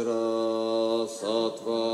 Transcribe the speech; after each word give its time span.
Vajra 0.00 1.89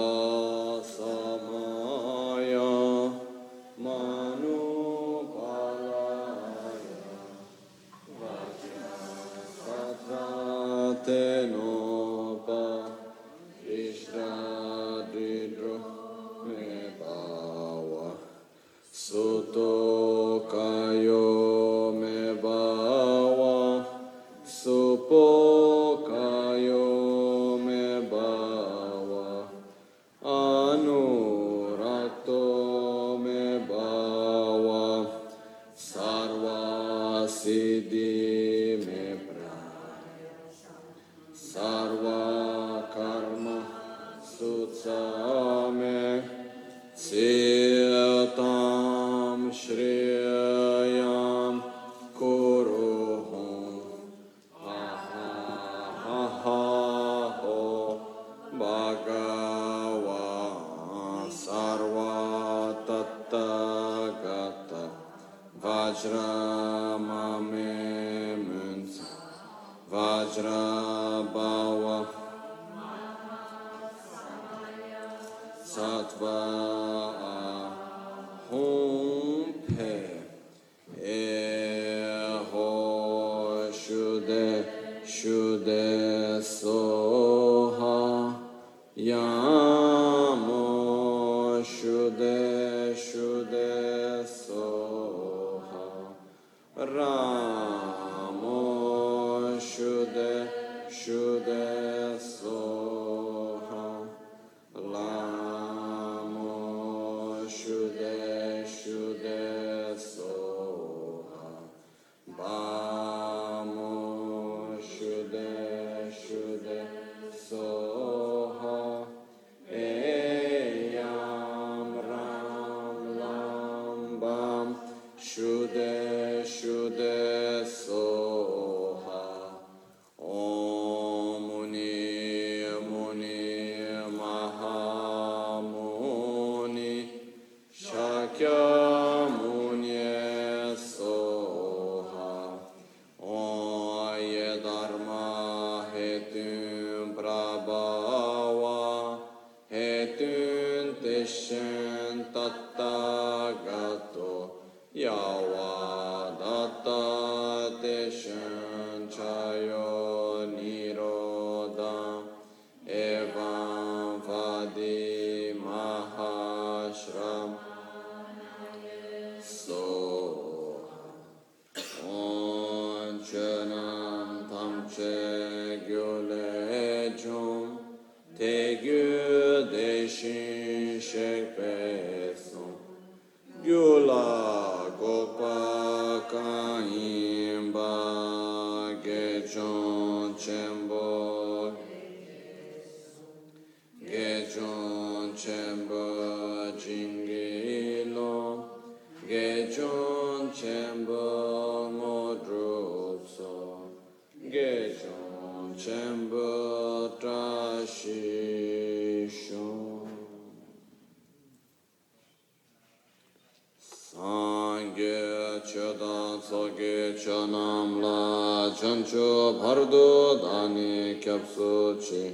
dani 220.43 221.19
kyapsu 221.23 221.97
chi 222.05 222.25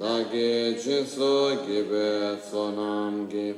dagi 0.00 0.76
jinsu 0.82 1.32
gibe 1.66 2.38
sonam 2.50 3.26
gi 3.30 3.48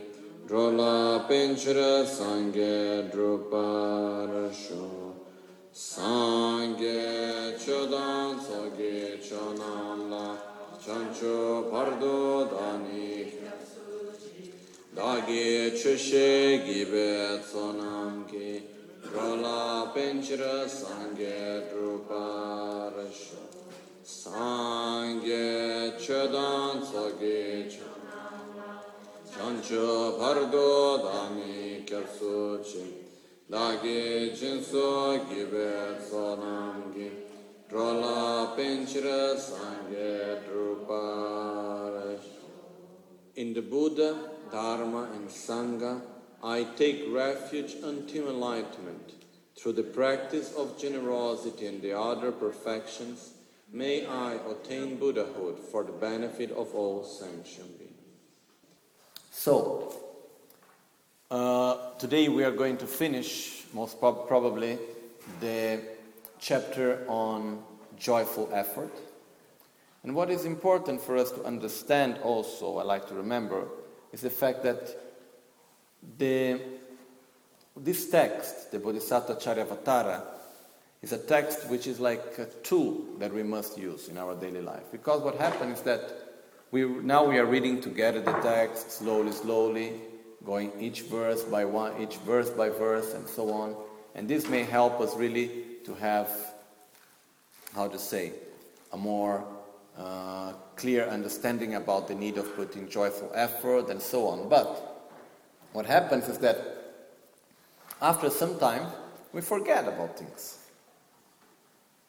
drola 0.47 1.27
pinchira 1.29 2.07
sange 2.07 3.11
druparashu. 3.11 4.87
Sange 5.73 7.55
chodan 7.63 8.39
sogi 8.47 9.19
chonam 9.27 10.11
la 10.11 10.37
chancho 10.85 11.69
pardo 11.71 12.47
dani 12.53 13.31
dagi 14.97 15.71
chishe 15.79 16.63
gibe 16.65 17.43
sonam 17.51 18.25
gi 18.31 18.63
drola 19.03 19.91
pinchira 19.93 20.69
sange 20.69 21.67
druparashu. 21.71 23.48
Sangye 24.09 25.93
chodan 26.01 26.81
tsogi 26.81 27.79
chancho 29.31 30.17
pardo 30.19 30.97
dami 31.05 31.85
kyapsu 31.85 32.59
chi 32.65 33.05
dagi 33.51 34.33
jinso 34.33 35.21
gibe 35.29 36.01
tsonam 36.01 36.91
ki 36.95 37.11
rola 37.71 38.55
penchira 38.57 39.37
sangye 39.37 40.41
druparasho 40.47 42.37
In 43.35 43.53
the 43.53 43.61
Buddha, 43.63 44.17
Dharma, 44.51 45.11
and 45.15 45.29
Sangha, 45.29 46.01
I 46.43 46.65
take 46.77 47.05
refuge 47.13 47.77
until 47.85 48.31
enlightenment. 48.31 49.13
Through 49.55 49.75
the 49.75 49.85
practice 49.85 50.53
of 50.57 50.77
generosity 50.77 51.67
and 51.67 51.81
the 51.81 51.97
other 51.97 52.33
perfections, 52.33 53.35
may 53.73 54.07
I 54.07 54.35
attain 54.35 54.97
Buddhahood 54.97 55.59
for 55.59 55.85
the 55.85 55.93
benefit 55.93 56.51
of 56.53 56.75
all 56.75 57.05
sentient 57.05 57.79
beings. 57.79 57.93
So, 59.31 59.95
uh, 61.31 61.95
today 61.99 62.29
we 62.29 62.45
are 62.45 62.51
going 62.51 62.79
to 62.79 62.87
finish, 62.87 63.65
most 63.75 64.01
prob- 64.01 64.27
probably, 64.27 64.79
the 65.41 65.81
chapter 66.39 67.05
on 67.09 67.63
joyful 67.99 68.49
effort. 68.53 68.93
And 70.03 70.15
what 70.15 70.31
is 70.31 70.45
important 70.45 71.03
for 71.03 71.17
us 71.17 71.31
to 71.33 71.45
understand 71.45 72.19
also, 72.23 72.79
I 72.79 72.85
like 72.85 73.09
to 73.09 73.15
remember, 73.15 73.69
is 74.13 74.23
the 74.23 74.31
fact 74.31 74.63
that 74.63 74.97
the, 76.17 76.61
this 77.77 78.09
text, 78.09 78.71
the 78.71 78.79
Bodhisattva 78.79 79.35
Charyavatara, 79.35 80.23
is 81.03 81.13
a 81.13 81.19
text 81.19 81.69
which 81.69 81.87
is 81.87 82.01
like 82.01 82.39
a 82.39 82.47
tool 82.63 83.05
that 83.19 83.33
we 83.33 83.43
must 83.43 83.79
use 83.79 84.09
in 84.09 84.19
our 84.19 84.35
daily 84.35 84.61
life. 84.61 84.85
Because 84.91 85.23
what 85.23 85.37
happens 85.37 85.79
is 85.79 85.85
that 85.85 86.13
we, 86.71 86.85
now 86.85 87.25
we 87.25 87.39
are 87.39 87.47
reading 87.47 87.81
together 87.81 88.21
the 88.21 88.33
text 88.41 88.91
slowly, 88.91 89.33
slowly, 89.33 89.93
going 90.45 90.73
each 90.81 91.03
verse 91.03 91.43
by 91.45 91.65
one, 91.65 92.01
each 92.03 92.17
verse 92.19 92.51
by 92.51 92.69
verse, 92.69 93.15
and 93.15 93.29
so 93.29 93.51
on. 93.51 93.77
And 94.15 94.29
this 94.29 94.49
may 94.49 94.65
help 94.65 95.01
us 95.01 95.17
really 95.17 95.51
to 95.85 95.95
have, 95.95 96.31
how 97.75 97.89
to 97.89 97.99
say, 97.99 98.33
a 98.93 98.97
more 98.97 99.45
uh, 99.97 100.53
clear 100.77 101.07
understanding 101.07 101.75
about 101.75 102.09
the 102.09 102.15
need 102.15 102.39
of 102.39 102.55
putting 102.57 102.89
joyful 102.89 103.31
effort 103.35 103.89
and 103.91 104.01
so 104.01 104.27
on. 104.27 104.49
But 104.49 105.11
what 105.73 105.87
happens 105.87 106.29
is 106.29 106.39
that 106.39 106.59
after 108.01 108.31
some 108.31 108.59
time, 108.59 108.87
we 109.33 109.41
forget 109.41 109.87
about 109.89 110.19
things. 110.19 110.58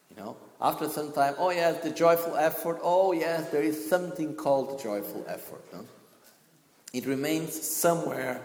You 0.09 0.23
know, 0.23 0.37
after 0.59 0.89
some 0.89 1.11
time, 1.11 1.35
oh 1.37 1.51
yes, 1.51 1.83
the 1.83 1.91
joyful 1.91 2.35
effort. 2.35 2.79
Oh 2.81 3.11
yes, 3.11 3.49
there 3.49 3.61
is 3.61 3.89
something 3.89 4.35
called 4.35 4.81
joyful 4.81 5.23
effort. 5.27 5.61
No? 5.71 5.85
It 6.93 7.05
remains 7.05 7.53
somewhere 7.53 8.41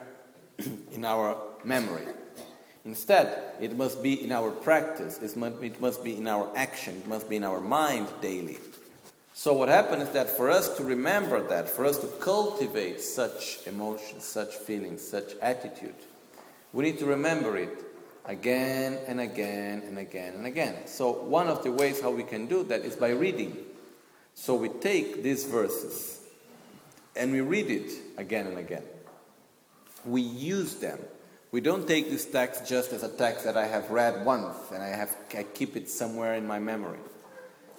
in 0.92 1.04
our 1.04 1.36
memory. 1.64 2.06
Instead, 2.84 3.42
it 3.60 3.76
must 3.76 4.02
be 4.02 4.22
in 4.22 4.30
our 4.30 4.50
practice, 4.50 5.18
it 5.22 5.34
must, 5.36 5.62
it 5.62 5.80
must 5.80 6.04
be 6.04 6.18
in 6.18 6.28
our 6.28 6.50
action, 6.54 6.96
it 6.96 7.08
must 7.08 7.30
be 7.30 7.36
in 7.36 7.44
our 7.44 7.60
mind 7.60 8.06
daily. 8.20 8.58
So, 9.32 9.54
what 9.54 9.70
happens 9.70 10.04
is 10.04 10.10
that 10.10 10.28
for 10.36 10.50
us 10.50 10.76
to 10.76 10.84
remember 10.84 11.42
that, 11.48 11.68
for 11.68 11.86
us 11.86 11.98
to 11.98 12.06
cultivate 12.20 13.00
such 13.00 13.66
emotions, 13.66 14.24
such 14.24 14.54
feelings, 14.54 15.00
such 15.00 15.34
attitude, 15.40 15.94
we 16.74 16.84
need 16.84 16.98
to 16.98 17.06
remember 17.06 17.56
it 17.56 17.93
again 18.24 18.98
and 19.06 19.20
again 19.20 19.82
and 19.86 19.98
again 19.98 20.34
and 20.34 20.46
again. 20.46 20.86
So, 20.86 21.10
one 21.10 21.48
of 21.48 21.62
the 21.62 21.72
ways 21.72 22.00
how 22.00 22.10
we 22.10 22.22
can 22.22 22.46
do 22.46 22.64
that 22.64 22.82
is 22.82 22.96
by 22.96 23.10
reading. 23.10 23.56
So, 24.34 24.54
we 24.54 24.68
take 24.68 25.22
these 25.22 25.44
verses 25.44 26.20
and 27.16 27.32
we 27.32 27.40
read 27.40 27.70
it 27.70 27.92
again 28.18 28.46
and 28.46 28.58
again. 28.58 28.82
We 30.04 30.20
use 30.20 30.76
them 30.76 30.98
we 31.54 31.60
don't 31.60 31.86
take 31.86 32.10
this 32.10 32.24
text 32.24 32.66
just 32.66 32.92
as 32.92 33.04
a 33.04 33.08
text 33.08 33.44
that 33.44 33.56
I 33.56 33.68
have 33.68 33.88
read 33.88 34.26
once 34.26 34.56
and 34.72 34.82
I 34.82 34.88
have 34.88 35.14
I 35.38 35.44
keep 35.44 35.76
it 35.76 35.88
somewhere 35.88 36.34
in 36.34 36.48
my 36.48 36.58
memory. 36.58 36.98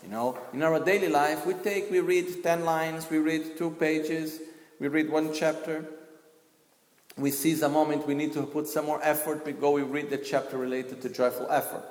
You 0.01 0.07
know, 0.07 0.39
in 0.53 0.63
our 0.63 0.79
daily 0.79 1.09
life, 1.09 1.45
we 1.45 1.55
take, 1.55 1.91
we 1.91 1.99
read 1.99 2.41
10 2.41 2.63
lines, 2.63 3.09
we 3.09 3.17
read 3.17 3.57
two 3.57 3.71
pages, 3.71 4.39
we 4.79 4.87
read 4.87 5.09
one 5.09 5.33
chapter. 5.33 5.83
We 7.17 7.31
seize 7.31 7.61
a 7.61 7.69
moment, 7.69 8.07
we 8.07 8.13
need 8.13 8.33
to 8.33 8.43
put 8.43 8.67
some 8.67 8.85
more 8.85 8.99
effort, 9.01 9.45
we 9.45 9.53
go, 9.53 9.71
we 9.71 9.83
read 9.83 10.09
the 10.09 10.17
chapter 10.17 10.57
related 10.57 11.01
to 11.01 11.09
joyful 11.09 11.49
effort. 11.49 11.89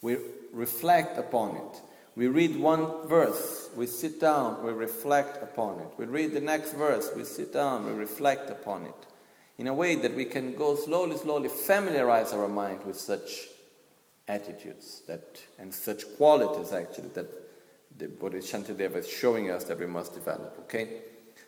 We 0.00 0.16
reflect 0.52 1.18
upon 1.18 1.56
it. 1.56 1.82
We 2.16 2.28
read 2.28 2.56
one 2.56 3.06
verse, 3.06 3.68
we 3.76 3.86
sit 3.86 4.20
down, 4.20 4.64
we 4.64 4.72
reflect 4.72 5.42
upon 5.42 5.80
it. 5.80 5.88
We 5.98 6.06
read 6.06 6.32
the 6.32 6.40
next 6.40 6.72
verse, 6.72 7.10
we 7.14 7.24
sit 7.24 7.52
down, 7.52 7.86
we 7.86 7.92
reflect 7.92 8.50
upon 8.50 8.86
it 8.86 9.06
in 9.58 9.66
a 9.66 9.74
way 9.74 9.96
that 9.96 10.14
we 10.14 10.24
can 10.24 10.54
go 10.54 10.76
slowly, 10.76 11.16
slowly 11.16 11.48
familiarize 11.48 12.32
our 12.32 12.48
mind 12.48 12.84
with 12.84 12.98
such 12.98 13.48
attitudes 14.28 15.02
that 15.08 15.40
and 15.58 15.74
such 15.74 16.04
qualities 16.16 16.72
actually 16.72 17.08
that 17.08 17.26
the 17.98 18.06
Bodhisantideva 18.06 18.96
is 18.96 19.08
showing 19.08 19.50
us 19.50 19.64
that 19.64 19.78
we 19.78 19.86
must 19.86 20.14
develop. 20.14 20.56
Okay? 20.60 21.00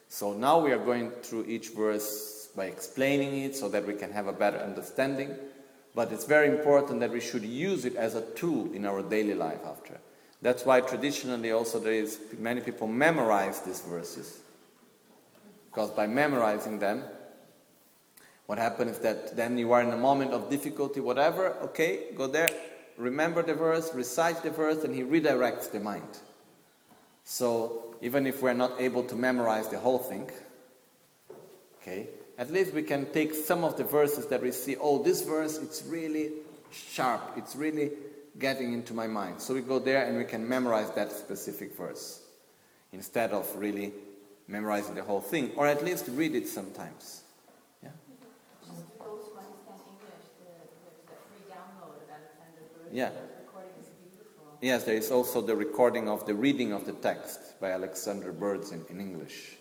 So 0.08 0.32
now 0.32 0.58
we 0.58 0.73
are 0.73 0.85
going 0.85 1.11
through 1.23 1.47
each 1.47 1.69
verse 1.69 2.39
by 2.60 2.66
explaining 2.66 3.42
it 3.44 3.56
so 3.56 3.70
that 3.70 3.86
we 3.86 3.94
can 3.94 4.12
have 4.12 4.26
a 4.26 4.34
better 4.34 4.58
understanding. 4.58 5.34
But 5.94 6.12
it's 6.12 6.26
very 6.26 6.48
important 6.48 7.00
that 7.00 7.10
we 7.10 7.18
should 7.18 7.42
use 7.42 7.86
it 7.86 7.96
as 7.96 8.14
a 8.14 8.20
tool 8.32 8.70
in 8.74 8.84
our 8.84 9.02
daily 9.02 9.32
life 9.32 9.60
after. 9.64 9.98
That's 10.42 10.66
why 10.66 10.82
traditionally 10.82 11.52
also 11.52 11.80
there 11.80 11.94
is 11.94 12.20
many 12.38 12.60
people 12.60 12.86
memorize 12.86 13.60
these 13.62 13.80
verses. 13.80 14.40
Because 15.70 15.88
by 15.88 16.06
memorizing 16.06 16.78
them, 16.78 17.02
what 18.44 18.58
happens 18.58 18.96
is 18.96 18.98
that 18.98 19.34
then 19.36 19.56
you 19.56 19.72
are 19.72 19.80
in 19.80 19.92
a 19.92 19.96
moment 19.96 20.32
of 20.32 20.50
difficulty, 20.50 21.00
whatever, 21.00 21.54
okay, 21.62 22.12
go 22.14 22.26
there, 22.26 22.50
remember 22.98 23.42
the 23.42 23.54
verse, 23.54 23.90
recite 23.94 24.42
the 24.42 24.50
verse, 24.50 24.84
and 24.84 24.94
he 24.94 25.02
redirects 25.02 25.72
the 25.72 25.80
mind. 25.80 26.18
So 27.24 27.94
even 28.02 28.26
if 28.26 28.42
we're 28.42 28.52
not 28.52 28.78
able 28.78 29.04
to 29.04 29.16
memorize 29.16 29.68
the 29.68 29.78
whole 29.78 30.00
thing, 30.00 30.30
okay, 31.80 32.08
at 32.40 32.50
least 32.50 32.72
we 32.72 32.82
can 32.82 33.04
take 33.12 33.34
some 33.34 33.64
of 33.64 33.76
the 33.76 33.84
verses 33.84 34.26
that 34.28 34.40
we 34.40 34.50
see, 34.50 34.75
oh, 34.81 35.02
this 35.02 35.20
verse, 35.20 35.58
it's 35.58 35.84
really 35.84 36.31
sharp, 36.72 37.20
it's 37.37 37.54
really 37.54 37.90
getting 38.38 38.72
into 38.72 38.94
my 38.94 39.06
mind. 39.06 39.42
So 39.42 39.52
we 39.52 39.60
go 39.60 39.78
there 39.78 40.06
and 40.06 40.16
we 40.16 40.25
can 40.25 40.48
memorize 40.48 40.90
that 40.92 41.12
specific 41.12 41.76
verse 41.76 42.22
instead 42.94 43.32
of 43.32 43.46
really 43.56 43.92
memorizing 44.48 44.94
the 44.94 45.02
whole 45.02 45.20
thing, 45.20 45.50
or 45.54 45.66
at 45.66 45.84
least 45.84 46.06
read 46.08 46.34
it 46.34 46.48
sometimes. 46.48 47.25
Yeah. 47.82 47.90
Yeah. 52.90 53.10
Yes, 54.62 54.84
there 54.84 54.96
is 54.96 55.10
also 55.10 55.42
the 55.42 55.54
recording 55.54 56.08
of 56.08 56.25
the 56.25 56.34
reading 56.34 56.72
of 56.72 56.87
the 56.87 56.92
text 56.92 57.60
by 57.60 57.72
Alexander 57.72 58.32
Berzin, 58.32 58.88
in 58.90 58.98
English. 58.98 59.56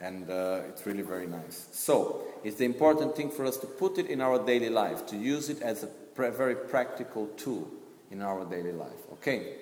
And 0.00 0.30
uh, 0.30 0.60
it's 0.68 0.86
really 0.86 1.02
very 1.02 1.26
nice. 1.26 1.66
So, 1.72 2.22
it's 2.44 2.56
the 2.56 2.64
important 2.64 3.16
thing 3.16 3.30
for 3.30 3.44
us 3.44 3.56
to 3.58 3.66
put 3.66 3.98
it 3.98 4.06
in 4.06 4.20
our 4.20 4.38
daily 4.44 4.70
life, 4.70 5.06
to 5.08 5.16
use 5.16 5.48
it 5.48 5.60
as 5.60 5.82
a 5.82 5.88
pr- 5.88 6.28
very 6.28 6.54
practical 6.54 7.26
tool 7.36 7.68
in 8.10 8.22
our 8.22 8.44
daily 8.44 8.72
life. 8.72 9.10
Okay? 9.14 9.54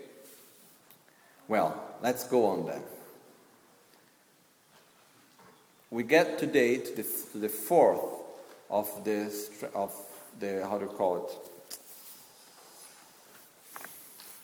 Well, 1.48 1.82
let's 2.02 2.24
go 2.24 2.46
on 2.46 2.66
then. 2.66 2.82
We 5.90 6.02
get 6.02 6.38
to 6.40 6.46
the, 6.46 6.78
to 7.32 7.38
the 7.38 7.48
fourth 7.48 8.00
of 8.68 9.04
the, 9.04 9.32
of 9.74 9.94
the, 10.40 10.66
how 10.68 10.78
do 10.78 10.84
you 10.84 10.90
call 10.90 11.24
it? 11.24 11.38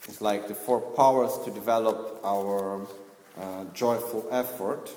It's 0.07 0.21
like 0.21 0.47
the 0.47 0.55
four 0.55 0.81
powers 0.81 1.37
to 1.45 1.51
develop 1.51 2.19
our 2.23 2.85
uh, 3.39 3.65
joyful 3.73 4.27
effort, 4.31 4.89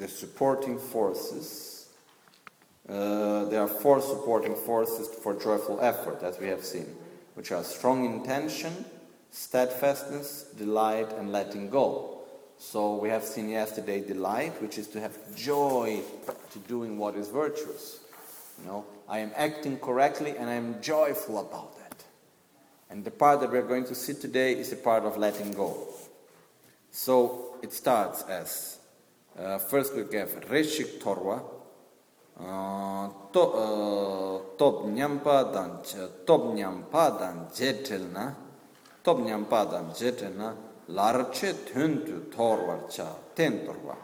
the 0.00 0.08
supporting 0.08 0.78
forces. 0.78 1.88
Uh, 2.88 3.44
there 3.44 3.60
are 3.60 3.68
four 3.68 4.00
supporting 4.00 4.54
forces 4.54 5.08
for 5.22 5.34
joyful 5.34 5.78
effort, 5.82 6.22
as 6.22 6.40
we 6.40 6.48
have 6.48 6.64
seen, 6.64 6.86
which 7.34 7.52
are 7.52 7.62
strong 7.62 8.06
intention, 8.06 8.84
steadfastness, 9.30 10.46
delight, 10.56 11.12
and 11.18 11.30
letting 11.30 11.68
go. 11.68 12.18
So 12.58 12.96
we 12.96 13.10
have 13.10 13.24
seen 13.24 13.50
yesterday 13.50 14.00
delight, 14.00 14.60
which 14.62 14.78
is 14.78 14.88
to 14.88 15.00
have 15.00 15.14
joy 15.36 16.00
to 16.52 16.58
doing 16.60 16.98
what 16.98 17.14
is 17.14 17.28
virtuous. 17.28 18.00
You 18.58 18.66
know, 18.66 18.86
I 19.08 19.18
am 19.18 19.32
acting 19.36 19.78
correctly 19.78 20.34
and 20.36 20.48
I 20.48 20.54
am 20.54 20.80
joyful 20.82 21.38
about 21.40 21.74
it. 21.90 22.04
And 22.90 23.04
the 23.04 23.10
part 23.10 23.40
that 23.40 23.52
we're 23.52 23.68
going 23.68 23.84
to 23.84 23.94
see 23.94 24.14
today 24.14 24.54
is 24.54 24.70
the 24.70 24.76
part 24.76 25.04
of 25.04 25.16
letting 25.16 25.52
go. 25.52 25.76
So 26.90 27.56
it 27.62 27.72
starts 27.72 28.22
as 28.22 28.79
uh, 29.38 29.58
first 29.58 29.94
we 29.94 30.02
have 30.16 30.30
Reshik 30.48 31.00
Torwa, 31.00 31.42
uh, 32.38 33.08
top 34.56 34.86
nyampa 34.86 35.52
dan 35.52 35.82
top 36.26 36.54
nyampa 36.54 37.18
dan 37.18 37.48
jetelna 37.52 38.34
top 39.02 39.20
nyampa 39.20 39.70
dan 39.70 39.90
jetelna 39.92 40.54
larche 40.88 41.52
thuntu 41.64 42.30
torwar 42.30 42.88
cha 42.88 43.14
ten 43.34 43.64
torwa 43.64 43.96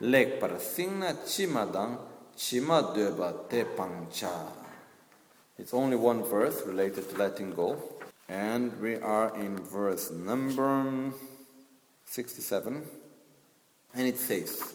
lek 0.00 0.40
par 0.40 0.58
singna 0.58 1.14
chima 1.24 1.66
dang 1.70 1.98
chima 2.36 2.94
deba 2.94 3.48
te 3.48 3.64
pangcha 3.76 4.46
it's 5.58 5.74
only 5.74 5.96
one 5.96 6.22
verse 6.22 6.62
related 6.66 7.08
to 7.08 7.16
letting 7.16 7.50
go 7.52 7.76
and 8.28 8.72
we 8.80 8.96
are 8.96 9.34
in 9.36 9.56
verse 9.58 10.10
number 10.10 11.12
67. 12.06 13.01
And 13.94 14.06
it 14.06 14.18
says, 14.18 14.74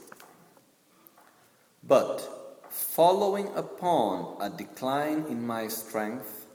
But 1.84 2.66
following 2.70 3.50
upon 3.56 4.38
a 4.40 4.50
decline 4.50 5.26
in 5.30 5.46
my 5.46 5.68
strength, 5.68 6.46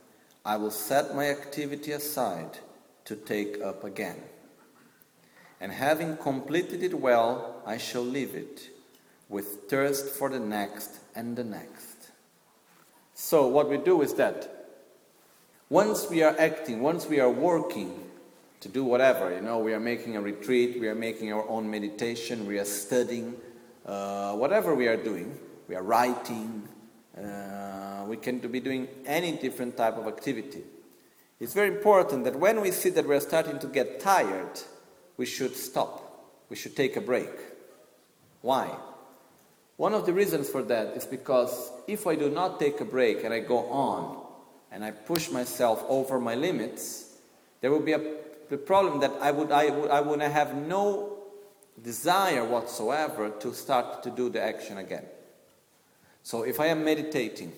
I 0.44 0.56
will 0.56 0.70
set 0.70 1.14
my 1.14 1.28
activity 1.28 1.92
aside 1.92 2.58
to 3.04 3.16
take 3.16 3.60
up 3.60 3.84
again. 3.84 4.16
And 5.60 5.70
having 5.72 6.16
completed 6.16 6.82
it 6.82 6.94
well, 6.94 7.62
I 7.64 7.78
shall 7.78 8.02
leave 8.02 8.34
it 8.34 8.70
with 9.28 9.68
thirst 9.68 10.08
for 10.08 10.28
the 10.28 10.40
next 10.40 10.98
and 11.14 11.36
the 11.36 11.44
next. 11.44 12.10
So, 13.14 13.46
what 13.46 13.68
we 13.68 13.78
do 13.78 14.02
is 14.02 14.14
that 14.14 14.68
once 15.68 16.10
we 16.10 16.22
are 16.22 16.34
acting, 16.38 16.82
once 16.82 17.06
we 17.06 17.20
are 17.20 17.30
working 17.30 18.01
to 18.62 18.68
do 18.68 18.84
whatever. 18.84 19.34
You 19.34 19.40
know, 19.40 19.58
we 19.58 19.74
are 19.74 19.80
making 19.80 20.16
a 20.16 20.20
retreat, 20.20 20.80
we 20.80 20.88
are 20.88 20.94
making 20.94 21.32
our 21.32 21.46
own 21.48 21.68
meditation, 21.68 22.46
we 22.46 22.58
are 22.58 22.64
studying, 22.64 23.34
uh, 23.84 24.34
whatever 24.34 24.74
we 24.74 24.86
are 24.86 24.96
doing, 24.96 25.36
we 25.68 25.74
are 25.74 25.82
writing, 25.82 26.68
uh, 27.18 28.04
we 28.06 28.16
can 28.16 28.38
be 28.38 28.60
doing 28.60 28.88
any 29.04 29.32
different 29.32 29.76
type 29.76 29.96
of 29.96 30.06
activity. 30.06 30.62
It's 31.40 31.54
very 31.54 31.74
important 31.74 32.22
that 32.24 32.36
when 32.36 32.60
we 32.60 32.70
see 32.70 32.90
that 32.90 33.06
we're 33.06 33.20
starting 33.20 33.58
to 33.58 33.66
get 33.66 33.98
tired, 33.98 34.60
we 35.16 35.26
should 35.26 35.56
stop. 35.56 35.98
We 36.48 36.54
should 36.54 36.76
take 36.76 36.96
a 36.96 37.00
break. 37.00 37.30
Why? 38.42 38.70
One 39.76 39.92
of 39.92 40.06
the 40.06 40.12
reasons 40.12 40.48
for 40.48 40.62
that 40.62 40.96
is 40.96 41.04
because 41.04 41.72
if 41.88 42.06
I 42.06 42.14
do 42.14 42.30
not 42.30 42.60
take 42.60 42.80
a 42.80 42.84
break 42.84 43.24
and 43.24 43.34
I 43.34 43.40
go 43.40 43.68
on 43.70 44.24
and 44.70 44.84
I 44.84 44.92
push 44.92 45.30
myself 45.30 45.84
over 45.88 46.20
my 46.20 46.36
limits, 46.36 47.16
there 47.60 47.72
will 47.72 47.80
be 47.80 47.92
a 47.92 47.98
the 48.52 48.58
problem 48.58 49.00
that 49.00 49.12
I 49.18 49.30
would, 49.30 49.50
I 49.50 49.70
would, 49.70 49.90
I 49.90 50.00
would 50.02 50.20
have 50.20 50.54
no 50.54 51.16
desire 51.82 52.44
whatsoever 52.44 53.30
to 53.30 53.54
start 53.54 54.02
to 54.02 54.10
do 54.10 54.28
the 54.28 54.42
action 54.42 54.76
again. 54.76 55.06
So 56.22 56.42
if 56.42 56.60
I 56.60 56.66
am 56.66 56.84
meditating, 56.84 57.50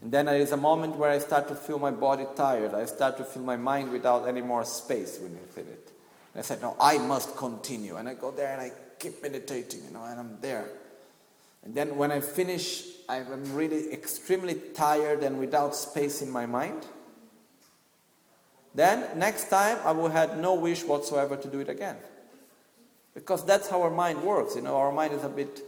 and 0.00 0.10
then 0.10 0.26
there 0.26 0.34
is 0.34 0.50
a 0.50 0.56
moment 0.56 0.96
where 0.96 1.10
I 1.10 1.20
start 1.20 1.46
to 1.46 1.54
feel 1.54 1.78
my 1.78 1.92
body 1.92 2.26
tired, 2.34 2.74
I 2.74 2.86
start 2.86 3.16
to 3.18 3.24
feel 3.24 3.44
my 3.44 3.56
mind 3.56 3.92
without 3.92 4.26
any 4.26 4.40
more 4.40 4.64
space 4.64 5.20
within 5.22 5.68
it. 5.72 5.92
And 6.34 6.40
I 6.40 6.42
said, 6.42 6.60
no, 6.60 6.76
I 6.80 6.98
must 6.98 7.36
continue. 7.36 7.94
And 7.94 8.08
I 8.08 8.14
go 8.14 8.32
there 8.32 8.52
and 8.54 8.60
I 8.62 8.72
keep 8.98 9.22
meditating, 9.22 9.84
you 9.84 9.92
know, 9.92 10.02
and 10.02 10.18
I'm 10.18 10.38
there. 10.40 10.66
And 11.62 11.72
then 11.72 11.94
when 11.96 12.10
I 12.10 12.18
finish, 12.18 12.82
I'm 13.08 13.54
really 13.54 13.92
extremely 13.92 14.56
tired 14.74 15.22
and 15.22 15.38
without 15.38 15.76
space 15.76 16.20
in 16.20 16.32
my 16.32 16.46
mind. 16.46 16.84
Then, 18.74 19.18
next 19.18 19.48
time, 19.48 19.78
I 19.84 19.92
will 19.92 20.08
have 20.08 20.38
no 20.38 20.54
wish 20.54 20.84
whatsoever 20.84 21.36
to 21.36 21.48
do 21.48 21.60
it 21.60 21.68
again. 21.68 21.96
Because 23.14 23.44
that's 23.44 23.68
how 23.68 23.82
our 23.82 23.90
mind 23.90 24.22
works. 24.22 24.56
You 24.56 24.62
know, 24.62 24.76
our 24.76 24.92
mind 24.92 25.12
is 25.12 25.24
a 25.24 25.28
bit 25.28 25.60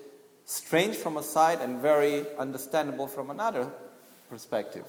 strange 0.46 0.96
from 0.96 1.16
a 1.16 1.23
side 1.23 1.61
and 1.61 1.80
very 1.80 2.25
understandable 2.38 3.06
from 3.06 3.30
another 3.30 3.70
perspective. 4.30 4.84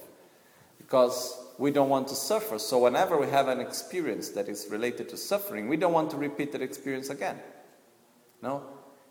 Because 0.78 1.38
we 1.58 1.72
don't 1.72 1.90
want 1.90 2.08
to 2.10 2.16
suffer. 2.16 2.58
So, 2.60 2.80
whenever 2.80 3.18
we 3.18 3.28
have 3.28 3.50
an 3.50 3.60
experience 3.60 4.30
that 4.30 4.48
is 4.48 4.68
related 4.70 5.10
to 5.10 5.18
suffering, 5.18 5.68
we 5.68 5.76
don't 5.76 5.94
want 5.94 6.12
to 6.12 6.18
repeat 6.18 6.54
that 6.54 6.62
experience 6.62 7.10
again. 7.10 7.40
No? 8.42 8.64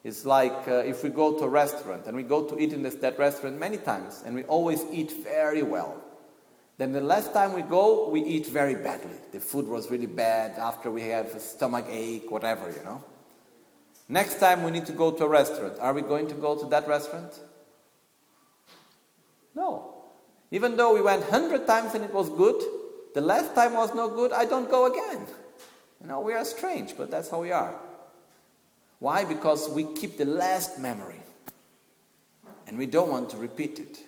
It's 0.05 0.27
like 0.27 0.69
uh, 0.69 0.83
if 0.85 1.03
we 1.03 1.09
go 1.09 1.39
to 1.39 1.45
a 1.45 1.49
restaurant 1.49 2.07
and 2.07 2.15
we 2.15 2.23
go 2.23 2.45
to 2.45 2.59
eat 2.61 2.75
in 2.75 2.83
this, 2.83 2.95
that 2.97 3.19
restaurant 3.19 3.59
many 3.59 3.79
times 3.79 4.23
and 4.25 4.35
we 4.35 4.45
always 4.45 4.85
eat 4.93 5.11
very 5.25 5.63
well. 5.63 6.04
Then 6.77 6.93
the 6.93 7.01
last 7.01 7.33
time 7.33 7.53
we 7.53 7.63
go, 7.63 8.09
we 8.09 8.23
eat 8.23 8.47
very 8.47 8.75
badly. 8.75 9.17
The 9.33 9.39
food 9.39 9.69
was 9.69 9.91
really 9.91 10.07
bad. 10.07 10.59
After 10.59 10.91
we 10.91 11.03
have 11.03 11.27
a 11.35 11.41
stomach 11.41 11.87
ache, 11.89 12.31
whatever, 12.31 12.71
you 12.71 12.83
know. 12.85 13.03
Next 14.09 14.41
time 14.41 14.65
we 14.65 14.71
need 14.71 14.87
to 14.87 14.93
go 14.93 15.13
to 15.13 15.25
a 15.25 15.29
restaurant. 15.29 15.79
Are 15.79 15.95
we 15.95 16.03
going 16.03 16.27
to 16.29 16.35
go 16.35 16.57
to 16.59 16.67
that 16.67 16.89
restaurant? 16.89 17.33
No. 19.55 19.95
Even 20.51 20.77
though 20.77 20.95
we 20.95 21.01
went 21.01 21.23
hundred 21.25 21.67
times 21.67 21.95
and 21.95 22.05
it 22.05 22.13
was 22.13 22.29
good, 22.29 22.61
the 23.15 23.21
last 23.21 23.55
time 23.55 23.75
was 23.75 23.95
no 23.95 24.09
good, 24.09 24.33
I 24.33 24.45
don't 24.45 24.69
go 24.69 24.87
again. 24.87 25.27
You 26.01 26.09
know, 26.09 26.21
we 26.21 26.33
are 26.35 26.45
strange, 26.45 26.97
but 26.97 27.11
that's 27.11 27.31
how 27.31 27.41
we 27.41 27.53
are. 27.53 27.75
Why? 28.99 29.25
Because 29.25 29.69
we 29.71 29.85
keep 29.85 30.19
the 30.19 30.25
last 30.25 30.79
memory. 30.79 31.21
And 32.67 32.77
we 32.77 32.87
don't 32.87 33.11
want 33.11 33.31
to 33.31 33.37
repeat 33.37 33.79
it. 33.79 33.99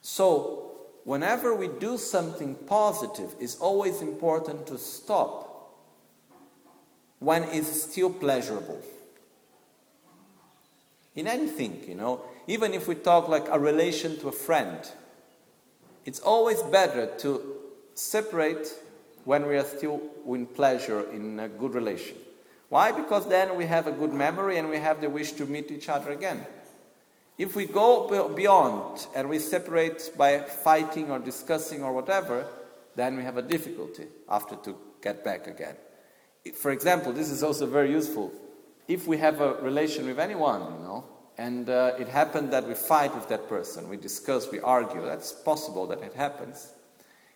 So 0.00 0.71
whenever 1.04 1.54
we 1.54 1.68
do 1.68 1.98
something 1.98 2.54
positive, 2.54 3.34
it's 3.40 3.56
always 3.56 4.02
important 4.02 4.66
to 4.68 4.78
stop 4.78 5.48
when 7.18 7.44
it's 7.44 7.82
still 7.82 8.10
pleasurable. 8.10 8.80
In 11.14 11.26
anything, 11.26 11.84
you 11.86 11.94
know, 11.94 12.22
even 12.46 12.74
if 12.74 12.88
we 12.88 12.94
talk 12.94 13.28
like 13.28 13.46
a 13.50 13.58
relation 13.58 14.18
to 14.20 14.28
a 14.28 14.32
friend, 14.32 14.78
it's 16.04 16.20
always 16.20 16.62
better 16.62 17.06
to 17.18 17.40
separate 17.94 18.74
when 19.24 19.46
we 19.46 19.56
are 19.56 19.64
still 19.64 20.00
in 20.26 20.46
pleasure 20.46 21.08
in 21.12 21.38
a 21.38 21.48
good 21.48 21.74
relation. 21.74 22.16
Why? 22.70 22.90
Because 22.90 23.28
then 23.28 23.56
we 23.56 23.66
have 23.66 23.86
a 23.86 23.92
good 23.92 24.12
memory 24.12 24.56
and 24.58 24.68
we 24.70 24.78
have 24.78 25.00
the 25.00 25.10
wish 25.10 25.32
to 25.32 25.46
meet 25.46 25.70
each 25.70 25.88
other 25.88 26.10
again. 26.10 26.44
If 27.42 27.56
we 27.56 27.66
go 27.66 28.28
beyond 28.36 29.08
and 29.16 29.28
we 29.28 29.40
separate 29.40 30.12
by 30.16 30.38
fighting 30.38 31.10
or 31.10 31.18
discussing 31.18 31.82
or 31.82 31.92
whatever, 31.92 32.46
then 32.94 33.16
we 33.16 33.24
have 33.24 33.36
a 33.36 33.42
difficulty 33.42 34.06
after 34.28 34.54
to 34.62 34.76
get 35.02 35.24
back 35.24 35.48
again. 35.48 35.74
For 36.54 36.70
example, 36.70 37.12
this 37.12 37.30
is 37.30 37.42
also 37.42 37.66
very 37.66 37.90
useful. 37.90 38.32
If 38.86 39.08
we 39.08 39.18
have 39.18 39.40
a 39.40 39.54
relation 39.54 40.06
with 40.06 40.20
anyone, 40.20 40.60
you 40.60 40.84
know, 40.86 41.04
and 41.36 41.68
uh, 41.68 41.94
it 41.98 42.06
happened 42.06 42.52
that 42.52 42.68
we 42.68 42.74
fight 42.74 43.12
with 43.12 43.28
that 43.30 43.48
person, 43.48 43.88
we 43.88 43.96
discuss, 43.96 44.48
we 44.52 44.60
argue, 44.60 45.04
that's 45.04 45.32
possible 45.32 45.88
that 45.88 46.00
it 46.00 46.14
happens. 46.14 46.72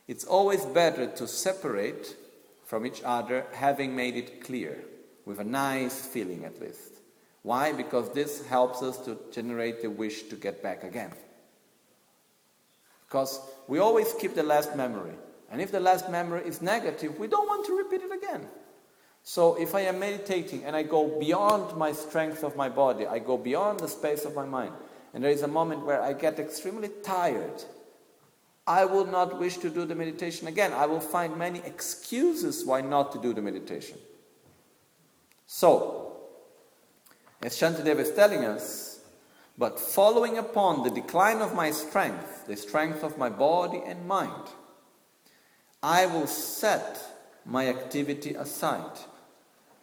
It's 0.06 0.24
always 0.24 0.64
better 0.66 1.08
to 1.08 1.26
separate 1.26 2.14
from 2.64 2.86
each 2.86 3.02
other, 3.04 3.44
having 3.52 3.96
made 3.96 4.14
it 4.14 4.44
clear, 4.44 4.84
with 5.24 5.40
a 5.40 5.44
nice 5.44 6.06
feeling 6.06 6.44
at 6.44 6.60
least. 6.60 6.95
Why? 7.46 7.70
Because 7.70 8.10
this 8.10 8.44
helps 8.48 8.82
us 8.82 8.98
to 9.04 9.16
generate 9.30 9.80
the 9.80 9.88
wish 9.88 10.24
to 10.24 10.34
get 10.34 10.64
back 10.64 10.82
again. 10.82 11.12
Because 13.06 13.38
we 13.68 13.78
always 13.78 14.12
keep 14.14 14.34
the 14.34 14.42
last 14.42 14.74
memory. 14.74 15.14
And 15.52 15.60
if 15.60 15.70
the 15.70 15.78
last 15.78 16.10
memory 16.10 16.42
is 16.44 16.60
negative, 16.60 17.20
we 17.20 17.28
don't 17.28 17.46
want 17.46 17.64
to 17.66 17.78
repeat 17.78 18.02
it 18.02 18.10
again. 18.10 18.48
So 19.22 19.54
if 19.54 19.76
I 19.76 19.82
am 19.82 20.00
meditating 20.00 20.64
and 20.64 20.74
I 20.74 20.82
go 20.82 21.20
beyond 21.20 21.76
my 21.78 21.92
strength 21.92 22.42
of 22.42 22.56
my 22.56 22.68
body, 22.68 23.06
I 23.06 23.20
go 23.20 23.38
beyond 23.38 23.78
the 23.78 23.86
space 23.86 24.24
of 24.24 24.34
my 24.34 24.44
mind, 24.44 24.72
and 25.14 25.22
there 25.22 25.30
is 25.30 25.42
a 25.42 25.48
moment 25.48 25.86
where 25.86 26.02
I 26.02 26.14
get 26.14 26.40
extremely 26.40 26.90
tired, 27.04 27.62
I 28.66 28.86
will 28.86 29.06
not 29.06 29.38
wish 29.38 29.58
to 29.58 29.70
do 29.70 29.84
the 29.84 29.94
meditation 29.94 30.48
again. 30.48 30.72
I 30.72 30.86
will 30.86 30.98
find 30.98 31.36
many 31.36 31.60
excuses 31.60 32.64
why 32.64 32.80
not 32.80 33.12
to 33.12 33.20
do 33.20 33.32
the 33.32 33.40
meditation. 33.40 33.98
So, 35.46 36.05
as 37.42 37.56
Shantideva 37.56 38.00
is 38.00 38.12
telling 38.12 38.44
us, 38.44 39.00
but 39.58 39.80
following 39.80 40.38
upon 40.38 40.82
the 40.82 40.90
decline 40.90 41.40
of 41.40 41.54
my 41.54 41.70
strength, 41.70 42.46
the 42.46 42.56
strength 42.56 43.02
of 43.02 43.18
my 43.18 43.28
body 43.28 43.82
and 43.84 44.06
mind, 44.06 44.50
I 45.82 46.06
will 46.06 46.26
set 46.26 47.00
my 47.44 47.68
activity 47.68 48.34
aside 48.34 48.98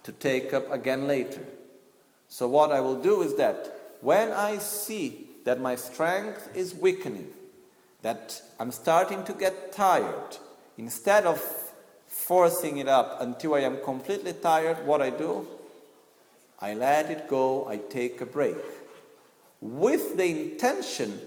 to 0.04 0.12
take 0.12 0.54
up 0.54 0.72
again 0.72 1.08
later. 1.08 1.46
So, 2.28 2.48
what 2.48 2.72
I 2.72 2.82
will 2.82 3.02
do 3.02 3.22
is 3.22 3.36
that 3.36 3.96
when 4.02 4.32
I 4.32 4.58
see 4.58 5.28
that 5.46 5.62
my 5.62 5.76
strength 5.76 6.50
is 6.56 6.76
weakening, 6.76 7.30
that 8.02 8.42
I'm 8.60 8.72
starting 8.72 9.24
to 9.26 9.34
get 9.34 9.72
tired, 9.72 10.38
instead 10.78 11.26
of 11.26 11.42
forcing 12.08 12.78
it 12.78 12.88
up 12.88 13.22
until 13.22 13.56
I 13.56 13.62
am 13.62 13.78
completely 13.84 14.34
tired, 14.34 14.86
what 14.86 15.02
I 15.02 15.10
do 15.10 15.48
I 16.64 16.76
let 16.76 17.12
it 17.12 17.28
go, 17.28 17.68
I 17.68 17.76
take 17.76 18.22
a 18.22 18.26
break. 18.26 18.56
With 19.60 20.16
the 20.16 20.26
intention 20.26 21.20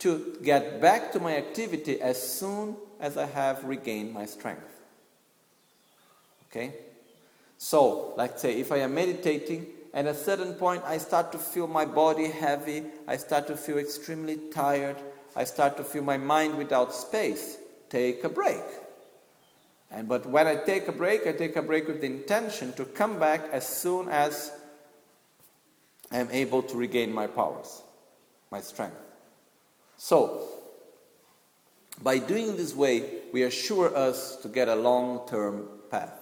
to 0.00 0.36
get 0.42 0.80
back 0.80 1.12
to 1.12 1.20
my 1.20 1.36
activity 1.36 2.00
as 2.00 2.20
soon 2.20 2.74
as 2.98 3.16
I 3.16 3.26
have 3.26 3.62
regained 3.62 4.12
my 4.12 4.26
strength. 4.26 4.82
Okay? 6.50 6.74
So, 7.56 8.14
like 8.16 8.36
say, 8.36 8.58
if 8.58 8.72
I 8.72 8.78
am 8.78 8.96
meditating, 8.96 9.66
and 9.92 10.08
at 10.08 10.16
a 10.16 10.18
certain 10.18 10.54
point 10.54 10.82
I 10.84 10.98
start 10.98 11.30
to 11.30 11.38
feel 11.38 11.68
my 11.68 11.84
body 11.84 12.26
heavy, 12.26 12.82
I 13.06 13.16
start 13.16 13.46
to 13.46 13.56
feel 13.56 13.78
extremely 13.78 14.38
tired, 14.52 14.96
I 15.36 15.44
start 15.44 15.76
to 15.76 15.84
feel 15.84 16.02
my 16.02 16.16
mind 16.16 16.58
without 16.58 16.92
space, 16.92 17.58
take 17.90 18.24
a 18.24 18.28
break. 18.28 18.64
And 19.92 20.08
but 20.08 20.26
when 20.26 20.48
I 20.48 20.56
take 20.56 20.88
a 20.88 20.92
break, 20.92 21.28
I 21.28 21.32
take 21.32 21.54
a 21.54 21.62
break 21.62 21.86
with 21.86 22.00
the 22.00 22.08
intention 22.08 22.72
to 22.72 22.84
come 22.84 23.20
back 23.20 23.42
as 23.52 23.64
soon 23.64 24.08
as 24.08 24.50
I 26.10 26.18
am 26.18 26.28
able 26.30 26.62
to 26.62 26.76
regain 26.76 27.12
my 27.12 27.26
powers, 27.26 27.82
my 28.50 28.60
strength. 28.60 28.96
So, 29.96 30.48
by 32.02 32.18
doing 32.18 32.56
this 32.56 32.74
way, 32.74 33.04
we 33.32 33.42
assure 33.42 33.96
us 33.96 34.36
to 34.36 34.48
get 34.48 34.68
a 34.68 34.74
long 34.74 35.26
term 35.28 35.68
path. 35.90 36.20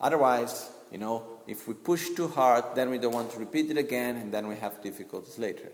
Otherwise, 0.00 0.70
you 0.90 0.98
know, 0.98 1.24
if 1.46 1.66
we 1.68 1.74
push 1.74 2.10
too 2.10 2.28
hard, 2.28 2.64
then 2.74 2.90
we 2.90 2.98
don't 2.98 3.14
want 3.14 3.30
to 3.32 3.38
repeat 3.38 3.70
it 3.70 3.78
again, 3.78 4.16
and 4.16 4.32
then 4.32 4.46
we 4.48 4.56
have 4.56 4.82
difficulties 4.82 5.38
later. 5.38 5.70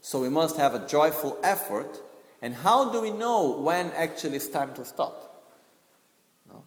So 0.00 0.20
we 0.20 0.28
must 0.28 0.56
have 0.56 0.74
a 0.74 0.86
joyful 0.86 1.38
effort. 1.42 2.00
And 2.42 2.54
how 2.54 2.90
do 2.90 3.00
we 3.00 3.12
know 3.12 3.60
when 3.60 3.92
actually 3.92 4.36
it's 4.36 4.48
time 4.48 4.74
to 4.74 4.84
stop? 4.84 5.46
No? 6.48 6.64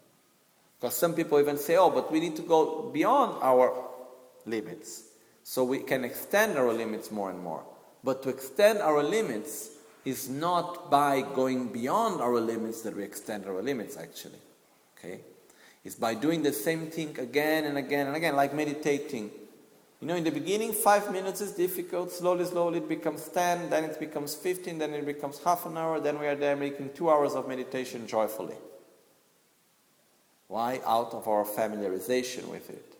Because 0.79 0.95
some 0.95 1.13
people 1.13 1.39
even 1.39 1.57
say, 1.57 1.75
oh, 1.75 1.89
but 1.89 2.11
we 2.11 2.21
need 2.21 2.37
to 2.37 2.41
go 2.41 2.89
beyond 2.93 3.37
our 3.41 3.73
limits. 4.45 5.03
So 5.45 5.63
we 5.63 5.79
can 5.79 6.03
extend 6.03 6.57
our 6.57 6.73
limits 6.73 7.09
more 7.11 7.29
and 7.29 7.39
more. 7.39 7.63
But 8.03 8.23
to 8.23 8.29
extend 8.29 8.79
our 8.79 9.01
limits 9.01 9.69
is 10.03 10.27
not 10.27 10.91
by 10.91 11.21
going 11.21 11.71
beyond 11.71 12.19
our 12.19 12.41
limits 12.41 12.81
that 12.81 12.97
we 12.97 13.03
extend 13.03 13.45
our 13.45 13.61
limits, 13.61 13.95
actually. 13.95 14.39
Okay? 14.97 15.21
is 15.85 15.95
by 15.95 16.15
doing 16.15 16.41
the 16.41 16.51
same 16.51 16.87
thing 16.87 17.17
again 17.19 17.63
and 17.65 17.77
again 17.77 18.07
and 18.07 18.15
again, 18.15 18.35
like 18.35 18.53
meditating. 18.53 19.29
You 20.01 20.07
know, 20.07 20.15
in 20.15 20.23
the 20.23 20.31
beginning, 20.31 20.73
five 20.73 21.11
minutes 21.11 21.41
is 21.41 21.51
difficult. 21.51 22.11
Slowly, 22.11 22.43
slowly, 22.43 22.79
it 22.79 22.89
becomes 22.89 23.29
10, 23.29 23.69
then 23.69 23.85
it 23.85 23.99
becomes 23.99 24.33
15, 24.33 24.79
then 24.79 24.93
it 24.93 25.05
becomes 25.05 25.39
half 25.43 25.65
an 25.67 25.77
hour, 25.77 25.99
then 25.99 26.19
we 26.19 26.25
are 26.25 26.35
there 26.35 26.55
making 26.55 26.89
two 26.93 27.09
hours 27.09 27.33
of 27.35 27.47
meditation 27.47 28.07
joyfully. 28.07 28.55
Why? 30.47 30.81
Out 30.85 31.13
of 31.13 31.27
our 31.27 31.45
familiarization 31.45 32.47
with 32.47 32.69
it. 32.69 32.94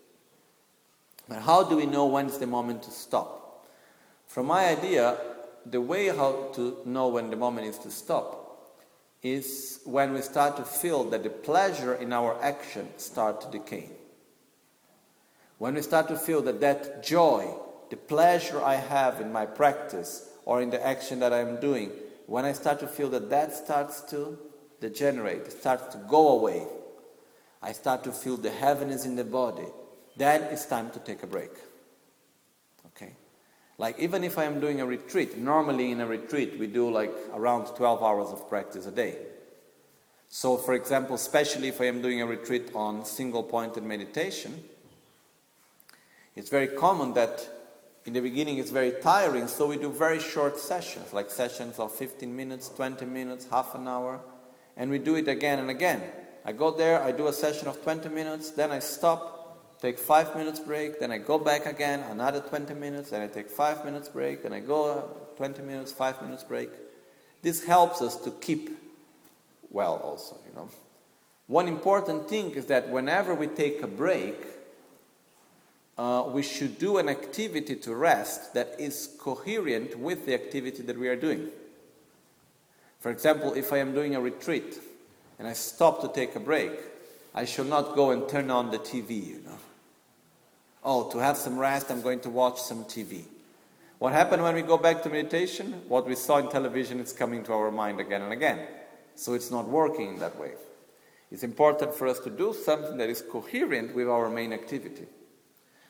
But 1.28 1.42
how 1.42 1.64
do 1.64 1.76
we 1.76 1.86
know 1.86 2.06
when 2.06 2.26
is 2.26 2.38
the 2.38 2.46
moment 2.46 2.82
to 2.84 2.90
stop? 2.90 3.66
From 4.26 4.46
my 4.46 4.66
idea, 4.66 5.16
the 5.64 5.80
way 5.80 6.08
how 6.08 6.50
to 6.54 6.78
know 6.84 7.08
when 7.08 7.30
the 7.30 7.36
moment 7.36 7.66
is 7.66 7.78
to 7.78 7.90
stop 7.90 8.46
is 9.22 9.80
when 9.84 10.12
we 10.12 10.20
start 10.20 10.56
to 10.56 10.62
feel 10.62 11.04
that 11.04 11.22
the 11.22 11.30
pleasure 11.30 11.94
in 11.94 12.12
our 12.12 12.40
action 12.42 12.88
start 12.96 13.40
to 13.40 13.50
decay. 13.50 13.90
When 15.58 15.74
we 15.74 15.82
start 15.82 16.08
to 16.08 16.16
feel 16.16 16.42
that 16.42 16.60
that 16.60 17.02
joy, 17.02 17.52
the 17.90 17.96
pleasure 17.96 18.62
I 18.62 18.74
have 18.74 19.20
in 19.20 19.32
my 19.32 19.46
practice 19.46 20.28
or 20.44 20.60
in 20.62 20.70
the 20.70 20.84
action 20.86 21.18
that 21.20 21.32
I'm 21.32 21.58
doing, 21.60 21.90
when 22.26 22.44
I 22.44 22.52
start 22.52 22.78
to 22.80 22.86
feel 22.86 23.08
that 23.10 23.30
that 23.30 23.52
starts 23.54 24.02
to 24.10 24.38
degenerate, 24.80 25.50
starts 25.50 25.94
to 25.94 25.98
go 26.08 26.28
away, 26.28 26.66
I 27.62 27.72
start 27.72 28.04
to 28.04 28.12
feel 28.12 28.36
the 28.36 28.50
heaviness 28.50 29.06
in 29.06 29.16
the 29.16 29.24
body, 29.24 29.66
then 30.16 30.42
it's 30.44 30.66
time 30.66 30.90
to 30.90 30.98
take 30.98 31.22
a 31.22 31.26
break. 31.26 31.52
Okay? 32.86 33.12
Like 33.78 33.98
even 33.98 34.24
if 34.24 34.38
I 34.38 34.44
am 34.44 34.60
doing 34.60 34.80
a 34.80 34.86
retreat, 34.86 35.36
normally 35.36 35.90
in 35.90 36.00
a 36.00 36.06
retreat 36.06 36.58
we 36.58 36.66
do 36.66 36.90
like 36.90 37.12
around 37.34 37.66
12 37.76 38.02
hours 38.02 38.28
of 38.28 38.48
practice 38.48 38.86
a 38.86 38.90
day. 38.90 39.16
So 40.28 40.56
for 40.56 40.74
example, 40.74 41.14
especially 41.14 41.68
if 41.68 41.80
I 41.80 41.86
am 41.86 42.02
doing 42.02 42.20
a 42.20 42.26
retreat 42.26 42.70
on 42.74 43.04
single 43.04 43.42
pointed 43.42 43.84
meditation, 43.84 44.64
it's 46.34 46.50
very 46.50 46.68
common 46.68 47.14
that 47.14 47.48
in 48.04 48.12
the 48.12 48.20
beginning 48.20 48.58
it's 48.58 48.70
very 48.70 48.92
tiring, 49.02 49.48
so 49.48 49.66
we 49.66 49.76
do 49.76 49.90
very 49.90 50.20
short 50.20 50.58
sessions, 50.58 51.12
like 51.12 51.30
sessions 51.30 51.78
of 51.78 51.92
15 51.92 52.34
minutes, 52.34 52.68
20 52.68 53.04
minutes, 53.04 53.46
half 53.50 53.74
an 53.74 53.88
hour, 53.88 54.20
and 54.76 54.90
we 54.90 54.98
do 54.98 55.16
it 55.16 55.26
again 55.28 55.58
and 55.58 55.70
again. 55.70 56.02
I 56.44 56.52
go 56.52 56.70
there, 56.70 57.02
I 57.02 57.10
do 57.10 57.26
a 57.26 57.32
session 57.32 57.66
of 57.66 57.82
20 57.82 58.08
minutes, 58.10 58.50
then 58.50 58.70
I 58.70 58.78
stop, 58.78 59.35
take 59.80 59.98
5 59.98 60.36
minutes 60.36 60.60
break, 60.60 61.00
then 61.00 61.10
I 61.10 61.18
go 61.18 61.38
back 61.38 61.66
again, 61.66 62.00
another 62.10 62.40
20 62.40 62.74
minutes, 62.74 63.10
then 63.10 63.22
I 63.22 63.26
take 63.26 63.50
5 63.50 63.84
minutes 63.84 64.08
break, 64.08 64.42
then 64.42 64.52
I 64.52 64.60
go 64.60 65.08
20 65.36 65.62
minutes, 65.62 65.92
5 65.92 66.22
minutes 66.22 66.44
break. 66.44 66.70
This 67.42 67.64
helps 67.64 68.00
us 68.02 68.16
to 68.18 68.30
keep 68.30 68.70
well 69.70 70.00
also, 70.02 70.36
you 70.48 70.54
know. 70.54 70.68
One 71.46 71.68
important 71.68 72.28
thing 72.28 72.52
is 72.52 72.66
that 72.66 72.88
whenever 72.88 73.34
we 73.34 73.46
take 73.46 73.82
a 73.82 73.86
break, 73.86 74.34
uh, 75.98 76.24
we 76.26 76.42
should 76.42 76.78
do 76.78 76.98
an 76.98 77.08
activity 77.08 77.76
to 77.76 77.94
rest 77.94 78.54
that 78.54 78.74
is 78.78 79.10
coherent 79.18 79.98
with 79.98 80.26
the 80.26 80.34
activity 80.34 80.82
that 80.82 80.98
we 80.98 81.08
are 81.08 81.16
doing. 81.16 81.48
For 83.00 83.10
example, 83.10 83.54
if 83.54 83.72
I 83.72 83.78
am 83.78 83.94
doing 83.94 84.16
a 84.16 84.20
retreat 84.20 84.80
and 85.38 85.46
I 85.46 85.52
stop 85.52 86.00
to 86.02 86.08
take 86.08 86.34
a 86.34 86.40
break, 86.40 86.72
I 87.34 87.44
shall 87.44 87.64
not 87.64 87.94
go 87.94 88.10
and 88.10 88.28
turn 88.28 88.50
on 88.50 88.70
the 88.70 88.78
TV, 88.78 89.26
you 89.26 89.42
know. 89.44 89.58
Oh, 90.88 91.10
to 91.10 91.18
have 91.18 91.36
some 91.36 91.58
rest, 91.58 91.90
I'm 91.90 92.00
going 92.00 92.20
to 92.20 92.30
watch 92.30 92.62
some 92.62 92.84
TV. 92.84 93.24
What 93.98 94.12
happened 94.12 94.44
when 94.44 94.54
we 94.54 94.62
go 94.62 94.78
back 94.78 95.02
to 95.02 95.10
meditation? 95.10 95.82
What 95.88 96.06
we 96.06 96.14
saw 96.14 96.36
in 96.36 96.48
television 96.48 97.00
is 97.00 97.12
coming 97.12 97.42
to 97.42 97.52
our 97.54 97.72
mind 97.72 97.98
again 97.98 98.22
and 98.22 98.32
again. 98.32 98.60
So 99.16 99.34
it's 99.34 99.50
not 99.50 99.66
working 99.66 100.10
in 100.10 100.18
that 100.20 100.38
way. 100.38 100.52
It's 101.32 101.42
important 101.42 101.92
for 101.92 102.06
us 102.06 102.20
to 102.20 102.30
do 102.30 102.54
something 102.54 102.98
that 102.98 103.10
is 103.10 103.20
coherent 103.20 103.96
with 103.96 104.08
our 104.08 104.30
main 104.30 104.52
activity. 104.52 105.06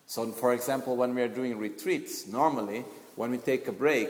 So, 0.07 0.33
for 0.33 0.55
example, 0.55 0.97
when 0.97 1.15
we 1.15 1.21
are 1.21 1.29
doing 1.29 1.59
retreats, 1.59 2.27
normally 2.27 2.87
when 3.17 3.31
we 3.31 3.37
take 3.37 3.69
a 3.69 3.73
break, 3.73 4.09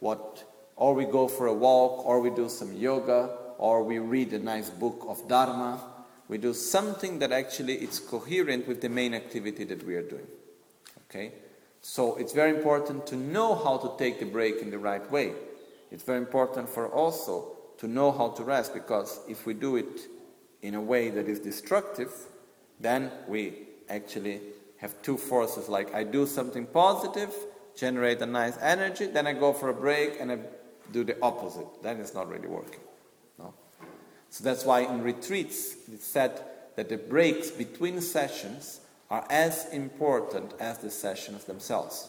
what, 0.00 0.44
or 0.76 0.92
we 0.92 1.06
go 1.06 1.28
for 1.28 1.46
a 1.46 1.54
walk, 1.54 2.04
or 2.04 2.20
we 2.20 2.28
do 2.28 2.50
some 2.50 2.74
yoga, 2.74 3.30
or 3.56 3.82
we 3.82 4.00
read 4.00 4.34
a 4.34 4.38
nice 4.38 4.68
book 4.68 5.06
of 5.08 5.26
Dharma. 5.28 5.80
We 6.28 6.38
do 6.38 6.52
something 6.54 7.20
that 7.20 7.32
actually 7.32 7.74
is 7.74 8.00
coherent 8.00 8.66
with 8.66 8.80
the 8.80 8.88
main 8.88 9.14
activity 9.14 9.64
that 9.64 9.84
we 9.86 9.94
are 9.94 10.02
doing. 10.02 10.26
Okay? 11.08 11.32
So 11.80 12.16
it's 12.16 12.32
very 12.32 12.50
important 12.50 13.06
to 13.08 13.16
know 13.16 13.54
how 13.54 13.78
to 13.78 13.96
take 13.96 14.18
the 14.18 14.26
break 14.26 14.60
in 14.60 14.70
the 14.70 14.78
right 14.78 15.08
way. 15.10 15.34
It's 15.92 16.02
very 16.02 16.18
important 16.18 16.68
for 16.68 16.88
also 16.88 17.56
to 17.78 17.86
know 17.86 18.10
how 18.10 18.30
to 18.30 18.42
rest 18.42 18.74
because 18.74 19.20
if 19.28 19.46
we 19.46 19.54
do 19.54 19.76
it 19.76 20.08
in 20.62 20.74
a 20.74 20.80
way 20.80 21.10
that 21.10 21.28
is 21.28 21.38
destructive, 21.38 22.10
then 22.80 23.12
we 23.28 23.68
actually 23.88 24.40
have 24.78 25.00
two 25.02 25.16
forces 25.16 25.68
like 25.68 25.94
I 25.94 26.02
do 26.02 26.26
something 26.26 26.66
positive, 26.66 27.32
generate 27.76 28.20
a 28.20 28.26
nice 28.26 28.58
energy, 28.60 29.06
then 29.06 29.26
I 29.26 29.32
go 29.32 29.52
for 29.52 29.68
a 29.68 29.74
break 29.74 30.20
and 30.20 30.32
I 30.32 30.38
do 30.92 31.04
the 31.04 31.16
opposite. 31.22 31.66
Then 31.82 32.00
it's 32.00 32.14
not 32.14 32.28
really 32.28 32.48
working. 32.48 32.80
So 34.30 34.44
that's 34.44 34.64
why 34.64 34.80
in 34.80 35.02
retreats 35.02 35.76
it's 35.92 36.06
said 36.06 36.42
that 36.76 36.88
the 36.88 36.98
breaks 36.98 37.50
between 37.50 38.00
sessions 38.00 38.80
are 39.10 39.26
as 39.30 39.66
important 39.72 40.52
as 40.60 40.78
the 40.78 40.90
sessions 40.90 41.44
themselves. 41.44 42.08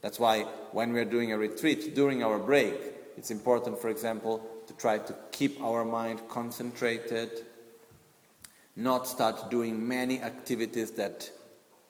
That's 0.00 0.18
why 0.18 0.42
when 0.72 0.92
we're 0.92 1.04
doing 1.04 1.32
a 1.32 1.38
retreat, 1.38 1.94
during 1.94 2.22
our 2.22 2.38
break, 2.38 2.74
it's 3.16 3.30
important, 3.30 3.78
for 3.78 3.88
example, 3.88 4.44
to 4.66 4.74
try 4.74 4.98
to 4.98 5.14
keep 5.30 5.60
our 5.62 5.84
mind 5.84 6.20
concentrated, 6.28 7.30
not 8.76 9.06
start 9.06 9.50
doing 9.50 9.86
many 9.86 10.20
activities 10.20 10.90
that 10.92 11.30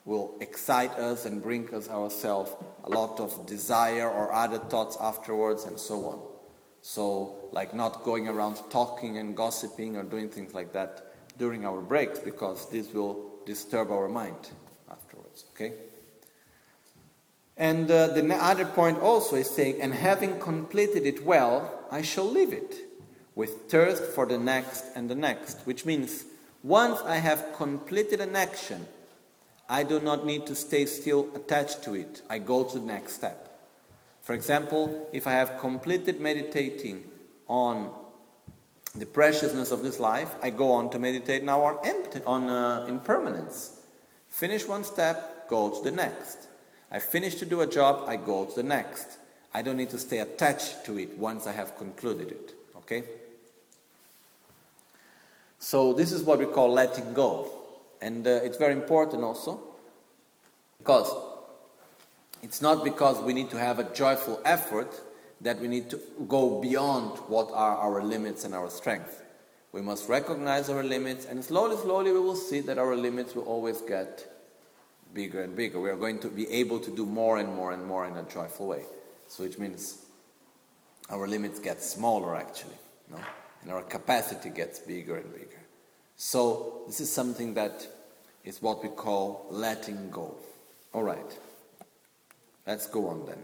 will 0.04 0.36
excite 0.40 0.92
us 0.92 1.24
and 1.24 1.42
bring 1.42 1.72
us 1.74 1.88
ourselves 1.88 2.52
a 2.84 2.90
lot 2.90 3.18
of 3.20 3.46
desire 3.46 4.08
or 4.08 4.32
other 4.32 4.58
thoughts 4.58 4.96
afterwards 5.00 5.64
and 5.64 5.78
so 5.78 6.04
on. 6.06 6.33
So, 6.86 7.48
like 7.50 7.72
not 7.72 8.04
going 8.04 8.28
around 8.28 8.58
talking 8.68 9.16
and 9.16 9.34
gossiping 9.34 9.96
or 9.96 10.02
doing 10.02 10.28
things 10.28 10.52
like 10.52 10.74
that 10.74 11.14
during 11.38 11.64
our 11.64 11.80
breaks 11.80 12.18
because 12.18 12.68
this 12.68 12.92
will 12.92 13.24
disturb 13.46 13.90
our 13.90 14.06
mind 14.06 14.50
afterwards. 14.90 15.46
Okay? 15.54 15.72
And 17.56 17.90
uh, 17.90 18.08
the 18.08 18.34
other 18.34 18.66
point 18.66 18.98
also 18.98 19.36
is 19.36 19.48
saying, 19.48 19.80
and 19.80 19.94
having 19.94 20.38
completed 20.38 21.06
it 21.06 21.24
well, 21.24 21.86
I 21.90 22.02
shall 22.02 22.30
leave 22.30 22.52
it 22.52 22.74
with 23.34 23.70
thirst 23.70 24.02
for 24.02 24.26
the 24.26 24.36
next 24.38 24.84
and 24.94 25.08
the 25.08 25.14
next, 25.14 25.62
which 25.66 25.86
means 25.86 26.26
once 26.62 27.00
I 27.00 27.16
have 27.16 27.54
completed 27.56 28.20
an 28.20 28.36
action, 28.36 28.86
I 29.70 29.84
do 29.84 30.00
not 30.00 30.26
need 30.26 30.44
to 30.48 30.54
stay 30.54 30.84
still 30.84 31.30
attached 31.34 31.82
to 31.84 31.94
it. 31.94 32.20
I 32.28 32.40
go 32.40 32.62
to 32.62 32.78
the 32.78 32.84
next 32.84 33.14
step. 33.14 33.43
For 34.24 34.32
example, 34.32 35.06
if 35.12 35.26
I 35.26 35.32
have 35.32 35.58
completed 35.58 36.18
meditating 36.18 37.04
on 37.46 37.90
the 38.94 39.04
preciousness 39.04 39.70
of 39.70 39.82
this 39.82 40.00
life, 40.00 40.34
I 40.42 40.48
go 40.48 40.72
on 40.72 40.88
to 40.90 40.98
meditate 40.98 41.44
now 41.44 41.62
on, 41.62 41.78
empty, 41.84 42.20
on 42.26 42.48
uh, 42.48 42.87
impermanence. 42.88 43.80
Finish 44.30 44.66
one 44.66 44.82
step, 44.82 45.48
go 45.50 45.68
to 45.68 45.84
the 45.84 45.94
next. 45.94 46.48
I 46.90 47.00
finish 47.00 47.34
to 47.37 47.44
do 47.44 47.60
a 47.60 47.66
job, 47.66 48.08
I 48.08 48.16
go 48.16 48.46
to 48.46 48.54
the 48.54 48.62
next. 48.62 49.18
I 49.52 49.60
don't 49.60 49.76
need 49.76 49.90
to 49.90 49.98
stay 49.98 50.18
attached 50.20 50.87
to 50.87 50.98
it 50.98 51.18
once 51.18 51.46
I 51.46 51.52
have 51.52 51.76
concluded 51.76 52.30
it. 52.30 52.54
Okay? 52.78 53.04
So, 55.58 55.92
this 55.92 56.12
is 56.12 56.22
what 56.22 56.38
we 56.38 56.46
call 56.46 56.72
letting 56.72 57.12
go. 57.12 57.50
And 58.00 58.26
uh, 58.26 58.40
it's 58.42 58.56
very 58.56 58.72
important 58.72 59.22
also 59.22 59.60
because 60.78 61.10
it's 62.44 62.61
not 62.61 62.85
because 62.85 63.22
we 63.22 63.33
need 63.33 63.48
to 63.50 63.59
have 63.59 63.78
a 63.78 63.94
joyful 63.94 64.38
effort 64.44 65.00
that 65.40 65.59
we 65.61 65.66
need 65.66 65.88
to 65.88 65.98
go 66.28 66.61
beyond 66.61 67.16
what 67.26 67.50
are 67.52 67.76
our 67.78 68.02
limits 68.02 68.44
and 68.44 68.54
our 68.54 68.68
strength. 68.68 69.22
We 69.72 69.80
must 69.80 70.11
recognize 70.11 70.68
our 70.68 70.85
limits, 70.85 71.24
and 71.24 71.42
slowly, 71.42 71.76
slowly, 71.78 72.12
we 72.12 72.20
will 72.20 72.37
see 72.37 72.61
that 72.61 72.76
our 72.76 72.94
limits 72.96 73.35
will 73.35 73.44
always 73.44 73.80
get 73.80 74.30
bigger 75.14 75.42
and 75.42 75.57
bigger. 75.57 75.80
We 75.80 75.88
are 75.88 75.96
going 75.96 76.18
to 76.18 76.28
be 76.28 76.46
able 76.50 76.80
to 76.80 76.94
do 76.94 77.07
more 77.07 77.38
and 77.38 77.48
more 77.48 77.72
and 77.72 77.85
more 77.85 78.07
in 78.07 78.14
a 78.14 78.22
joyful 78.24 78.66
way. 78.66 78.83
So, 79.26 79.44
which 79.44 79.59
means 79.59 80.04
our 81.09 81.26
limits 81.26 81.59
get 81.59 81.83
smaller 81.83 82.37
actually, 82.37 82.76
no? 83.11 83.18
and 83.62 83.70
our 83.70 83.83
capacity 83.83 84.50
gets 84.50 84.80
bigger 84.80 85.16
and 85.16 85.33
bigger. 85.33 85.62
So, 86.16 86.83
this 86.87 87.00
is 87.00 87.11
something 87.11 87.54
that 87.54 87.87
is 88.44 88.61
what 88.61 88.83
we 88.83 88.90
call 88.90 89.46
letting 89.50 90.11
go. 90.11 90.37
All 90.92 91.02
right. 91.02 91.38
Let's 92.66 92.87
go 92.87 93.09
on 93.09 93.27
then. 93.27 93.38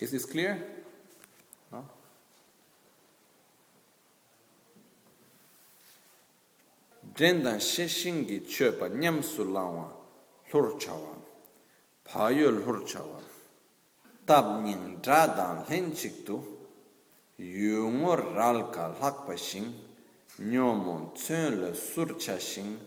Is 0.00 0.10
this 0.10 0.24
clear? 0.24 0.58
No? 1.70 1.84
Drendan 7.14 7.58
sheshingi 7.58 8.40
chöpa 8.46 8.88
nyamsu 8.88 9.44
lawa 9.52 9.90
lhur 10.50 10.78
chawa, 10.80 11.14
payo 12.04 12.50
lhur 12.50 12.86
chawa. 12.86 13.20
Tab 14.24 14.62
nying 14.62 15.00
dradan 15.02 15.66
henchik 15.66 16.24
tu, 16.24 16.42
yungo 17.38 18.16
ralka 18.34 18.94
lakpa 19.00 19.36
shing, 19.36 19.74
nyomon 20.40 21.14
tsön 21.14 21.60
le 21.60 21.74
sur 21.74 22.18
cha 22.18 22.38
shing, 22.38 22.78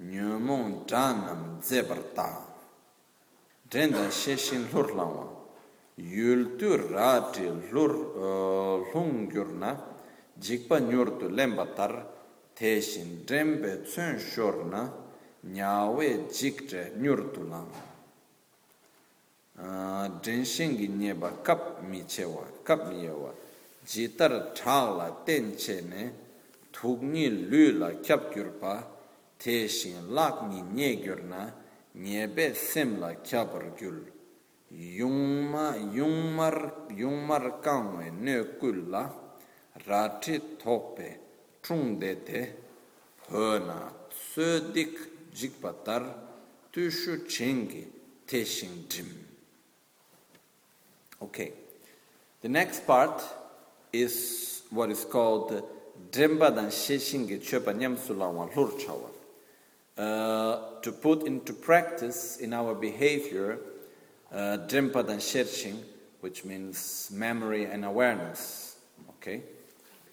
nyomon 0.00 0.86
dranam 0.86 1.60
zebar 1.60 2.14
taa. 2.14 2.51
drendan 3.72 4.10
sheshin 4.10 4.68
lor 4.70 4.92
langwa 4.92 5.26
yultu 5.96 6.76
rati 6.92 7.48
lor 7.72 7.92
eh, 8.20 8.92
lung 8.92 9.30
gyurna 9.32 9.72
jikpa 10.38 10.78
nyurtu 10.78 11.28
lemba 11.30 11.64
tar. 11.74 11.94
Teshin 12.54 13.24
drenbe 13.24 13.80
tsun 13.82 14.18
shorna 14.18 14.92
nyawe 15.44 16.28
jikche 16.28 16.92
nyurtu 17.00 17.48
langwa 17.48 17.82
eh, 19.58 20.10
drenshingi 20.20 20.88
nyeba 20.88 21.40
kap 21.42 21.80
mi 21.88 22.04
chewa 22.04 22.44
kap 22.62 22.88
mi 22.88 23.04
yewa. 23.04 23.32
Jitar 23.86 24.52
thang 24.54 24.98
la 24.98 25.08
ten 25.24 25.56
che 25.56 25.80
ne. 25.80 26.12
Thugni 26.70 27.48
lu 27.48 27.78
la 27.78 27.88
kyap 28.04 28.34
gyurpa 28.34 28.84
teshin 29.38 30.12
lak 30.12 30.42
ni 30.50 30.60
nye 30.60 31.00
gyurna 31.00 31.61
nyebe 31.94 32.54
semla 32.54 33.22
kyapar 33.22 33.76
gyul 33.78 34.00
yungma 34.70 35.76
yungmar 35.94 36.72
yungmar 36.96 37.60
kangwe 37.60 38.10
ne 38.10 38.42
kulla 38.58 39.12
rati 39.86 40.40
thope 40.58 41.18
chungde 41.62 42.24
te 42.24 42.40
hona 43.28 43.92
södik 44.32 44.96
jikpatar 45.34 46.02
tüshu 46.72 47.28
chengi 47.28 47.84
teshin 48.26 48.88
jim 48.88 49.08
okay 51.20 51.52
the 52.40 52.48
next 52.48 52.86
part 52.86 53.22
is 53.92 54.62
what 54.70 54.90
is 54.90 55.04
called 55.04 55.62
dremba 56.10 56.48
dan 56.56 56.70
sheshin 56.70 57.26
ge 57.28 57.38
chepa 57.38 57.72
nyam 57.76 57.96
sulawan 57.96 58.48
lur 58.56 58.70
chawa 58.80 59.11
uh, 59.98 60.80
to 60.82 60.92
put 60.92 61.26
into 61.26 61.52
practice 61.52 62.38
in 62.38 62.52
our 62.52 62.74
behavior 62.74 63.58
uh, 64.32 64.56
dan 64.56 64.90
sheshin 64.90 65.76
which 66.20 66.44
means 66.44 67.10
memory 67.12 67.64
and 67.64 67.84
awareness 67.84 68.76
okay? 69.10 69.42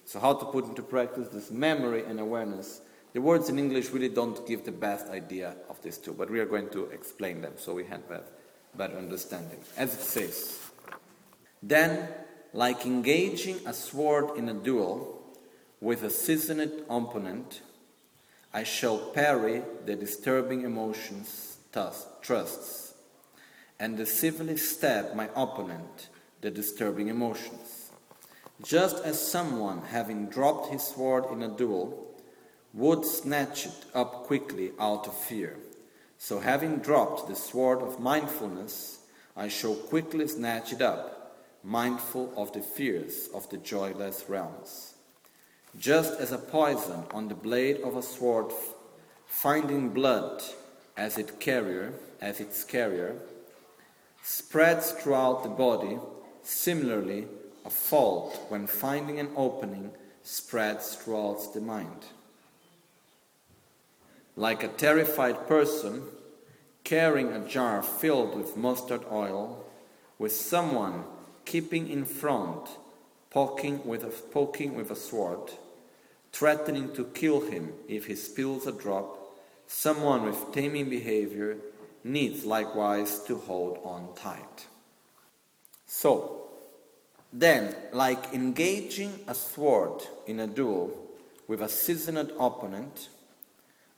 So 0.04 0.18
how 0.18 0.34
to 0.34 0.44
put 0.46 0.66
into 0.66 0.82
practice 0.82 1.28
this 1.28 1.50
memory 1.50 2.04
and 2.04 2.18
awareness? 2.18 2.80
The 3.12 3.20
words 3.20 3.48
in 3.48 3.58
english 3.58 3.90
really 3.90 4.08
don't 4.08 4.46
give 4.46 4.64
the 4.64 4.72
best 4.72 5.08
idea 5.08 5.54
of 5.68 5.82
these 5.82 5.98
two 5.98 6.12
but 6.12 6.30
we 6.30 6.40
are 6.40 6.46
going 6.46 6.68
to 6.70 6.84
explain 6.86 7.40
them 7.40 7.54
so 7.56 7.74
we 7.74 7.84
have 7.84 8.10
a 8.10 8.22
better 8.76 8.96
understanding. 8.96 9.60
As 9.76 9.94
it 9.94 10.00
says 10.00 10.58
then 11.62 12.08
like 12.52 12.86
engaging 12.86 13.60
a 13.66 13.72
sword 13.72 14.36
in 14.36 14.48
a 14.48 14.54
duel 14.54 15.22
with 15.80 16.02
a 16.02 16.10
seasoned 16.10 16.72
opponent, 16.88 17.62
I 18.52 18.64
shall 18.64 18.98
parry 18.98 19.62
the 19.86 19.94
disturbing 19.94 20.62
emotions, 20.62 21.58
trusts, 22.20 22.94
and 23.78 23.96
decisively 23.96 24.56
stab 24.56 25.14
my 25.14 25.28
opponent, 25.36 26.08
the 26.40 26.50
disturbing 26.50 27.08
emotions. 27.08 27.90
Just 28.62 29.04
as 29.04 29.20
someone, 29.20 29.82
having 29.82 30.26
dropped 30.26 30.72
his 30.72 30.82
sword 30.82 31.26
in 31.30 31.42
a 31.42 31.48
duel, 31.48 32.12
would 32.74 33.04
snatch 33.04 33.66
it 33.66 33.84
up 33.94 34.24
quickly 34.24 34.72
out 34.78 35.06
of 35.06 35.16
fear, 35.16 35.56
so 36.18 36.40
having 36.40 36.78
dropped 36.78 37.28
the 37.28 37.36
sword 37.36 37.80
of 37.80 38.00
mindfulness, 38.00 38.98
I 39.36 39.48
shall 39.48 39.74
quickly 39.74 40.26
snatch 40.28 40.72
it 40.72 40.82
up 40.82 41.38
mindful 41.62 42.32
of 42.36 42.52
the 42.52 42.60
fears 42.60 43.28
of 43.34 43.48
the 43.50 43.58
joyless 43.58 44.24
realms. 44.28 44.89
Just 45.78 46.18
as 46.20 46.32
a 46.32 46.38
poison 46.38 47.04
on 47.12 47.28
the 47.28 47.34
blade 47.34 47.80
of 47.82 47.96
a 47.96 48.02
sword, 48.02 48.52
finding 49.26 49.90
blood 49.90 50.42
as 50.96 51.16
its 51.16 51.32
carrier, 51.38 51.92
as 52.20 52.40
its 52.40 52.64
carrier, 52.64 53.16
spreads 54.22 54.92
throughout 54.92 55.42
the 55.42 55.48
body, 55.48 55.98
similarly, 56.42 57.26
a 57.64 57.70
fault 57.70 58.46
when 58.48 58.66
finding 58.66 59.18
an 59.18 59.30
opening 59.36 59.90
spreads 60.22 60.96
throughout 60.96 61.54
the 61.54 61.60
mind. 61.60 62.06
Like 64.36 64.62
a 64.62 64.68
terrified 64.68 65.46
person 65.46 66.02
carrying 66.84 67.32
a 67.32 67.46
jar 67.46 67.82
filled 67.82 68.36
with 68.36 68.56
mustard 68.56 69.02
oil, 69.10 69.64
with 70.18 70.32
someone 70.32 71.04
keeping 71.44 71.88
in 71.88 72.04
front, 72.04 72.68
poking 73.30 73.86
with 73.86 74.04
a, 74.04 74.08
poking 74.08 74.74
with 74.74 74.90
a 74.90 74.96
sword, 74.96 75.52
threatening 76.32 76.92
to 76.94 77.04
kill 77.04 77.40
him 77.40 77.72
if 77.88 78.06
he 78.06 78.14
spills 78.14 78.66
a 78.66 78.72
drop, 78.72 79.36
someone 79.66 80.24
with 80.24 80.52
taming 80.52 80.90
behavior 80.90 81.56
needs 82.02 82.44
likewise 82.44 83.20
to 83.20 83.36
hold 83.36 83.78
on 83.84 84.08
tight. 84.16 84.66
So, 85.86 86.48
then, 87.32 87.74
like 87.92 88.32
engaging 88.32 89.20
a 89.28 89.34
sword 89.34 90.02
in 90.26 90.40
a 90.40 90.46
duel 90.46 90.90
with 91.46 91.62
a 91.62 91.68
seasoned 91.68 92.32
opponent, 92.38 93.08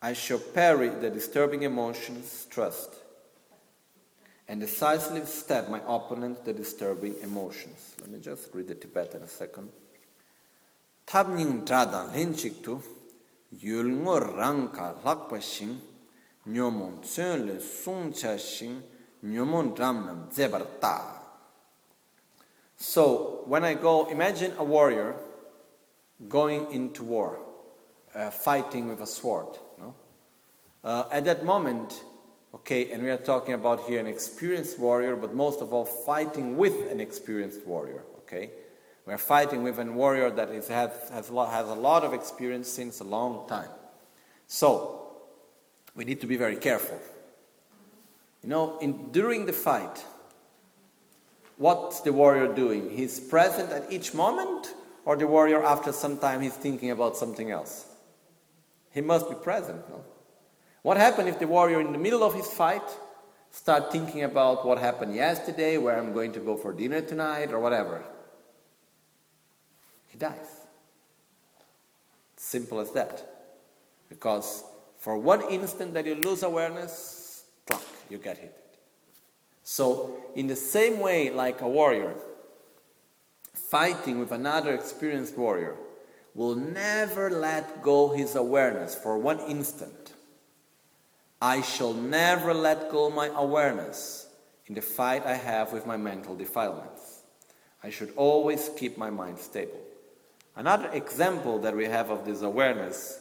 I 0.02 0.12
shall 0.12 0.38
parry 0.38 0.88
the 0.88 1.10
disturbing 1.10 1.62
emotions, 1.62 2.46
trust, 2.50 2.96
and 4.48 4.60
decisively 4.60 5.24
stab 5.24 5.68
my 5.68 5.80
opponent 5.86 6.44
the 6.44 6.52
disturbing 6.52 7.14
emotions. 7.22 7.94
Let 8.00 8.10
me 8.10 8.18
just 8.20 8.48
read 8.52 8.68
the 8.68 8.74
Tibetan 8.74 9.22
a 9.22 9.28
second. 9.28 9.68
Tabning 11.06 11.64
trada 11.64 12.12
lenchik 12.12 12.62
tu 12.62 12.82
yulngo 13.62 14.34
rangka 14.36 15.02
lakpa 15.02 15.40
shing 15.40 15.80
nyomon 16.48 17.00
tsun 17.02 17.46
le 17.46 17.54
sungcha 17.56 18.38
shing 18.38 18.82
nyomon 19.24 19.76
ramnam 19.76 20.32
zebar 20.32 20.66
ta. 20.80 21.18
So 22.76 23.42
when 23.46 23.64
I 23.64 23.74
go, 23.74 24.06
imagine 24.10 24.54
a 24.58 24.64
warrior 24.64 25.14
going 26.28 26.70
into 26.72 27.04
war, 27.04 27.38
uh, 28.14 28.30
fighting 28.30 28.88
with 28.88 29.00
a 29.00 29.06
sword. 29.06 29.56
No? 29.78 29.94
Uh, 30.82 31.04
at 31.12 31.24
that 31.26 31.44
moment, 31.44 32.02
Okay, 32.54 32.90
and 32.92 33.02
we 33.02 33.10
are 33.10 33.16
talking 33.16 33.54
about 33.54 33.88
here 33.88 33.98
an 33.98 34.06
experienced 34.06 34.78
warrior, 34.78 35.16
but 35.16 35.34
most 35.34 35.62
of 35.62 35.72
all, 35.72 35.84
fighting 35.84 36.56
with 36.56 36.90
an 36.90 37.00
experienced 37.00 37.66
warrior. 37.66 38.02
Okay, 38.18 38.50
we're 39.06 39.18
fighting 39.18 39.62
with 39.62 39.78
a 39.78 39.84
warrior 39.84 40.30
that 40.30 40.50
is, 40.50 40.68
has, 40.68 40.90
has, 41.10 41.30
a 41.30 41.32
lot, 41.32 41.50
has 41.50 41.68
a 41.68 41.74
lot 41.74 42.04
of 42.04 42.12
experience 42.12 42.68
since 42.68 43.00
a 43.00 43.04
long 43.04 43.48
time. 43.48 43.70
So, 44.46 45.12
we 45.94 46.04
need 46.04 46.20
to 46.20 46.26
be 46.26 46.36
very 46.36 46.56
careful. 46.56 47.00
You 48.42 48.50
know, 48.50 48.78
in, 48.80 49.10
during 49.12 49.46
the 49.46 49.52
fight, 49.52 50.04
what's 51.56 52.00
the 52.00 52.12
warrior 52.12 52.52
doing? 52.52 52.90
He's 52.90 53.18
present 53.18 53.70
at 53.70 53.90
each 53.90 54.12
moment, 54.12 54.74
or 55.04 55.16
the 55.16 55.26
warrior, 55.26 55.64
after 55.64 55.90
some 55.90 56.18
time, 56.18 56.42
he's 56.42 56.54
thinking 56.54 56.90
about 56.90 57.16
something 57.16 57.50
else? 57.50 57.86
He 58.92 59.00
must 59.00 59.28
be 59.28 59.36
present, 59.36 59.88
no? 59.88 60.04
What 60.82 60.96
happened 60.96 61.28
if 61.28 61.38
the 61.38 61.46
warrior, 61.46 61.80
in 61.80 61.92
the 61.92 61.98
middle 61.98 62.24
of 62.24 62.34
his 62.34 62.48
fight, 62.48 62.82
start 63.50 63.92
thinking 63.92 64.24
about 64.24 64.66
what 64.66 64.78
happened 64.78 65.14
yesterday, 65.14 65.78
where 65.78 65.96
I'm 65.96 66.12
going 66.12 66.32
to 66.32 66.40
go 66.40 66.56
for 66.56 66.72
dinner 66.72 67.00
tonight, 67.00 67.52
or 67.52 67.60
whatever? 67.60 68.02
He 70.08 70.18
dies. 70.18 70.66
Simple 72.36 72.80
as 72.80 72.90
that. 72.92 73.24
Because 74.08 74.64
for 74.98 75.16
one 75.16 75.42
instant 75.48 75.94
that 75.94 76.04
you 76.04 76.16
lose 76.16 76.42
awareness, 76.42 77.44
pluck, 77.66 77.82
you 78.10 78.18
get 78.18 78.38
hit. 78.38 78.58
So, 79.62 80.16
in 80.34 80.48
the 80.48 80.56
same 80.56 80.98
way, 80.98 81.30
like 81.30 81.60
a 81.60 81.68
warrior 81.68 82.14
fighting 83.54 84.18
with 84.18 84.32
another 84.32 84.74
experienced 84.74 85.38
warrior 85.38 85.76
will 86.34 86.56
never 86.56 87.30
let 87.30 87.82
go 87.82 88.10
his 88.10 88.34
awareness 88.34 88.94
for 88.94 89.16
one 89.16 89.38
instant 89.40 90.11
I 91.42 91.60
shall 91.60 91.92
never 91.92 92.54
let 92.54 92.88
go 92.88 93.10
my 93.10 93.26
awareness 93.34 94.28
in 94.66 94.76
the 94.76 94.80
fight 94.80 95.26
I 95.26 95.34
have 95.34 95.72
with 95.72 95.86
my 95.86 95.96
mental 95.96 96.36
defilements. 96.36 97.24
I 97.82 97.90
should 97.90 98.12
always 98.14 98.70
keep 98.78 98.96
my 98.96 99.10
mind 99.10 99.40
stable. 99.40 99.80
Another 100.54 100.88
example 100.92 101.58
that 101.58 101.74
we 101.74 101.86
have 101.86 102.10
of 102.10 102.24
this 102.24 102.42
awareness 102.42 103.18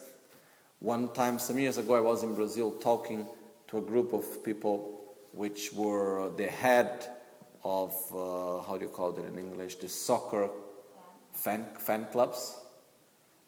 one 0.78 1.12
time, 1.12 1.40
some 1.40 1.58
years 1.58 1.78
ago, 1.78 1.96
I 1.96 2.00
was 2.00 2.22
in 2.22 2.36
Brazil 2.36 2.70
talking 2.70 3.26
to 3.66 3.78
a 3.78 3.80
group 3.80 4.12
of 4.12 4.44
people 4.44 5.00
which 5.32 5.72
were 5.72 6.30
the 6.36 6.46
head 6.46 7.08
of, 7.64 7.92
uh, 8.12 8.62
how 8.62 8.76
do 8.78 8.84
you 8.84 8.90
call 8.90 9.18
it 9.18 9.24
in 9.24 9.36
English, 9.36 9.76
the 9.76 9.88
soccer 9.88 10.48
fan, 11.32 11.66
fan 11.76 12.06
clubs. 12.12 12.56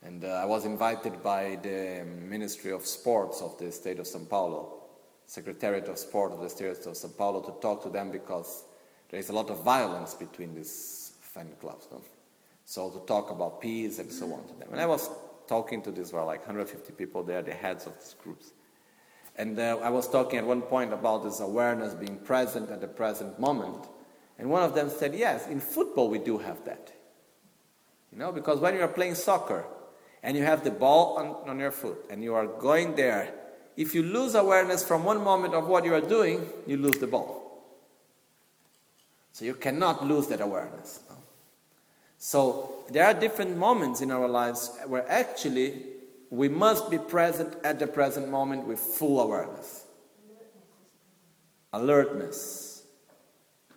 And 0.05 0.23
uh, 0.23 0.29
I 0.29 0.45
was 0.45 0.67
invited 0.67 1.23
by 1.23 1.59
the 1.63 2.05
Ministry 2.05 2.73
of 2.73 2.85
Sports 2.85 3.41
of 3.41 3.59
the 3.59 3.73
state 3.73 3.99
of 3.99 4.07
Sao 4.07 4.21
Paulo, 4.29 4.83
Secretariat 5.27 5.89
of 5.89 5.99
Sport 5.99 6.33
of 6.33 6.41
the 6.41 6.51
state 6.51 6.87
of 6.87 6.97
Sao 6.97 7.09
Paulo, 7.09 7.41
to 7.41 7.59
talk 7.63 7.83
to 7.85 7.89
them 7.89 8.11
because 8.11 8.65
there 9.09 9.19
is 9.19 9.31
a 9.31 9.33
lot 9.33 9.49
of 9.49 9.65
violence 9.65 10.13
between 10.13 10.55
these 10.55 11.13
fan 11.21 11.49
clubs. 11.59 11.89
No? 11.91 12.03
So 12.67 12.91
to 12.91 12.99
talk 13.07 13.31
about 13.31 13.63
peace 13.63 13.99
and 13.99 14.13
so 14.13 14.31
on 14.35 14.47
to 14.47 14.55
them. 14.55 14.69
And 14.73 14.81
I 14.81 14.85
was 14.85 15.09
talking 15.47 15.81
to 15.83 15.91
these 15.91 16.13
were 16.13 16.23
like 16.23 16.41
150 16.41 16.93
people 16.93 17.23
there, 17.23 17.41
the 17.41 17.55
heads 17.55 17.87
of 17.87 17.95
these 17.95 18.15
groups. 18.23 18.53
And 19.37 19.59
uh, 19.59 19.79
I 19.83 19.89
was 19.89 20.07
talking 20.07 20.39
at 20.39 20.47
one 20.47 20.63
point 20.63 20.93
about 20.93 21.25
this 21.25 21.41
awareness 21.41 21.95
being 21.95 22.19
present 22.19 22.71
at 22.71 22.83
the 22.83 22.89
present 22.89 23.41
moment. 23.41 23.87
And 24.39 24.51
one 24.51 24.63
of 24.63 24.75
them 24.75 24.91
said, 24.91 25.15
Yes, 25.15 25.49
in 25.49 25.61
football 25.61 26.11
we 26.11 26.19
do 26.19 26.37
have 26.37 26.63
that. 26.67 26.93
You 28.13 28.19
know, 28.19 28.33
because 28.33 28.61
when 28.61 28.75
you 28.75 28.83
are 28.83 28.89
playing 28.89 29.15
soccer 29.15 29.65
and 30.25 30.37
you 30.37 30.43
have 30.43 30.65
the 30.65 30.71
ball 30.71 31.19
on, 31.19 31.49
on 31.49 31.59
your 31.61 31.71
foot 31.71 32.07
and 32.11 32.25
you 32.25 32.35
are 32.35 32.47
going 32.47 32.97
there, 32.97 33.33
if 33.77 33.95
you 33.95 34.03
lose 34.03 34.35
awareness 34.35 34.83
from 34.87 35.05
one 35.05 35.23
moment 35.23 35.55
of 35.55 35.69
what 35.69 35.85
you 35.85 35.95
are 35.95 36.01
doing, 36.01 36.49
you 36.67 36.79
lose 36.79 36.97
the 36.97 37.07
ball. 37.07 37.63
So 39.33 39.45
you 39.45 39.55
cannot 39.55 40.05
lose 40.07 40.27
that 40.29 40.41
awareness. 40.41 41.01
So 42.19 42.85
there 42.91 43.05
are 43.05 43.13
different 43.13 43.59
moments 43.59 44.01
in 44.01 44.11
our 44.11 44.27
lives 44.27 44.71
where 44.87 45.07
actually 45.11 45.83
we 46.31 46.49
must 46.49 46.91
be 46.91 46.97
present 46.99 47.55
at 47.63 47.79
the 47.79 47.87
present 47.87 48.31
moment 48.31 48.67
with 48.67 48.79
full 48.79 49.21
awareness. 49.21 49.85
Alertness. 51.73 52.85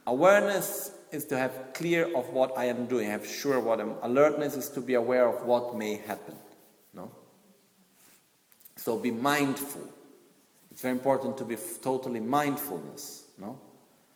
Awareness 0.05 0.91
is 1.11 1.25
to 1.25 1.37
have 1.37 1.73
clear 1.73 2.15
of 2.15 2.29
what 2.29 2.57
I 2.57 2.65
am 2.65 2.85
doing, 2.85 3.09
have 3.09 3.25
sure 3.25 3.59
what 3.59 3.79
I'm. 3.79 3.95
Alertness 4.01 4.55
is 4.55 4.69
to 4.69 4.81
be 4.81 4.95
aware 4.95 5.27
of 5.27 5.45
what 5.45 5.75
may 5.75 5.97
happen. 5.97 6.35
No. 6.93 7.11
So 8.75 8.97
be 8.97 9.11
mindful. 9.11 9.87
It's 10.71 10.81
very 10.81 10.93
important 10.93 11.37
to 11.37 11.45
be 11.45 11.57
totally 11.81 12.19
mindfulness. 12.19 13.23
No. 13.37 13.59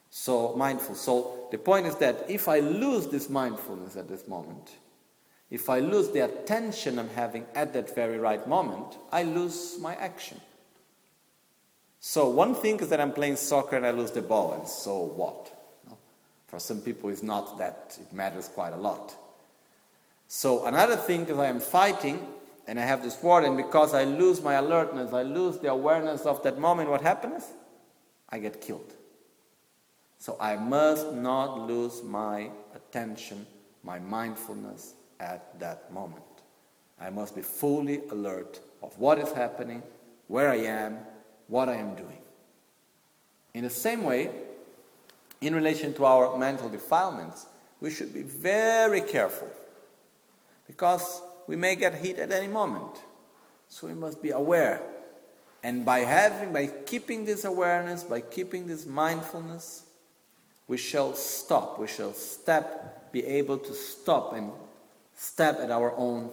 So 0.10 0.56
mindful. 0.56 0.96
So 0.96 1.48
the 1.52 1.58
point 1.58 1.88
is 1.88 1.96
that 1.96 2.30
if 2.30 2.48
I 2.48 2.60
lose 2.60 3.08
this 3.08 3.30
mindfulness 3.30 3.96
at 3.96 4.08
this 4.08 4.28
moment, 4.28 4.72
if 5.50 5.70
I 5.70 5.80
lose 5.80 6.10
the 6.10 6.22
attention 6.22 6.98
I'm 6.98 7.10
having 7.10 7.46
at 7.56 7.74
that 7.74 7.94
very 7.94 8.18
right 8.18 8.46
moment, 8.48 8.98
I 9.12 9.24
lose 9.24 9.78
my 9.80 9.96
action. 9.96 10.40
So 12.00 12.30
one 12.30 12.56
thing 12.56 12.80
is 12.80 12.90
that 12.90 13.00
I'm 13.00 13.12
playing 13.12 13.36
soccer 13.36 13.76
and 13.76 13.86
I 13.86 13.92
lose 13.92 14.12
the 14.12 14.22
ball, 14.24 14.54
and 14.54 14.68
so 14.68 14.98
what? 14.98 15.61
For 16.52 16.60
some 16.60 16.82
people, 16.82 17.10
it's 17.10 17.24
not 17.24 17.58
that 17.60 17.98
it 18.00 18.14
matters 18.14 18.50
quite 18.50 18.74
a 18.74 18.78
lot. 18.78 19.16
So 20.28 20.66
another 20.66 20.98
thing 20.98 21.26
is 21.28 21.38
I 21.40 21.46
am 21.46 21.62
fighting 21.62 22.28
and 22.68 22.78
I 22.78 22.84
have 22.84 23.02
this 23.02 23.24
word, 23.24 23.46
and 23.46 23.56
because 23.58 23.94
I 23.94 24.04
lose 24.04 24.42
my 24.42 24.56
alertness, 24.56 25.14
I 25.14 25.24
lose 25.24 25.58
the 25.60 25.70
awareness 25.70 26.26
of 26.26 26.44
that 26.44 26.60
moment, 26.60 26.90
what 26.90 27.02
happens? 27.02 27.46
I 28.30 28.38
get 28.38 28.62
killed. 28.62 28.94
So 30.20 30.38
I 30.40 30.58
must 30.58 31.14
not 31.14 31.68
lose 31.68 32.04
my 32.04 32.52
attention, 32.76 33.48
my 33.84 33.98
mindfulness 33.98 34.94
at 35.20 35.58
that 35.60 35.92
moment. 35.92 36.22
I 37.00 37.10
must 37.10 37.36
be 37.36 37.42
fully 37.42 38.02
alert 38.12 38.60
of 38.84 38.98
what 39.00 39.18
is 39.20 39.32
happening, 39.32 39.82
where 40.28 40.50
I 40.50 40.58
am, 40.58 41.00
what 41.48 41.70
I 41.70 41.76
am 41.76 41.96
doing. 41.96 42.22
In 43.54 43.64
the 43.64 43.70
same 43.70 44.04
way, 44.04 44.30
in 45.42 45.56
relation 45.56 45.94
to 45.96 46.06
our 46.06 46.38
mental 46.38 46.70
defilements, 46.70 47.48
we 47.82 47.90
should 47.90 48.14
be 48.14 48.22
very 48.22 49.02
careful 49.02 49.50
because 50.68 51.22
we 51.48 51.56
may 51.56 51.76
get 51.76 51.96
hit 51.96 52.20
at 52.20 52.32
any 52.32 52.48
moment. 52.48 53.02
So 53.68 53.88
we 53.88 53.94
must 53.94 54.22
be 54.22 54.30
aware. 54.30 54.82
And 55.64 55.84
by 55.84 56.00
having, 56.00 56.54
by 56.54 56.68
keeping 56.86 57.26
this 57.26 57.44
awareness, 57.44 58.04
by 58.04 58.22
keeping 58.22 58.68
this 58.68 58.86
mindfulness, 58.86 59.84
we 60.68 60.78
shall 60.78 61.14
stop, 61.14 61.80
we 61.80 61.88
shall 61.88 62.14
step, 62.14 63.12
be 63.12 63.26
able 63.26 63.58
to 63.58 63.74
stop 63.74 64.34
and 64.34 64.52
step 65.16 65.60
at 65.60 65.72
our 65.72 65.94
own 65.98 66.32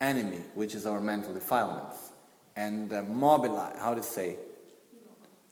enemy, 0.00 0.40
which 0.54 0.74
is 0.74 0.86
our 0.86 1.00
mental 1.00 1.34
defilements, 1.34 1.96
and 2.56 2.92
uh, 2.92 3.02
mobilize, 3.02 3.76
how 3.78 3.94
to 3.94 4.02
say, 4.02 4.36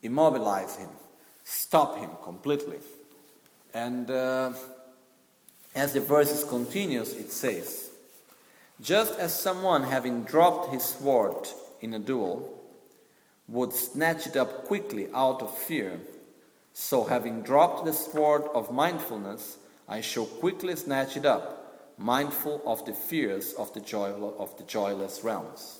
immobilize 0.01 0.75
him, 0.75 0.89
stop 1.43 1.97
him 1.97 2.09
completely. 2.23 2.77
And 3.73 4.09
uh, 4.09 4.53
as 5.75 5.93
the 5.93 5.99
verses 5.99 6.43
continues, 6.43 7.13
it 7.13 7.31
says, 7.31 7.89
just 8.81 9.17
as 9.19 9.37
someone 9.37 9.83
having 9.83 10.23
dropped 10.23 10.73
his 10.73 10.83
sword 10.83 11.47
in 11.81 11.93
a 11.93 11.99
duel 11.99 12.59
would 13.47 13.73
snatch 13.73 14.27
it 14.27 14.35
up 14.35 14.65
quickly 14.65 15.07
out 15.13 15.41
of 15.41 15.57
fear, 15.57 15.99
so, 16.73 17.03
having 17.03 17.43
dropped 17.43 17.85
the 17.85 17.93
sword 17.93 18.45
of 18.55 18.73
mindfulness, 18.73 19.57
I 19.87 20.01
shall 20.01 20.25
quickly 20.25 20.75
snatch 20.75 21.15
it 21.15 21.25
up, 21.25 21.93
mindful 21.99 22.63
of 22.65 22.83
the 22.85 22.93
fears 22.93 23.53
of 23.53 23.71
the, 23.75 23.79
joy, 23.79 24.09
of 24.09 24.57
the 24.57 24.63
joyless 24.63 25.23
realms. 25.23 25.79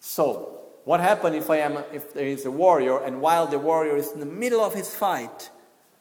So, 0.00 0.60
what 0.84 1.00
happens 1.00 1.36
if 1.36 1.50
I 1.50 1.58
am 1.58 1.82
if 1.92 2.12
there 2.12 2.26
is 2.26 2.44
a 2.44 2.50
warrior 2.50 3.02
and 3.02 3.20
while 3.20 3.46
the 3.46 3.58
warrior 3.58 3.96
is 3.96 4.12
in 4.12 4.20
the 4.20 4.26
middle 4.26 4.60
of 4.60 4.74
his 4.74 4.94
fight, 4.94 5.50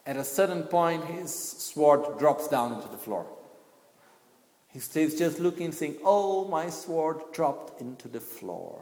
at 0.05 0.17
a 0.17 0.23
certain 0.23 0.63
point 0.63 1.05
his 1.05 1.33
sword 1.33 2.19
drops 2.19 2.47
down 2.49 2.73
into 2.73 2.89
the 2.89 2.97
floor. 2.97 3.25
He 4.67 4.79
stays 4.79 5.17
just 5.17 5.39
looking, 5.39 5.71
saying, 5.71 5.97
Oh, 6.03 6.47
my 6.47 6.69
sword 6.69 7.21
dropped 7.31 7.79
into 7.79 8.07
the 8.07 8.19
floor. 8.19 8.81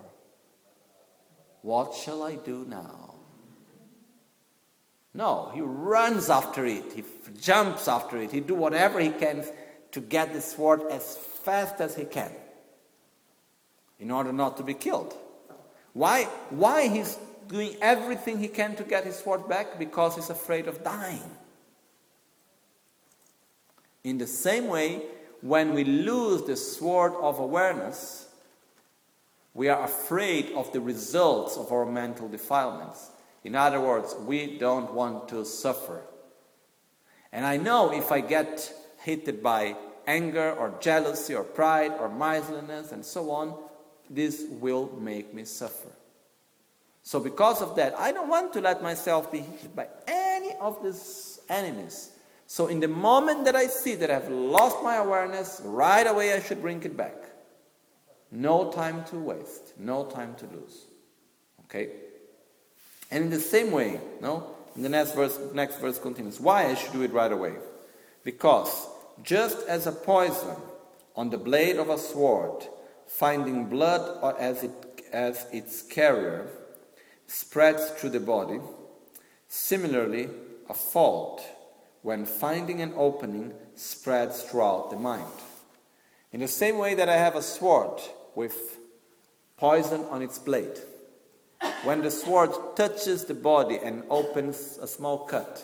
What 1.62 1.94
shall 1.94 2.24
I 2.24 2.36
do 2.36 2.66
now? 2.68 3.16
No, 5.14 5.52
he 5.54 5.62
runs 5.62 6.30
after 6.30 6.66
it, 6.66 6.94
he 6.94 7.04
jumps 7.40 7.88
after 7.90 8.18
it, 8.18 8.32
he 8.32 8.40
do 8.40 8.56
whatever 8.56 9.00
he 9.00 9.10
can 9.10 9.46
to 9.92 10.00
get 10.00 10.34
the 10.34 10.40
sword 10.40 10.82
as 10.90 11.18
fast 11.18 11.82
as 11.82 11.96
he 11.96 12.06
can 12.06 12.32
in 14.00 14.10
order 14.10 14.32
not 14.32 14.56
to 14.58 14.64
be 14.64 14.74
killed. 14.74 15.14
Why? 15.94 16.24
Why 16.50 16.88
he's 16.88 17.18
doing 17.48 17.76
everything 17.82 18.40
he 18.40 18.48
can 18.48 18.76
to 18.76 18.84
get 18.84 19.06
his 19.06 19.18
sword 19.18 19.48
back? 19.50 19.78
Because 19.78 20.16
he's 20.16 20.30
afraid 20.30 20.68
of 20.68 20.84
dying. 20.84 21.30
In 24.04 24.18
the 24.18 24.28
same 24.28 24.68
way, 24.68 25.04
when 25.42 25.74
we 25.74 25.84
lose 25.84 26.44
the 26.44 26.56
sword 26.56 27.14
of 27.22 27.40
awareness, 27.40 28.28
we 29.54 29.70
are 29.70 29.84
afraid 29.84 30.54
of 30.56 30.72
the 30.72 30.80
results 30.80 31.58
of 31.58 31.72
our 31.72 31.86
mental 31.86 32.30
defilements. 32.30 33.12
In 33.44 33.56
other 33.56 33.82
words, 33.82 34.16
we 34.26 34.58
don't 34.58 34.94
want 34.94 35.28
to 35.30 35.44
suffer. 35.46 36.02
And 37.32 37.46
I 37.46 37.58
know 37.58 37.92
if 37.92 38.12
I 38.12 38.22
get 38.22 38.74
hit 39.02 39.42
by 39.42 39.76
anger 40.08 40.52
or 40.54 40.78
jealousy 40.80 41.34
or 41.36 41.44
pride 41.44 41.94
or 42.00 42.10
miserliness 42.10 42.92
and 42.92 43.04
so 43.04 43.32
on, 43.32 43.56
this 44.14 44.46
will 44.50 44.92
make 45.00 45.34
me 45.34 45.46
suffer. 45.46 45.90
So, 47.04 47.20
because 47.20 47.62
of 47.62 47.76
that, 47.78 47.98
I 47.98 48.12
don't 48.12 48.30
want 48.30 48.54
to 48.54 48.62
let 48.62 48.84
myself 48.84 49.32
be 49.32 49.40
hit 49.40 49.76
by 49.76 49.88
any 50.08 50.54
of 50.60 50.84
these 50.84 51.40
enemies. 51.50 52.12
So, 52.46 52.68
in 52.68 52.80
the 52.80 52.88
moment 52.88 53.46
that 53.46 53.56
I 53.56 53.66
see 53.68 53.96
that 53.96 54.12
I've 54.12 54.30
lost 54.30 54.84
my 54.84 54.98
awareness, 54.98 55.62
right 55.64 56.06
away 56.06 56.34
I 56.34 56.42
should 56.42 56.62
bring 56.62 56.84
it 56.84 56.96
back. 56.96 57.16
No 58.30 58.72
time 58.72 59.04
to 59.06 59.18
waste, 59.18 59.74
no 59.80 60.06
time 60.06 60.36
to 60.36 60.46
lose. 60.46 60.86
Okay? 61.66 61.90
And 63.10 63.26
in 63.26 63.30
the 63.30 63.40
same 63.40 63.72
way, 63.72 64.00
no? 64.22 64.56
In 64.76 64.84
the 64.84 64.90
next 64.90 65.16
verse, 65.16 65.38
next 65.54 65.80
verse 65.80 66.00
continues. 66.00 66.40
Why 66.40 66.68
I 66.68 66.76
should 66.76 66.94
do 66.94 67.02
it 67.02 67.12
right 67.12 67.32
away? 67.32 67.56
Because 68.24 68.88
just 69.24 69.68
as 69.68 69.88
a 69.88 69.92
poison 69.92 70.56
on 71.16 71.30
the 71.30 71.38
blade 71.38 71.78
of 71.78 71.90
a 71.90 71.98
sword, 71.98 72.66
finding 73.18 73.66
blood 73.66 74.18
or 74.22 74.40
as, 74.40 74.64
it, 74.64 74.72
as 75.12 75.46
its 75.52 75.82
carrier, 75.82 76.48
spreads 77.28 77.90
through 77.92 78.10
the 78.10 78.20
body, 78.20 78.60
similarly, 79.48 80.30
a 80.70 80.74
fault, 80.74 81.44
when 82.02 82.26
finding 82.26 82.82
an 82.82 82.94
opening, 82.96 83.54
spreads 83.76 84.44
throughout 84.44 84.90
the 84.90 84.96
mind. 84.96 85.26
In 86.32 86.40
the 86.40 86.48
same 86.48 86.78
way 86.78 86.96
that 86.96 87.10
I 87.10 87.18
have 87.18 87.36
a 87.36 87.42
sword 87.42 88.02
with 88.34 88.80
poison 89.58 90.06
on 90.06 90.22
its 90.22 90.40
blade, 90.40 90.80
when 91.84 92.02
the 92.02 92.10
sword 92.10 92.52
touches 92.76 93.26
the 93.26 93.34
body 93.34 93.78
and 93.84 94.04
opens 94.10 94.80
a 94.82 94.88
small 94.88 95.26
cut. 95.26 95.64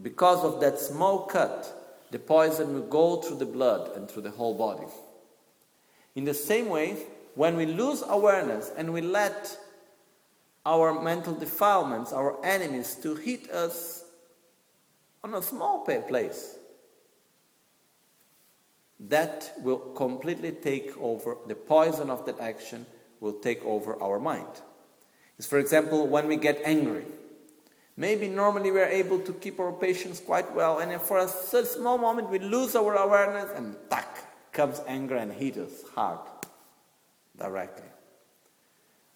Because 0.00 0.42
of 0.42 0.60
that 0.60 0.80
small 0.80 1.26
cut, 1.26 2.08
the 2.10 2.18
poison 2.18 2.74
will 2.74 2.88
go 2.88 3.16
through 3.16 3.38
the 3.38 3.46
blood 3.46 3.96
and 3.96 4.10
through 4.10 4.22
the 4.22 4.30
whole 4.30 4.54
body. 4.54 4.90
In 6.14 6.24
the 6.24 6.34
same 6.34 6.68
way, 6.68 6.96
when 7.34 7.56
we 7.56 7.66
lose 7.66 8.02
awareness 8.06 8.70
and 8.76 8.92
we 8.92 9.00
let 9.00 9.56
our 10.64 11.00
mental 11.00 11.34
defilements, 11.34 12.12
our 12.12 12.44
enemies, 12.44 12.94
to 13.02 13.14
hit 13.14 13.50
us 13.50 14.04
on 15.24 15.34
a 15.34 15.42
small 15.42 15.80
place, 15.80 16.56
that 19.08 19.52
will 19.58 19.78
completely 19.78 20.52
take 20.52 20.96
over 20.98 21.36
the 21.48 21.54
poison 21.54 22.10
of 22.10 22.24
that 22.26 22.38
action 22.38 22.86
will 23.20 23.32
take 23.32 23.64
over 23.64 24.00
our 24.02 24.20
mind. 24.20 24.46
It's, 25.38 25.46
for 25.46 25.58
example, 25.58 26.06
when 26.06 26.28
we 26.28 26.36
get 26.36 26.60
angry. 26.64 27.04
Maybe 27.96 28.28
normally 28.28 28.70
we 28.70 28.80
are 28.80 28.86
able 28.86 29.18
to 29.20 29.32
keep 29.34 29.60
our 29.60 29.72
patience 29.72 30.20
quite 30.20 30.54
well, 30.54 30.78
and 30.78 31.00
for 31.00 31.18
a 31.18 31.28
small 31.28 31.98
moment 31.98 32.30
we 32.30 32.38
lose 32.38 32.74
our 32.74 32.94
awareness 32.96 33.50
and 33.54 33.76
tack, 33.90 34.31
comes 34.52 34.80
anger 34.86 35.16
and 35.16 35.32
hits 35.32 35.58
us 35.58 35.72
hard, 35.94 36.18
directly. 37.38 37.88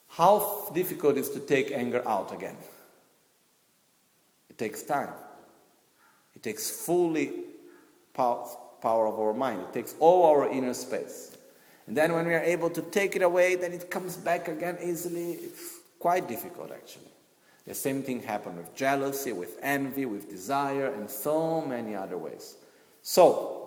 How 0.08 0.70
difficult 0.74 1.16
is 1.18 1.30
to 1.30 1.40
take 1.40 1.72
anger 1.72 2.02
out 2.06 2.32
again? 2.32 2.56
It 4.48 4.56
takes 4.56 4.82
time. 4.82 5.10
It 6.34 6.42
takes 6.42 6.70
fully 6.70 7.32
power, 8.14 8.46
power 8.80 9.06
of 9.06 9.18
our 9.18 9.34
mind. 9.34 9.60
It 9.60 9.72
takes 9.74 9.94
all 10.00 10.24
our 10.24 10.48
inner 10.50 10.74
space. 10.74 11.36
And 11.86 11.96
then 11.96 12.12
when 12.14 12.26
we 12.26 12.34
are 12.34 12.42
able 12.42 12.70
to 12.70 12.82
take 12.82 13.14
it 13.16 13.22
away, 13.22 13.54
then 13.56 13.72
it 13.72 13.90
comes 13.90 14.16
back 14.16 14.48
again 14.48 14.78
easily. 14.82 15.32
It's 15.32 15.80
quite 15.98 16.28
difficult 16.28 16.72
actually. 16.72 17.10
The 17.66 17.74
same 17.74 18.02
thing 18.02 18.22
happened 18.22 18.58
with 18.58 18.74
jealousy, 18.74 19.32
with 19.32 19.58
envy, 19.60 20.06
with 20.06 20.30
desire, 20.30 20.86
and 20.86 21.10
so 21.10 21.60
many 21.60 21.96
other 21.96 22.16
ways. 22.16 22.54
So, 23.02 23.65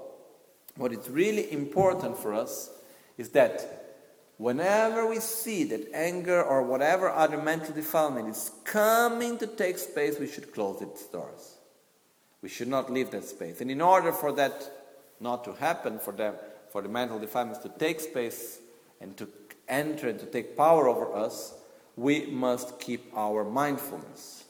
what 0.79 0.93
is 0.93 1.09
really 1.09 1.51
important 1.51 2.17
for 2.17 2.33
us 2.33 2.69
is 3.17 3.29
that 3.31 3.97
whenever 4.37 5.05
we 5.05 5.19
see 5.19 5.65
that 5.65 5.93
anger 5.93 6.41
or 6.41 6.63
whatever 6.63 7.09
other 7.09 7.37
mental 7.37 7.73
defilement 7.75 8.29
is 8.29 8.51
coming 8.63 9.37
to 9.37 9.45
take 9.45 9.77
space, 9.77 10.17
we 10.17 10.27
should 10.27 10.53
close 10.53 10.81
its 10.81 11.05
doors. 11.07 11.57
We 12.41 12.47
should 12.47 12.69
not 12.69 12.91
leave 12.91 13.11
that 13.11 13.25
space. 13.25 13.59
And 13.59 13.69
in 13.69 13.81
order 13.81 14.13
for 14.13 14.31
that 14.33 14.71
not 15.19 15.43
to 15.43 15.53
happen, 15.53 15.99
for 15.99 16.13
them, 16.13 16.35
for 16.71 16.81
the 16.81 16.87
mental 16.87 17.19
defilements 17.19 17.59
to 17.63 17.69
take 17.77 17.99
space 17.99 18.59
and 19.01 19.17
to 19.17 19.27
enter 19.67 20.07
and 20.07 20.19
to 20.19 20.25
take 20.25 20.55
power 20.55 20.87
over 20.87 21.13
us, 21.13 21.53
we 21.97 22.27
must 22.27 22.79
keep 22.79 23.11
our 23.13 23.43
mindfulness 23.43 24.45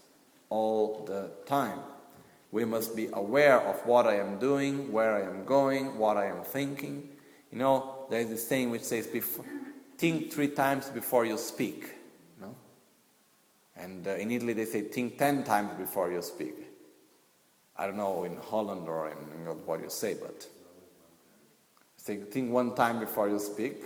all 0.49 1.03
the 1.05 1.31
time. 1.47 1.79
We 2.51 2.65
must 2.65 2.95
be 2.95 3.09
aware 3.13 3.61
of 3.61 3.85
what 3.85 4.07
I 4.07 4.15
am 4.15 4.39
doing, 4.39 4.91
where 4.91 5.15
I 5.15 5.21
am 5.21 5.45
going, 5.45 5.97
what 5.97 6.17
I 6.17 6.25
am 6.25 6.43
thinking. 6.43 7.09
You 7.51 7.59
know, 7.59 8.05
there 8.09 8.21
is 8.21 8.29
this 8.29 8.47
saying 8.47 8.71
which 8.71 8.83
says, 8.83 9.07
think 9.97 10.33
three 10.33 10.49
times 10.49 10.89
before 10.89 11.25
you 11.25 11.37
speak. 11.37 11.91
Know? 12.41 12.55
And 13.77 14.07
uh, 14.07 14.11
in 14.11 14.31
Italy 14.31 14.53
they 14.53 14.65
say, 14.65 14.81
think 14.81 15.17
ten 15.17 15.43
times 15.43 15.77
before 15.77 16.11
you 16.11 16.21
speak. 16.21 16.55
I 17.77 17.85
don't 17.85 17.97
know 17.97 18.23
in 18.23 18.37
Holland 18.37 18.87
or 18.87 19.09
in 19.09 19.17
England 19.39 19.61
what 19.65 19.81
you 19.81 19.89
say, 19.89 20.15
but 20.19 20.45
think, 21.99 22.31
think 22.31 22.51
one 22.51 22.75
time 22.75 22.99
before 22.99 23.29
you 23.29 23.39
speak 23.39 23.83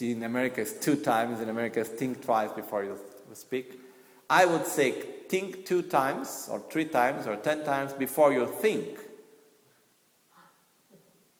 in 0.00 0.22
America 0.22 0.60
it's 0.60 0.72
two 0.72 0.96
times, 0.96 1.40
in 1.40 1.48
America 1.48 1.80
it's 1.80 1.90
think 1.90 2.24
twice 2.24 2.52
before 2.52 2.84
you 2.84 2.98
speak. 3.34 3.80
I 4.28 4.46
would 4.46 4.66
say 4.66 4.94
think 5.28 5.66
two 5.66 5.82
times, 5.82 6.48
or 6.50 6.60
three 6.70 6.86
times, 6.86 7.26
or 7.26 7.36
ten 7.36 7.64
times 7.64 7.92
before 7.92 8.32
you 8.32 8.46
think, 8.46 8.98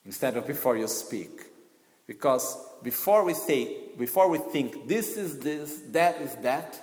instead 0.05 0.37
of 0.37 0.47
before 0.47 0.77
you 0.77 0.89
speak. 0.89 1.43
Because 2.07 2.57
before 2.83 3.25
we 3.25 3.35
say, 3.35 3.77
before 3.99 4.29
we 4.29 4.39
think 4.39 4.87
this 4.87 5.17
is 5.17 5.39
this, 5.39 5.81
that 5.93 6.21
is 6.21 6.35
that, 6.43 6.81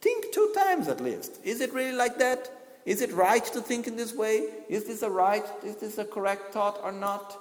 think 0.00 0.32
two 0.32 0.52
times 0.54 0.88
at 0.88 1.00
least. 1.00 1.38
Is 1.44 1.60
it 1.60 1.72
really 1.72 1.96
like 1.96 2.18
that? 2.18 2.50
Is 2.84 3.00
it 3.00 3.12
right 3.12 3.44
to 3.44 3.60
think 3.60 3.86
in 3.86 3.96
this 3.96 4.12
way? 4.12 4.48
Is 4.68 4.84
this 4.84 5.02
a 5.02 5.10
right? 5.10 5.44
Is 5.64 5.76
this 5.76 5.98
a 5.98 6.04
correct 6.04 6.52
thought 6.52 6.80
or 6.82 6.92
not? 6.92 7.38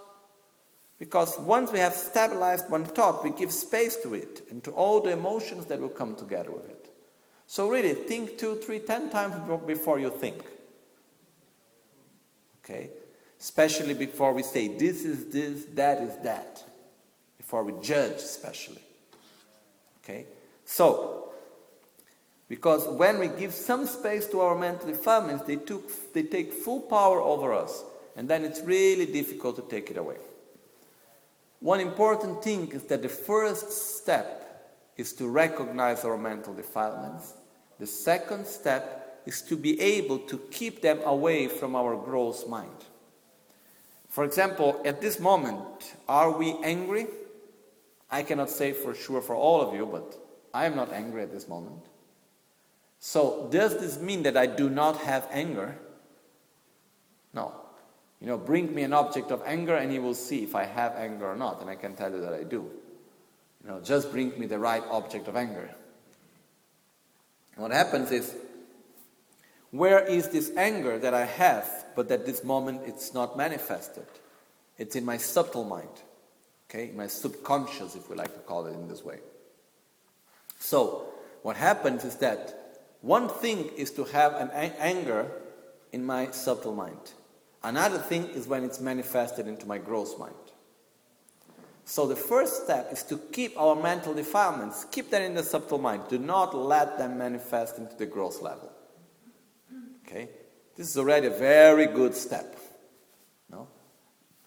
Because 1.00 1.38
once 1.40 1.72
we 1.72 1.80
have 1.80 1.94
stabilized 1.94 2.70
one 2.70 2.86
thought, 2.86 3.24
we 3.24 3.32
give 3.32 3.52
space 3.52 3.98
to 4.04 4.14
it 4.14 4.44
and 4.50 4.64
to 4.64 4.72
all 4.72 5.02
the 5.02 5.12
emotions 5.12 5.66
that 5.66 5.82
will 5.82 5.90
come 5.90 6.16
together 6.16 6.52
with 6.52 6.70
it. 6.70 6.83
So, 7.54 7.70
really, 7.70 7.94
think 7.94 8.40
two, 8.40 8.56
three, 8.56 8.80
ten 8.80 9.12
times 9.12 9.36
before 9.68 10.00
you 10.00 10.10
think. 10.10 10.44
Okay? 12.64 12.90
Especially 13.40 13.94
before 13.94 14.34
we 14.34 14.42
say, 14.42 14.70
this 14.70 15.06
is 15.06 15.28
this, 15.28 15.66
that 15.76 16.02
is 16.02 16.18
that. 16.24 16.64
Before 17.38 17.64
we 17.64 17.74
judge, 17.80 18.16
especially. 18.16 18.82
Okay? 20.04 20.26
So, 20.66 21.32
because 22.50 22.88
when 22.88 23.20
we 23.20 23.28
give 23.28 23.54
some 23.54 23.86
space 23.86 24.26
to 24.30 24.40
our 24.40 24.58
mental 24.58 24.88
defilements, 24.88 25.44
they, 25.44 25.58
took, 25.58 26.12
they 26.12 26.24
take 26.24 26.54
full 26.54 26.82
power 26.82 27.22
over 27.22 27.54
us. 27.54 27.84
And 28.16 28.28
then 28.28 28.46
it's 28.46 28.62
really 28.62 29.06
difficult 29.06 29.58
to 29.58 29.62
take 29.70 29.92
it 29.92 29.98
away. 29.98 30.18
One 31.60 31.82
important 31.82 32.44
thing 32.44 32.72
is 32.72 32.82
that 32.86 33.04
the 33.04 33.10
first 33.10 33.72
step 34.00 34.40
is 34.98 35.14
to 35.14 35.28
recognize 35.28 36.04
our 36.04 36.18
mental 36.18 36.56
defilements. 36.56 37.34
The 37.84 37.88
second 37.88 38.48
step 38.48 39.24
is 39.26 39.42
to 39.42 39.58
be 39.58 39.78
able 39.82 40.20
to 40.20 40.38
keep 40.52 40.82
them 40.82 41.02
away 41.04 41.50
from 41.50 41.76
our 41.76 41.98
gross 41.98 42.48
mind. 42.48 42.86
For 44.08 44.24
example, 44.24 44.82
at 44.86 45.02
this 45.02 45.20
moment, 45.20 45.94
are 46.08 46.32
we 46.32 46.54
angry? 46.64 47.08
I 48.10 48.24
cannot 48.24 48.50
say 48.50 48.72
for 48.72 48.96
sure 48.96 49.22
for 49.22 49.36
all 49.36 49.60
of 49.60 49.76
you, 49.76 49.86
but 49.86 50.16
I 50.54 50.64
am 50.64 50.78
not 50.78 50.94
angry 50.94 51.24
at 51.24 51.34
this 51.34 51.50
moment. 51.50 51.86
So, 53.02 53.50
does 53.52 53.78
this 53.78 54.00
mean 54.00 54.24
that 54.24 54.38
I 54.38 54.46
do 54.46 54.70
not 54.70 54.96
have 55.00 55.28
anger? 55.30 55.76
No. 57.34 57.52
You 58.22 58.28
know, 58.28 58.38
bring 58.38 58.74
me 58.74 58.84
an 58.84 58.94
object 58.94 59.30
of 59.30 59.44
anger 59.46 59.76
and 59.76 59.94
you 59.94 60.02
will 60.02 60.16
see 60.16 60.42
if 60.42 60.56
I 60.56 60.64
have 60.64 60.94
anger 60.96 61.26
or 61.26 61.36
not, 61.36 61.60
and 61.60 61.70
I 61.70 61.76
can 61.76 61.96
tell 61.96 62.14
you 62.14 62.22
that 62.22 62.34
I 62.34 62.44
do. 62.44 62.64
You 63.62 63.72
know, 63.72 63.82
just 63.82 64.10
bring 64.10 64.40
me 64.40 64.46
the 64.46 64.58
right 64.58 64.84
object 64.90 65.28
of 65.28 65.36
anger. 65.36 65.76
What 67.56 67.72
happens 67.72 68.12
is, 68.12 68.36
where 69.72 70.04
is 70.06 70.30
this 70.30 70.52
anger 70.56 71.00
that 71.00 71.14
I 71.14 71.26
have, 71.26 71.68
but 71.96 72.10
at 72.12 72.26
this 72.26 72.44
moment 72.44 72.82
it's 72.86 73.14
not 73.14 73.38
manifested? 73.38 74.06
It's 74.78 74.96
in 74.96 75.06
my 75.06 75.18
subtle 75.18 75.64
mind, 75.64 76.02
okay, 76.70 76.92
my 76.96 77.08
subconscious, 77.08 77.96
if 77.96 78.10
we 78.10 78.16
like 78.16 78.34
to 78.34 78.40
call 78.42 78.66
it 78.66 78.74
in 78.74 78.88
this 78.88 79.04
way. 79.04 79.20
So, 80.60 81.08
what 81.42 81.58
happens 81.58 82.06
is 82.06 82.16
that 82.18 82.80
one 83.02 83.30
thing 83.30 83.70
is 83.76 83.92
to 83.92 84.06
have 84.06 84.34
an 84.34 84.50
anger 84.52 85.30
in 85.92 86.06
my 86.06 86.32
subtle 86.32 86.74
mind. 86.74 87.14
Another 87.64 87.98
thing 87.98 88.28
is 88.30 88.48
when 88.48 88.64
it's 88.64 88.80
manifested 88.80 89.48
into 89.48 89.66
my 89.66 89.78
gross 89.78 90.18
mind. 90.18 90.34
So 91.86 92.08
the 92.08 92.16
first 92.16 92.64
step 92.64 92.92
is 92.92 93.04
to 93.04 93.18
keep 93.18 93.60
our 93.60 93.76
mental 93.76 94.14
defilements, 94.14 94.86
keep 94.86 95.10
them 95.10 95.24
in 95.24 95.34
the 95.34 95.44
subtle 95.44 95.78
mind. 95.78 96.04
Do 96.10 96.18
not 96.18 96.56
let 96.56 96.98
them 96.98 97.18
manifest 97.18 97.78
into 97.78 97.96
the 97.96 98.06
gross 98.06 98.42
level. 98.42 98.72
Okay? 100.06 100.30
This 100.76 100.90
is 100.90 100.98
already 100.98 101.28
a 101.28 101.32
very 101.32 101.88
good 101.88 102.16
step. 102.16 102.56
No? 103.50 103.68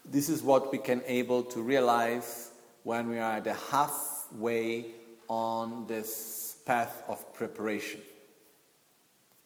This 0.04 0.28
is 0.28 0.42
what 0.42 0.72
we 0.72 0.78
can 0.78 1.02
able 1.06 1.42
to 1.44 1.60
realize 1.60 2.50
when 2.84 3.08
we 3.08 3.18
are 3.18 3.36
at 3.36 3.44
the 3.44 3.54
halfway 3.54 4.86
on 5.28 5.86
this 5.86 6.56
path 6.64 7.02
of 7.08 7.34
preparation. 7.34 8.00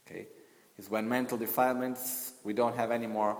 Okay? 0.06 0.26
Is 0.78 0.88
when 0.88 1.08
mental 1.08 1.36
defilements, 1.36 2.32
we 2.44 2.52
don't 2.52 2.76
have 2.76 2.90
any 2.90 3.06
more 3.06 3.36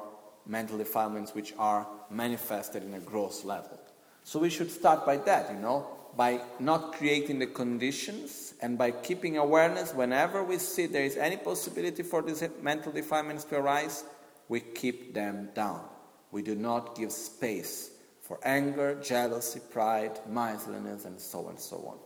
mental 0.46 0.76
defilements 0.76 1.34
which 1.34 1.54
are 1.56 1.86
manifested 2.10 2.82
in 2.82 2.94
a 2.94 3.00
gross 3.00 3.44
level. 3.44 3.78
So 4.24 4.38
we 4.38 4.50
should 4.50 4.70
start 4.70 5.06
by 5.06 5.16
that, 5.18 5.52
you 5.52 5.58
know, 5.58 5.86
by 6.16 6.40
not 6.58 6.92
creating 6.94 7.38
the 7.38 7.46
conditions 7.46 8.54
and 8.60 8.76
by 8.76 8.90
keeping 8.90 9.38
awareness 9.38 9.94
whenever 9.94 10.44
we 10.44 10.58
see 10.58 10.86
there 10.86 11.04
is 11.04 11.16
any 11.16 11.36
possibility 11.36 12.02
for 12.02 12.22
these 12.22 12.42
mental 12.62 12.92
defilements 12.92 13.44
to 13.44 13.56
arise, 13.56 14.04
we 14.48 14.60
keep 14.60 15.14
them 15.14 15.48
down. 15.54 15.84
We 16.32 16.42
do 16.42 16.54
not 16.54 16.96
give 16.96 17.12
space 17.12 17.90
for 18.20 18.38
anger, 18.44 18.96
jealousy, 19.02 19.60
pride, 19.70 20.20
miserliness, 20.28 21.04
and 21.04 21.18
so 21.18 21.40
on 21.40 21.50
and 21.50 21.58
so 21.58 21.76
on. 21.86 21.98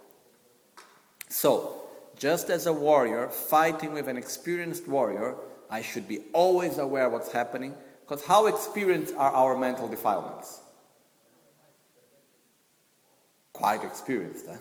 So, 1.28 1.82
just 2.16 2.48
as 2.48 2.66
a 2.66 2.72
warrior 2.72 3.28
fighting 3.28 3.92
with 3.92 4.08
an 4.08 4.16
experienced 4.16 4.86
warrior, 4.86 5.34
I 5.68 5.82
should 5.82 6.06
be 6.06 6.20
always 6.32 6.78
aware 6.78 7.08
what's 7.08 7.32
happening 7.32 7.74
because 8.06 8.24
how 8.24 8.46
experienced 8.46 9.14
are 9.16 9.32
our 9.32 9.56
mental 9.58 9.88
defilements? 9.88 10.60
Quite 13.54 13.84
experienced, 13.84 14.46
eh? 14.48 14.56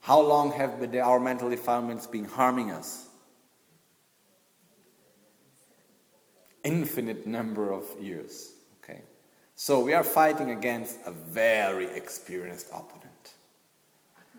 How 0.00 0.20
long 0.20 0.50
have 0.52 0.82
our 0.96 1.20
mental 1.20 1.48
defilements 1.48 2.08
been 2.08 2.24
harming 2.24 2.72
us? 2.72 3.06
Infinite 6.64 7.26
number 7.26 7.70
of 7.70 7.84
years. 8.00 8.52
Okay. 8.82 9.02
So 9.54 9.78
we 9.78 9.92
are 9.92 10.02
fighting 10.02 10.50
against 10.50 10.98
a 11.06 11.12
very 11.12 11.86
experienced 11.86 12.68
opponent. 12.68 13.34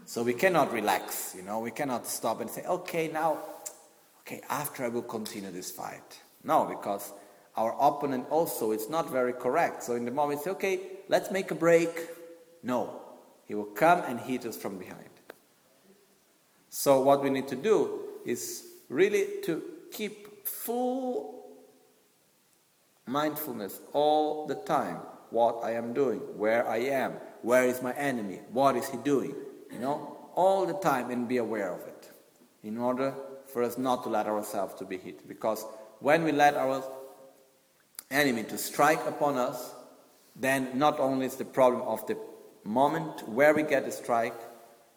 So 0.06 0.24
we 0.24 0.34
cannot 0.34 0.74
relax, 0.74 1.34
you 1.36 1.44
know, 1.44 1.60
we 1.60 1.72
cannot 1.72 2.08
stop 2.08 2.42
and 2.42 2.50
say, 2.50 2.66
okay, 2.66 3.08
now, 3.08 3.38
okay, 4.22 4.42
after 4.50 4.84
I 4.84 4.90
will 4.90 5.04
continue 5.04 5.52
this 5.52 5.72
fight. 5.72 6.20
No, 6.44 6.66
because 6.66 7.14
our 7.56 7.74
opponent 7.80 8.26
also 8.30 8.72
it's 8.72 8.90
not 8.90 9.12
very 9.12 9.32
correct. 9.32 9.84
So 9.84 9.96
in 9.96 10.06
the 10.06 10.12
moment, 10.12 10.42
say, 10.42 10.50
okay, 10.52 10.80
let's 11.08 11.32
make 11.32 11.52
a 11.52 11.56
break. 11.56 11.90
No, 12.64 13.03
he 13.46 13.56
will 13.56 13.66
come 13.66 14.04
and 14.08 14.20
hit 14.20 14.46
us 14.46 14.58
from 14.58 14.78
behind. 14.78 15.10
So 16.70 17.02
what 17.02 17.24
we 17.24 17.30
need 17.30 17.48
to 17.50 17.56
do 17.56 18.00
is 18.26 18.66
really 18.90 19.28
to 19.44 19.62
keep 19.92 20.48
full 20.48 21.46
mindfulness 23.06 23.80
all 23.92 24.48
the 24.48 24.56
time 24.56 24.98
what 25.30 25.64
I 25.64 25.72
am 25.72 25.94
doing, 25.94 26.20
where 26.38 26.68
I 26.70 26.78
am, 26.78 27.14
where 27.42 27.66
is 27.66 27.82
my 27.82 27.94
enemy, 27.94 28.40
what 28.52 28.76
is 28.76 28.88
he 28.90 28.98
doing, 28.98 29.36
you 29.72 29.80
know, 29.80 30.30
all 30.36 30.66
the 30.66 30.74
time 30.74 31.10
and 31.10 31.28
be 31.28 31.38
aware 31.38 31.72
of 31.72 31.82
it 31.88 32.12
in 32.64 32.78
order 32.78 33.14
for 33.48 33.64
us 33.64 33.78
not 33.78 34.04
to 34.04 34.10
let 34.10 34.28
ourselves 34.28 34.76
to 34.76 34.86
be 34.86 34.98
hit. 34.98 35.28
Because 35.28 35.66
when 36.00 36.24
we 36.24 36.32
let 36.32 36.56
our 36.56 36.84
enemy 38.12 38.44
to 38.44 38.58
strike 38.58 39.06
upon 39.08 39.38
us, 39.38 39.74
then 40.36 40.70
not 40.78 41.00
only 41.00 41.26
is 41.26 41.36
the 41.36 41.46
problem 41.46 41.82
of 41.88 42.06
the 42.08 42.18
moment 42.64 43.28
where 43.28 43.54
we 43.54 43.64
get 43.64 43.84
a 43.84 43.92
strike, 43.92 44.40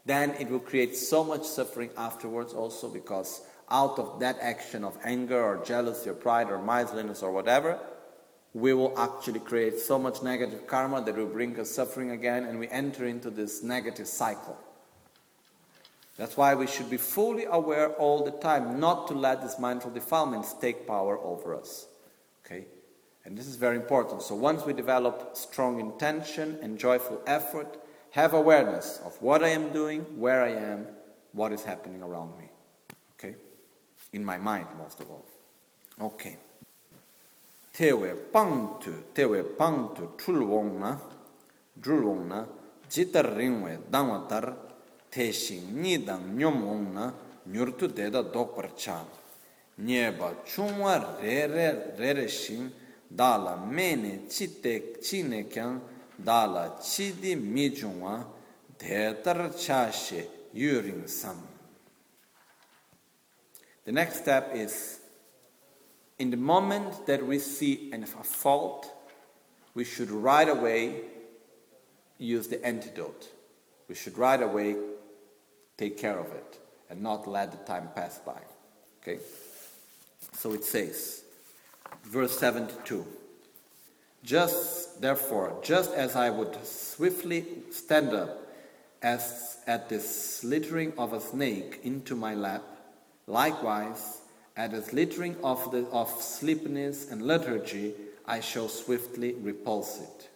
then 0.04 0.30
it 0.38 0.48
will 0.48 0.60
create 0.60 0.96
so 0.96 1.24
much 1.24 1.44
suffering 1.44 1.90
afterwards 1.96 2.52
also 2.52 2.88
because 2.88 3.42
out 3.70 3.98
of 3.98 4.20
that 4.20 4.38
action 4.40 4.84
of 4.84 4.96
anger 5.04 5.42
or 5.42 5.64
jealousy 5.64 6.10
or 6.10 6.14
pride 6.14 6.48
or 6.50 6.62
miserliness 6.62 7.22
or 7.22 7.32
whatever, 7.32 7.78
we 8.54 8.72
will 8.72 8.98
actually 8.98 9.40
create 9.40 9.78
so 9.78 9.98
much 9.98 10.22
negative 10.22 10.66
karma 10.66 11.02
that 11.02 11.16
will 11.16 11.26
bring 11.26 11.58
us 11.58 11.70
suffering 11.70 12.12
again 12.12 12.44
and 12.44 12.58
we 12.58 12.68
enter 12.68 13.06
into 13.06 13.28
this 13.30 13.62
negative 13.62 14.06
cycle. 14.06 14.56
That's 16.16 16.36
why 16.36 16.54
we 16.54 16.66
should 16.66 16.88
be 16.88 16.96
fully 16.96 17.44
aware 17.44 17.90
all 17.94 18.24
the 18.24 18.30
time 18.30 18.80
not 18.80 19.08
to 19.08 19.14
let 19.14 19.42
these 19.42 19.58
mindful 19.58 19.90
defilements 19.90 20.54
take 20.54 20.86
power 20.86 21.18
over 21.18 21.54
us. 21.54 21.86
Okay? 22.44 22.64
And 23.26 23.36
this 23.36 23.48
is 23.48 23.56
very 23.56 23.74
important. 23.74 24.22
So 24.22 24.36
once 24.36 24.64
we 24.64 24.72
develop 24.72 25.36
strong 25.36 25.80
intention 25.80 26.58
and 26.62 26.78
joyful 26.78 27.20
effort, 27.26 27.76
have 28.12 28.34
awareness 28.34 29.00
of 29.04 29.20
what 29.20 29.42
I 29.42 29.48
am 29.48 29.72
doing, 29.72 30.02
where 30.16 30.44
I 30.44 30.50
am, 30.50 30.86
what 31.32 31.52
is 31.52 31.64
happening 31.64 32.02
around 32.02 32.38
me. 32.38 32.48
Okay? 33.18 33.34
In 34.12 34.24
my 34.24 34.38
mind, 34.38 34.68
most 34.78 35.00
of 35.00 35.10
all. 35.10 35.26
Okay. 36.00 36.36
Tewe 37.74 38.14
pangtu, 38.32 39.12
tewe 39.12 39.42
pangtu 39.42 40.16
chulwongna, 40.16 40.98
drulwongna, 41.78 42.46
jitar 42.88 43.36
ringwe 43.36 43.78
dangwatar, 43.90 44.54
teshin 45.10 45.74
nidang 45.74 46.38
nyomongna, 46.38 47.12
nyurtu 47.50 47.88
deda 47.88 48.22
dokpar 48.22 48.76
chan. 48.76 49.04
Nyeba 49.80 50.32
chungwa 50.46 51.20
re 51.20 51.46
re 51.46 51.74
re 51.98 52.12
re 52.14 52.28
shing, 52.28 52.70
dāla 53.12 53.56
mēne 53.58 54.26
chī 54.28 54.48
tek 54.62 55.00
chī 55.02 55.22
ne 55.24 55.44
kyāng 55.44 55.80
dāla 56.22 56.78
chī 56.80 57.12
di 57.20 57.34
mī 57.36 57.70
chūngwa 57.76 58.16
dētar 58.80 59.50
chā 59.54 59.92
she 59.92 60.24
yu 60.52 61.02
sam. 61.06 61.42
The 63.84 63.92
next 63.92 64.22
step 64.22 64.50
is 64.54 65.00
in 66.18 66.30
the 66.30 66.36
moment 66.36 67.06
that 67.06 67.24
we 67.24 67.38
see 67.38 67.92
a 67.92 68.04
fault, 68.06 68.90
we 69.74 69.84
should 69.84 70.10
right 70.10 70.48
away 70.48 71.02
use 72.18 72.48
the 72.48 72.64
antidote. 72.64 73.28
We 73.88 73.94
should 73.94 74.16
right 74.18 74.42
away 74.42 74.76
take 75.76 75.98
care 75.98 76.18
of 76.18 76.32
it 76.32 76.58
and 76.88 77.02
not 77.02 77.28
let 77.28 77.52
the 77.52 77.58
time 77.58 77.90
pass 77.94 78.18
by. 78.18 78.40
Okay? 79.02 79.20
So 80.32 80.54
it 80.54 80.64
says, 80.64 81.22
verse 82.06 82.38
72. 82.38 83.04
Just 84.22 85.00
therefore, 85.00 85.58
just 85.62 85.92
as 85.94 86.16
I 86.16 86.30
would 86.30 86.56
swiftly 86.64 87.44
stand 87.70 88.14
up 88.14 88.46
as 89.02 89.58
at 89.66 89.88
the 89.88 90.00
slithering 90.00 90.92
of 90.98 91.12
a 91.12 91.20
snake 91.20 91.80
into 91.84 92.16
my 92.16 92.34
lap, 92.34 92.62
likewise 93.26 94.22
at 94.56 94.70
the 94.70 94.82
slithering 94.82 95.36
of, 95.44 95.70
the, 95.70 95.86
of 95.92 96.10
sleepiness 96.20 97.10
and 97.10 97.22
lethargy, 97.22 97.94
I 98.24 98.40
shall 98.40 98.68
swiftly 98.68 99.34
repulse 99.34 100.00
it. 100.00 100.28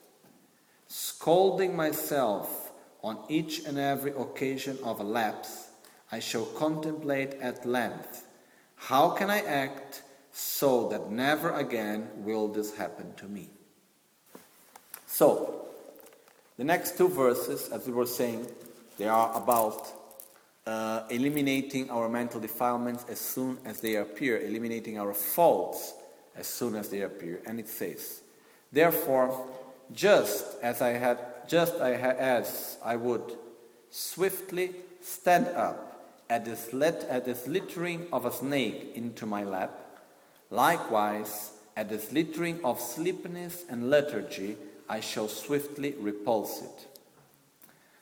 Scolding 0.86 1.74
myself 1.74 2.72
on 3.02 3.18
each 3.28 3.64
and 3.64 3.78
every 3.78 4.12
occasion 4.12 4.78
of 4.84 5.00
a 5.00 5.04
lapse, 5.04 5.68
I 6.12 6.18
shall 6.18 6.44
contemplate 6.44 7.34
at 7.34 7.64
length 7.64 8.26
how 8.76 9.10
can 9.10 9.30
I 9.30 9.40
act 9.40 10.02
so 10.32 10.88
that 10.88 11.10
never 11.10 11.52
again 11.52 12.08
will 12.16 12.48
this 12.48 12.76
happen 12.76 13.14
to 13.14 13.26
me. 13.26 13.48
So, 15.06 15.66
the 16.56 16.64
next 16.64 16.96
two 16.96 17.08
verses, 17.08 17.68
as 17.70 17.86
we 17.86 17.92
were 17.92 18.06
saying, 18.06 18.46
they 18.98 19.08
are 19.08 19.34
about 19.36 19.88
uh, 20.66 21.02
eliminating 21.10 21.90
our 21.90 22.08
mental 22.08 22.40
defilements 22.40 23.04
as 23.08 23.18
soon 23.18 23.58
as 23.64 23.80
they 23.80 23.96
appear, 23.96 24.38
eliminating 24.38 24.98
our 24.98 25.14
faults 25.14 25.94
as 26.36 26.46
soon 26.46 26.76
as 26.76 26.88
they 26.90 27.00
appear. 27.00 27.40
And 27.46 27.58
it 27.58 27.68
says, 27.68 28.20
Therefore, 28.70 29.48
just 29.92 30.44
as 30.62 30.80
I 30.80 30.90
had, 30.90 31.18
just 31.48 31.74
I 31.80 31.96
had, 31.96 32.16
as 32.16 32.78
I 32.84 32.96
would 32.96 33.36
swiftly 33.90 34.74
stand 35.00 35.48
up 35.48 36.06
at 36.28 36.44
the, 36.44 36.54
slit, 36.54 37.04
at 37.08 37.24
the 37.24 37.34
slithering 37.34 38.06
of 38.12 38.24
a 38.24 38.32
snake 38.32 38.92
into 38.94 39.26
my 39.26 39.42
lap, 39.42 39.89
Likewise, 40.50 41.52
at 41.76 41.88
the 41.88 41.98
slithering 41.98 42.62
of 42.64 42.80
sleepiness 42.80 43.64
and 43.68 43.88
lethargy, 43.88 44.56
I 44.88 45.00
shall 45.00 45.28
swiftly 45.28 45.94
repulse 45.98 46.62
it. 46.62 46.86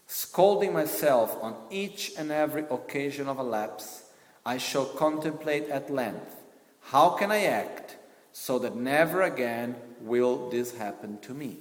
Scolding 0.07 0.72
myself 0.72 1.36
on 1.42 1.55
each 1.70 2.12
and 2.16 2.32
every 2.32 2.64
occasion 2.70 3.28
of 3.28 3.38
a 3.38 3.42
lapse, 3.42 4.05
I 4.46 4.57
shall 4.57 4.86
contemplate 4.86 5.68
at 5.68 5.90
length 5.90 6.36
how 6.80 7.11
can 7.11 7.30
I 7.30 7.44
act 7.44 7.96
so 8.32 8.59
that 8.61 8.74
never 8.74 9.22
again 9.22 9.76
will 10.01 10.49
this 10.49 10.74
happen 10.74 11.18
to 11.20 11.34
me. 11.34 11.59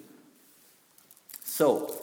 So, 1.44 1.94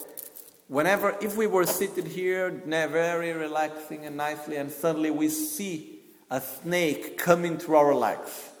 whenever, 0.67 1.15
if 1.21 1.35
we 1.35 1.47
were 1.47 1.65
seated 1.65 2.05
here, 2.05 2.51
very 2.51 3.33
relaxing 3.33 4.05
and 4.05 4.15
nicely, 4.15 4.57
and 4.57 4.71
suddenly 4.71 5.09
we 5.09 5.29
see 5.29 6.01
a 6.29 6.39
snake 6.39 7.17
coming 7.17 7.57
through 7.57 7.77
our 7.77 7.95
legs, 7.95 8.51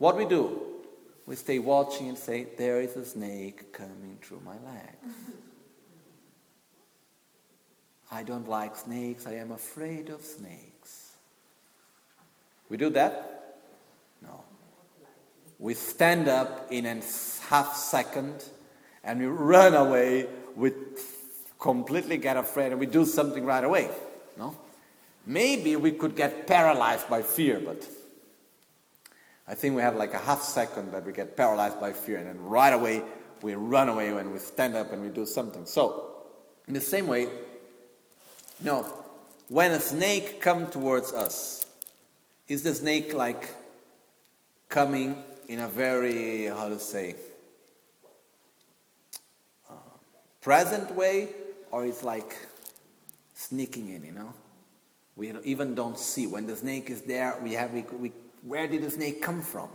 what 0.00 0.16
we 0.16 0.24
do? 0.24 0.62
We 1.26 1.36
stay 1.36 1.58
watching 1.58 2.08
and 2.08 2.18
say, 2.18 2.46
There 2.56 2.80
is 2.80 2.96
a 2.96 3.04
snake 3.04 3.72
coming 3.72 4.18
through 4.22 4.40
my 4.44 4.54
legs. 4.54 5.14
I 8.10 8.22
don't 8.22 8.48
like 8.48 8.76
snakes, 8.76 9.26
I 9.26 9.34
am 9.34 9.52
afraid 9.52 10.08
of 10.08 10.22
snakes. 10.22 11.12
We 12.70 12.78
do 12.78 12.88
that? 12.90 13.58
No. 14.22 14.42
We 15.58 15.74
stand 15.74 16.28
up 16.28 16.68
in 16.70 16.86
a 16.86 17.02
half 17.48 17.76
second 17.76 18.42
and 19.04 19.20
we 19.20 19.26
run 19.26 19.74
away, 19.74 20.26
we 20.56 20.72
completely 21.58 22.16
get 22.16 22.38
afraid 22.38 22.72
and 22.72 22.80
we 22.80 22.86
do 22.86 23.04
something 23.04 23.44
right 23.44 23.62
away. 23.62 23.90
No? 24.38 24.56
Maybe 25.26 25.76
we 25.76 25.92
could 25.92 26.16
get 26.16 26.46
paralyzed 26.46 27.10
by 27.10 27.20
fear, 27.20 27.60
but 27.60 27.86
I 29.50 29.54
think 29.54 29.74
we 29.74 29.82
have 29.82 29.96
like 29.96 30.14
a 30.14 30.18
half 30.18 30.42
second 30.42 30.92
that 30.92 31.04
we 31.04 31.12
get 31.12 31.36
paralyzed 31.36 31.80
by 31.80 31.92
fear, 31.92 32.18
and 32.18 32.28
then 32.28 32.40
right 32.40 32.72
away 32.72 33.02
we 33.42 33.56
run 33.56 33.88
away 33.88 34.12
when 34.12 34.32
we 34.32 34.38
stand 34.38 34.76
up 34.76 34.92
and 34.92 35.02
we 35.02 35.08
do 35.08 35.26
something. 35.26 35.66
So, 35.66 36.22
in 36.68 36.74
the 36.74 36.80
same 36.80 37.08
way, 37.08 37.22
you 37.22 37.28
know, 38.62 38.82
when 39.48 39.72
a 39.72 39.80
snake 39.80 40.40
comes 40.40 40.70
towards 40.70 41.12
us, 41.12 41.66
is 42.46 42.62
the 42.62 42.72
snake 42.72 43.12
like 43.12 43.52
coming 44.68 45.16
in 45.48 45.58
a 45.58 45.66
very, 45.68 46.44
how 46.44 46.68
to 46.68 46.78
say, 46.78 47.16
uh, 49.68 49.74
present 50.40 50.94
way, 50.94 51.28
or 51.72 51.84
it's 51.86 52.04
like 52.04 52.36
sneaking 53.34 53.88
in, 53.88 54.04
you 54.04 54.12
know? 54.12 54.32
We 55.16 55.32
even 55.42 55.74
don't 55.74 55.98
see. 55.98 56.28
When 56.28 56.46
the 56.46 56.54
snake 56.54 56.88
is 56.88 57.02
there, 57.02 57.36
we, 57.42 57.54
have, 57.54 57.72
we, 57.72 57.82
we 57.98 58.12
where 58.42 58.66
did 58.66 58.82
the 58.82 58.90
snake 58.90 59.22
come 59.22 59.42
from? 59.42 59.68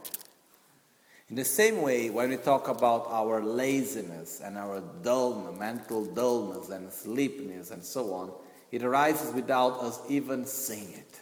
In 1.29 1.35
the 1.35 1.45
same 1.45 1.81
way, 1.81 2.09
when 2.09 2.29
we 2.29 2.37
talk 2.37 2.67
about 2.67 3.07
our 3.09 3.41
laziness 3.41 4.41
and 4.43 4.57
our 4.57 4.81
dullness, 5.01 5.57
mental 5.57 6.05
dullness 6.05 6.69
and 6.69 6.91
sleepiness 6.91 7.71
and 7.71 7.83
so 7.83 8.13
on, 8.13 8.31
it 8.71 8.83
arises 8.83 9.33
without 9.33 9.79
us 9.81 9.99
even 10.07 10.45
seeing 10.45 10.93
it. 10.93 11.19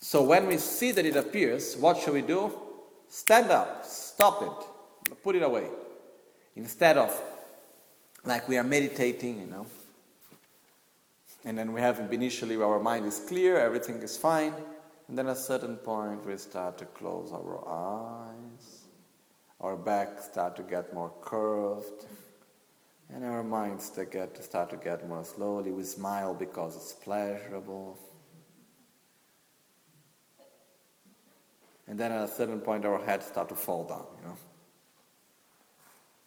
So 0.00 0.22
when 0.22 0.46
we 0.46 0.58
see 0.58 0.92
that 0.92 1.06
it 1.06 1.16
appears, 1.16 1.76
what 1.76 1.98
should 1.98 2.12
we 2.12 2.22
do? 2.22 2.52
Stand 3.08 3.50
up, 3.50 3.84
stop 3.84 4.42
it, 4.42 5.16
put 5.22 5.36
it 5.36 5.42
away. 5.42 5.68
Instead 6.54 6.98
of 6.98 7.18
like 8.24 8.46
we 8.48 8.58
are 8.58 8.64
meditating, 8.64 9.40
you 9.40 9.46
know, 9.46 9.66
and 11.44 11.56
then 11.56 11.72
we 11.72 11.80
have 11.80 12.12
initially 12.12 12.56
our 12.56 12.80
mind 12.80 13.06
is 13.06 13.20
clear, 13.20 13.58
everything 13.58 13.96
is 14.02 14.16
fine 14.16 14.52
and 15.08 15.16
then 15.16 15.28
at 15.28 15.36
a 15.36 15.40
certain 15.40 15.76
point, 15.76 16.26
we 16.26 16.36
start 16.36 16.78
to 16.78 16.84
close 16.86 17.32
our 17.32 17.62
eyes, 17.68 18.86
our 19.60 19.76
back 19.76 20.20
start 20.20 20.56
to 20.56 20.62
get 20.62 20.92
more 20.92 21.12
curved, 21.22 22.06
and 23.12 23.24
our 23.24 23.44
minds 23.44 23.90
get 24.10 24.34
to 24.34 24.42
start 24.42 24.70
to 24.70 24.76
get 24.76 25.08
more 25.08 25.24
slowly. 25.24 25.70
We 25.70 25.84
smile 25.84 26.34
because 26.34 26.74
it's 26.74 26.92
pleasurable. 26.92 27.96
And 31.86 31.96
then 32.00 32.10
at 32.10 32.22
a 32.22 32.28
certain 32.28 32.60
point, 32.60 32.84
our 32.84 32.98
heads 32.98 33.26
start 33.26 33.48
to 33.50 33.54
fall 33.54 33.84
down, 33.84 34.06
you 34.18 34.28
know. 34.28 34.36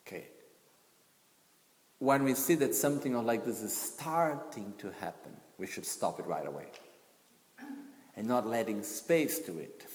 Okay. 0.08 0.26
when 2.00 2.24
we 2.24 2.34
see 2.34 2.56
that 2.56 2.74
something 2.74 3.14
like 3.26 3.46
this 3.46 3.62
is 3.62 3.76
starting 3.76 4.74
to 4.78 4.90
happen, 5.02 5.34
we 5.58 5.68
should 5.68 5.86
stop 5.86 6.18
it 6.20 6.26
right 6.26 6.48
away 6.48 6.66
and 8.20 8.28
not 8.28 8.46
letting 8.46 8.84
space 8.84 9.40
to 9.40 9.58
it. 9.60 9.86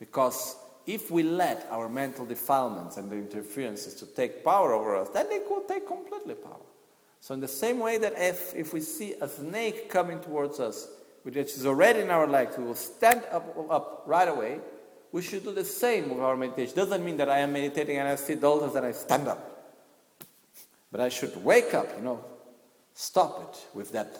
Because 0.00 0.56
if 0.86 1.08
we 1.08 1.22
let 1.22 1.68
our 1.70 1.88
mental 1.88 2.26
defilements 2.26 2.96
and 2.96 3.08
the 3.08 3.14
interferences 3.14 3.94
to 3.94 4.06
take 4.06 4.44
power 4.44 4.72
over 4.72 4.96
us, 4.96 5.08
then 5.10 5.28
they 5.28 5.38
will 5.48 5.62
take 5.62 5.86
completely 5.86 6.34
power. 6.34 6.66
So 7.20 7.32
in 7.32 7.38
the 7.38 7.46
same 7.46 7.78
way 7.78 7.96
that 7.98 8.14
if, 8.16 8.56
if 8.56 8.72
we 8.72 8.80
see 8.80 9.14
a 9.20 9.28
snake 9.28 9.88
coming 9.88 10.18
towards 10.18 10.58
us, 10.58 10.88
which 11.22 11.36
is 11.36 11.64
already 11.64 12.00
in 12.00 12.10
our 12.10 12.26
legs, 12.26 12.58
we 12.58 12.64
will 12.64 12.74
stand 12.74 13.22
up, 13.30 13.54
up 13.70 14.02
right 14.04 14.28
away. 14.28 14.58
We 15.12 15.22
should 15.22 15.44
do 15.44 15.52
the 15.52 15.64
same 15.64 16.10
with 16.10 16.18
our 16.18 16.36
meditation. 16.36 16.74
Doesn't 16.74 17.04
mean 17.04 17.18
that 17.18 17.28
I 17.28 17.38
am 17.38 17.52
meditating 17.52 17.98
and 17.98 18.08
I 18.08 18.16
see 18.16 18.34
dolphins 18.34 18.74
and 18.74 18.84
I 18.84 18.92
stand 18.92 19.28
up. 19.28 19.76
But 20.90 21.02
I 21.02 21.08
should 21.08 21.36
wake 21.44 21.72
up, 21.72 21.86
you 21.96 22.02
know, 22.02 22.24
stop 22.94 23.54
it 23.54 23.76
with 23.76 23.92
that 23.92 24.18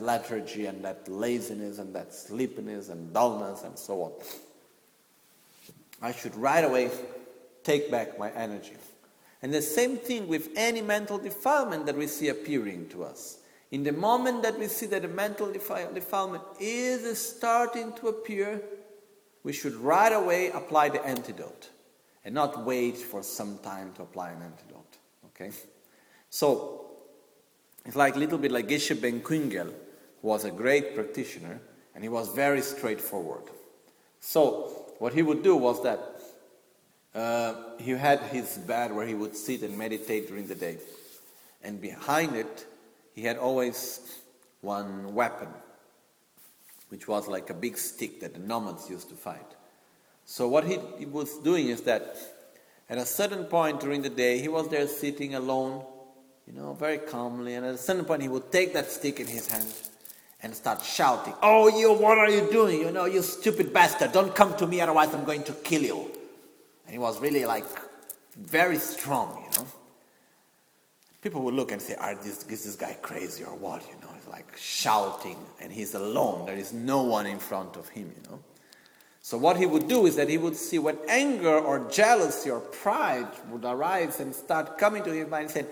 lethargy 0.00 0.66
and 0.66 0.84
that 0.84 1.08
laziness 1.08 1.78
and 1.78 1.94
that 1.94 2.14
sleepiness 2.14 2.88
and 2.88 3.12
dullness 3.12 3.62
and 3.62 3.78
so 3.78 4.02
on. 4.02 4.12
I 6.02 6.12
should 6.12 6.34
right 6.36 6.64
away 6.64 6.90
take 7.62 7.90
back 7.90 8.18
my 8.18 8.30
energy. 8.32 8.76
And 9.42 9.52
the 9.52 9.62
same 9.62 9.96
thing 9.96 10.28
with 10.28 10.48
any 10.56 10.80
mental 10.80 11.18
defilement 11.18 11.86
that 11.86 11.96
we 11.96 12.06
see 12.06 12.28
appearing 12.28 12.88
to 12.90 13.04
us. 13.04 13.38
In 13.70 13.82
the 13.82 13.92
moment 13.92 14.42
that 14.42 14.58
we 14.58 14.68
see 14.68 14.86
that 14.86 15.04
a 15.04 15.08
mental 15.08 15.52
defilement 15.52 16.42
is 16.60 17.18
starting 17.18 17.92
to 17.94 18.08
appear, 18.08 18.62
we 19.42 19.52
should 19.52 19.74
right 19.74 20.12
away 20.12 20.50
apply 20.50 20.88
the 20.88 21.04
antidote 21.04 21.70
and 22.24 22.34
not 22.34 22.64
wait 22.64 22.96
for 22.96 23.22
some 23.22 23.58
time 23.58 23.92
to 23.94 24.02
apply 24.02 24.30
an 24.30 24.42
antidote. 24.42 24.96
Okay? 25.26 25.50
So, 26.30 26.85
it's 27.86 27.96
like 27.96 28.16
a 28.16 28.18
little 28.18 28.38
bit 28.38 28.50
like 28.50 28.68
Geshe 28.68 29.00
Ben 29.00 29.20
Gungyal, 29.20 29.72
was 30.20 30.44
a 30.44 30.50
great 30.50 30.94
practitioner, 30.94 31.60
and 31.94 32.02
he 32.02 32.08
was 32.08 32.28
very 32.32 32.60
straightforward. 32.60 33.44
So, 34.20 34.92
what 34.98 35.14
he 35.14 35.22
would 35.22 35.42
do 35.42 35.56
was 35.56 35.82
that 35.84 36.00
uh, 37.14 37.54
he 37.78 37.92
had 37.92 38.20
his 38.20 38.58
bed 38.58 38.92
where 38.92 39.06
he 39.06 39.14
would 39.14 39.36
sit 39.36 39.62
and 39.62 39.78
meditate 39.78 40.28
during 40.28 40.48
the 40.48 40.54
day. 40.54 40.78
And 41.62 41.80
behind 41.80 42.34
it, 42.34 42.66
he 43.14 43.22
had 43.22 43.38
always 43.38 44.00
one 44.60 45.14
weapon, 45.14 45.48
which 46.88 47.06
was 47.06 47.28
like 47.28 47.50
a 47.50 47.54
big 47.54 47.78
stick 47.78 48.20
that 48.20 48.34
the 48.34 48.40
nomads 48.40 48.90
used 48.90 49.08
to 49.10 49.14
fight. 49.14 49.54
So, 50.24 50.48
what 50.48 50.64
he, 50.64 50.78
he 50.98 51.06
was 51.06 51.38
doing 51.38 51.68
is 51.68 51.82
that 51.82 52.16
at 52.90 52.98
a 52.98 53.06
certain 53.06 53.44
point 53.44 53.80
during 53.80 54.02
the 54.02 54.10
day, 54.10 54.38
he 54.38 54.48
was 54.48 54.68
there 54.68 54.88
sitting 54.88 55.36
alone, 55.36 55.84
you 56.46 56.52
know, 56.52 56.74
very 56.74 56.98
calmly. 56.98 57.54
And 57.54 57.66
at 57.66 57.74
a 57.74 57.78
certain 57.78 58.04
point, 58.04 58.22
he 58.22 58.28
would 58.28 58.52
take 58.52 58.72
that 58.74 58.90
stick 58.90 59.20
in 59.20 59.26
his 59.26 59.48
hand 59.48 59.66
and 60.42 60.54
start 60.54 60.82
shouting, 60.82 61.34
Oh, 61.42 61.68
you, 61.68 61.92
what 61.92 62.18
are 62.18 62.30
you 62.30 62.48
doing? 62.50 62.80
You 62.80 62.92
know, 62.92 63.04
you 63.04 63.22
stupid 63.22 63.72
bastard, 63.72 64.12
don't 64.12 64.34
come 64.34 64.56
to 64.56 64.66
me, 64.66 64.80
otherwise 64.80 65.12
I'm 65.14 65.24
going 65.24 65.44
to 65.44 65.52
kill 65.52 65.82
you. 65.82 66.10
And 66.86 66.92
he 66.92 66.98
was 66.98 67.20
really 67.20 67.44
like 67.44 67.64
very 68.38 68.78
strong, 68.78 69.44
you 69.44 69.58
know. 69.58 69.66
People 71.22 71.42
would 71.42 71.54
look 71.54 71.72
and 71.72 71.82
say, 71.82 71.94
Are 71.96 72.14
this, 72.14 72.44
is 72.44 72.64
this 72.64 72.76
guy 72.76 72.96
crazy 73.02 73.42
or 73.42 73.54
what? 73.56 73.82
You 73.82 73.94
know, 74.00 74.12
he's 74.14 74.28
like 74.28 74.56
shouting 74.56 75.38
and 75.60 75.72
he's 75.72 75.94
alone. 75.94 76.46
There 76.46 76.56
is 76.56 76.72
no 76.72 77.02
one 77.02 77.26
in 77.26 77.38
front 77.38 77.76
of 77.76 77.88
him, 77.88 78.12
you 78.14 78.30
know. 78.30 78.38
So 79.22 79.36
what 79.36 79.56
he 79.56 79.66
would 79.66 79.88
do 79.88 80.06
is 80.06 80.14
that 80.14 80.28
he 80.28 80.38
would 80.38 80.54
see 80.54 80.78
when 80.78 80.96
anger 81.08 81.58
or 81.58 81.90
jealousy 81.90 82.48
or 82.48 82.60
pride 82.60 83.26
would 83.50 83.64
arise 83.64 84.20
and 84.20 84.32
start 84.32 84.78
coming 84.78 85.02
to 85.02 85.10
his 85.10 85.28
mind 85.28 85.46
and 85.46 85.50
say, 85.50 85.66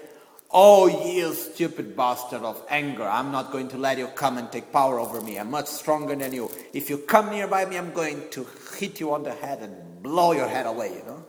Oh, 0.57 0.87
you 0.87 1.35
stupid 1.35 1.97
bastard 1.97 2.43
of 2.43 2.63
anger, 2.69 3.03
I'm 3.03 3.33
not 3.33 3.51
going 3.51 3.67
to 3.71 3.77
let 3.77 3.99
you 3.99 4.07
come 4.07 4.39
and 4.39 4.53
take 4.53 4.71
power 4.73 5.01
over 5.01 5.21
me. 5.21 5.37
I'm 5.37 5.51
much 5.51 5.67
stronger 5.67 6.15
than 6.15 6.33
you. 6.33 6.49
If 6.73 6.89
you 6.89 6.99
come 6.99 7.31
nearby 7.31 7.65
me, 7.65 7.77
I'm 7.77 7.93
going 7.93 8.31
to 8.31 8.47
hit 8.79 9.01
you 9.01 9.13
on 9.13 9.25
the 9.25 9.33
head 9.33 9.63
and 9.63 10.01
blow 10.01 10.31
your 10.31 10.47
head 10.47 10.67
away, 10.67 10.91
you 10.95 11.03
know? 11.07 11.25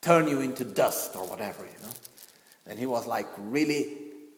Turn 0.00 0.28
you 0.28 0.40
into 0.40 0.64
dust 0.64 1.16
or 1.16 1.26
whatever, 1.26 1.64
you 1.64 1.84
know? 1.84 1.92
And 2.68 2.78
he 2.78 2.86
was 2.86 3.08
like 3.08 3.26
really 3.38 3.96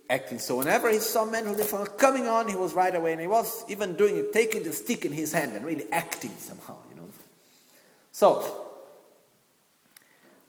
acting. 0.09 0.39
So 0.39 0.57
whenever 0.57 0.91
he 0.91 0.99
saw 0.99 1.27
mental 1.27 1.55
defilement 1.55 1.99
coming 1.99 2.27
on, 2.27 2.49
he 2.49 2.57
was 2.57 2.73
right 2.73 2.95
away. 2.95 3.13
And 3.13 3.21
he 3.21 3.27
was 3.27 3.67
even 3.69 3.97
doing 3.97 4.17
it, 4.17 4.33
taking 4.33 4.63
the 4.63 4.73
stick 4.73 5.05
in 5.05 5.13
his 5.13 5.35
hand 5.35 5.53
and 5.55 5.63
really 5.63 5.85
acting 5.93 6.33
somehow, 6.39 6.79
you 6.89 6.97
know? 6.97 7.09
So, 8.13 8.70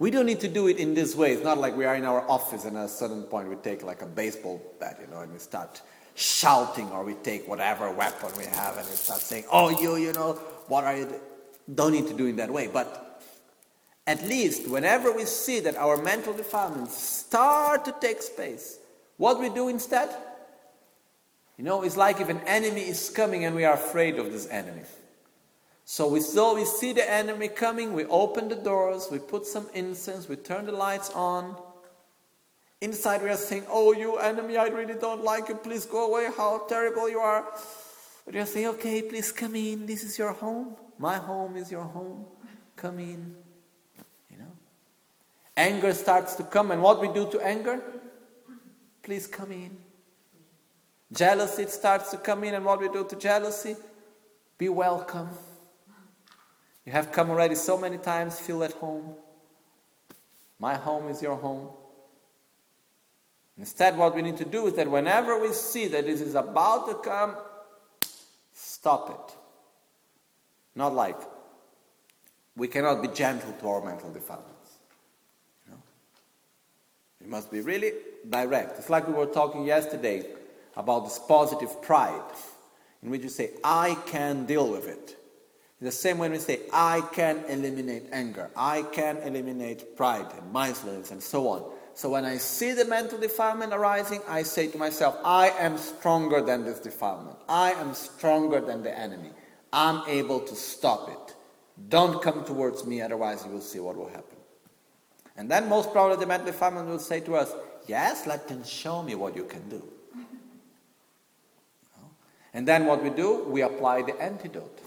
we 0.01 0.09
don't 0.09 0.25
need 0.25 0.39
to 0.39 0.47
do 0.47 0.67
it 0.67 0.77
in 0.77 0.95
this 0.95 1.15
way. 1.15 1.31
It's 1.31 1.43
not 1.43 1.59
like 1.59 1.77
we 1.77 1.85
are 1.85 1.93
in 1.93 2.05
our 2.05 2.27
office 2.27 2.65
and 2.65 2.75
at 2.75 2.85
a 2.85 2.89
certain 2.89 3.21
point 3.21 3.47
we 3.47 3.55
take 3.57 3.83
like 3.83 4.01
a 4.01 4.07
baseball 4.07 4.59
bat, 4.79 4.97
you 4.99 5.05
know, 5.13 5.21
and 5.21 5.31
we 5.31 5.37
start 5.37 5.79
shouting 6.15 6.89
or 6.89 7.03
we 7.03 7.13
take 7.13 7.47
whatever 7.47 7.91
weapon 7.91 8.31
we 8.35 8.45
have 8.45 8.77
and 8.77 8.89
we 8.89 8.95
start 8.95 9.21
saying, 9.21 9.43
oh, 9.51 9.69
you, 9.69 9.97
you 9.97 10.11
know, 10.13 10.33
what 10.69 10.85
are 10.85 10.97
you? 10.97 11.05
Doing? 11.05 11.21
Don't 11.75 11.91
need 11.91 12.07
to 12.07 12.15
do 12.15 12.25
it 12.25 12.37
that 12.37 12.49
way. 12.49 12.65
But 12.65 13.21
at 14.07 14.23
least 14.23 14.67
whenever 14.67 15.11
we 15.11 15.25
see 15.25 15.59
that 15.59 15.75
our 15.75 16.01
mental 16.01 16.33
defilements 16.33 16.97
start 16.97 17.85
to 17.85 17.93
take 18.01 18.23
space, 18.23 18.79
what 19.17 19.39
we 19.39 19.49
do 19.49 19.67
instead? 19.67 20.09
You 21.59 21.63
know, 21.63 21.83
it's 21.83 21.95
like 21.95 22.19
if 22.19 22.29
an 22.29 22.41
enemy 22.47 22.81
is 22.81 23.11
coming 23.11 23.45
and 23.45 23.55
we 23.55 23.65
are 23.65 23.75
afraid 23.75 24.17
of 24.17 24.31
this 24.31 24.47
enemy. 24.49 24.81
So 25.91 26.07
we 26.07 26.21
saw 26.21 26.55
we 26.55 26.63
see 26.63 26.93
the 26.93 27.03
enemy 27.11 27.49
coming, 27.49 27.91
we 27.91 28.05
open 28.05 28.47
the 28.47 28.55
doors, 28.55 29.09
we 29.11 29.19
put 29.19 29.45
some 29.45 29.67
incense, 29.73 30.29
we 30.29 30.37
turn 30.37 30.65
the 30.65 30.71
lights 30.71 31.09
on. 31.09 31.53
Inside 32.79 33.21
we 33.21 33.29
are 33.29 33.35
saying, 33.35 33.65
Oh 33.69 33.91
you 33.91 34.15
enemy, 34.15 34.55
I 34.55 34.67
really 34.67 34.93
don't 34.93 35.21
like 35.21 35.49
you, 35.49 35.55
please 35.55 35.85
go 35.85 36.09
away, 36.09 36.29
how 36.37 36.59
terrible 36.69 37.09
you 37.09 37.19
are. 37.19 37.43
But 38.25 38.35
you 38.35 38.45
say, 38.45 38.67
Okay, 38.67 39.01
please 39.01 39.33
come 39.33 39.53
in, 39.55 39.85
this 39.85 40.05
is 40.05 40.17
your 40.17 40.31
home. 40.31 40.77
My 40.97 41.17
home 41.17 41.57
is 41.57 41.69
your 41.69 41.83
home. 41.83 42.25
Come 42.77 42.99
in. 42.99 43.35
You 44.29 44.37
know? 44.37 44.53
Anger 45.57 45.93
starts 45.93 46.35
to 46.35 46.43
come, 46.43 46.71
and 46.71 46.81
what 46.81 47.01
we 47.01 47.09
do 47.09 47.29
to 47.31 47.41
anger? 47.45 47.81
Please 49.03 49.27
come 49.27 49.51
in. 49.51 49.75
Jealousy 51.11 51.65
starts 51.65 52.11
to 52.11 52.17
come 52.17 52.45
in, 52.45 52.53
and 52.53 52.63
what 52.63 52.79
we 52.79 52.87
do 52.87 53.05
to 53.09 53.15
jealousy? 53.17 53.75
Be 54.57 54.69
welcome. 54.69 55.27
You 56.85 56.91
have 56.91 57.11
come 57.11 57.29
already 57.29 57.55
so 57.55 57.77
many 57.77 57.97
times, 57.97 58.39
feel 58.39 58.63
at 58.63 58.73
home. 58.73 59.15
My 60.59 60.75
home 60.75 61.09
is 61.09 61.21
your 61.21 61.35
home. 61.35 61.69
Instead, 63.57 63.97
what 63.97 64.15
we 64.15 64.21
need 64.21 64.37
to 64.37 64.45
do 64.45 64.67
is 64.67 64.73
that 64.73 64.89
whenever 64.89 65.39
we 65.39 65.53
see 65.53 65.87
that 65.87 66.05
this 66.05 66.21
is 66.21 66.35
about 66.35 66.87
to 66.87 66.95
come, 66.95 67.35
stop 68.53 69.09
it. 69.09 69.37
Not 70.75 70.93
like 70.93 71.17
we 72.55 72.67
cannot 72.67 73.01
be 73.01 73.09
gentle 73.09 73.53
to 73.53 73.67
our 73.67 73.83
mental 73.83 74.11
defilements. 74.11 74.71
You 75.65 75.73
know? 75.73 75.81
We 77.21 77.27
must 77.27 77.51
be 77.51 77.61
really 77.61 77.91
direct. 78.27 78.79
It's 78.79 78.89
like 78.89 79.07
we 79.07 79.13
were 79.13 79.27
talking 79.27 79.65
yesterday 79.65 80.25
about 80.75 81.03
this 81.03 81.19
positive 81.19 81.81
pride, 81.81 82.21
in 83.03 83.09
which 83.09 83.21
you 83.21 83.29
say, 83.29 83.51
I 83.63 83.97
can 84.07 84.45
deal 84.45 84.67
with 84.71 84.87
it. 84.87 85.17
The 85.81 85.91
same 85.91 86.19
way 86.19 86.29
we 86.29 86.37
say, 86.37 86.59
I 86.71 87.01
can 87.11 87.43
eliminate 87.47 88.03
anger, 88.11 88.51
I 88.55 88.83
can 88.83 89.17
eliminate 89.17 89.97
pride 89.97 90.27
and 90.37 90.51
mindfulness 90.51 91.09
and 91.09 91.23
so 91.23 91.47
on. 91.47 91.63
So 91.95 92.09
when 92.09 92.23
I 92.23 92.37
see 92.37 92.73
the 92.73 92.85
mental 92.85 93.19
defilement 93.19 93.73
arising, 93.73 94.21
I 94.27 94.43
say 94.43 94.67
to 94.67 94.77
myself, 94.77 95.17
I 95.25 95.49
am 95.49 95.77
stronger 95.77 96.41
than 96.41 96.63
this 96.63 96.79
defilement. 96.79 97.37
I 97.49 97.71
am 97.73 97.95
stronger 97.95 98.61
than 98.61 98.83
the 98.83 98.97
enemy. 98.97 99.31
I'm 99.73 100.07
able 100.07 100.39
to 100.41 100.55
stop 100.55 101.09
it. 101.09 101.35
Don't 101.89 102.21
come 102.21 102.45
towards 102.45 102.85
me, 102.85 103.01
otherwise 103.01 103.43
you 103.43 103.51
will 103.51 103.61
see 103.61 103.79
what 103.79 103.97
will 103.97 104.09
happen. 104.09 104.37
And 105.35 105.49
then 105.49 105.67
most 105.67 105.91
probably 105.91 106.17
the 106.17 106.27
mental 106.27 106.45
defilement 106.45 106.89
will 106.89 106.99
say 106.99 107.21
to 107.21 107.35
us, 107.35 107.51
Yes, 107.87 108.27
let 108.27 108.47
them 108.47 108.63
show 108.63 109.01
me 109.01 109.15
what 109.15 109.35
you 109.35 109.45
can 109.45 109.67
do. 109.67 109.83
And 112.53 112.67
then 112.67 112.85
what 112.85 113.01
we 113.01 113.09
do, 113.09 113.45
we 113.45 113.61
apply 113.61 114.03
the 114.03 114.21
antidote. 114.21 114.79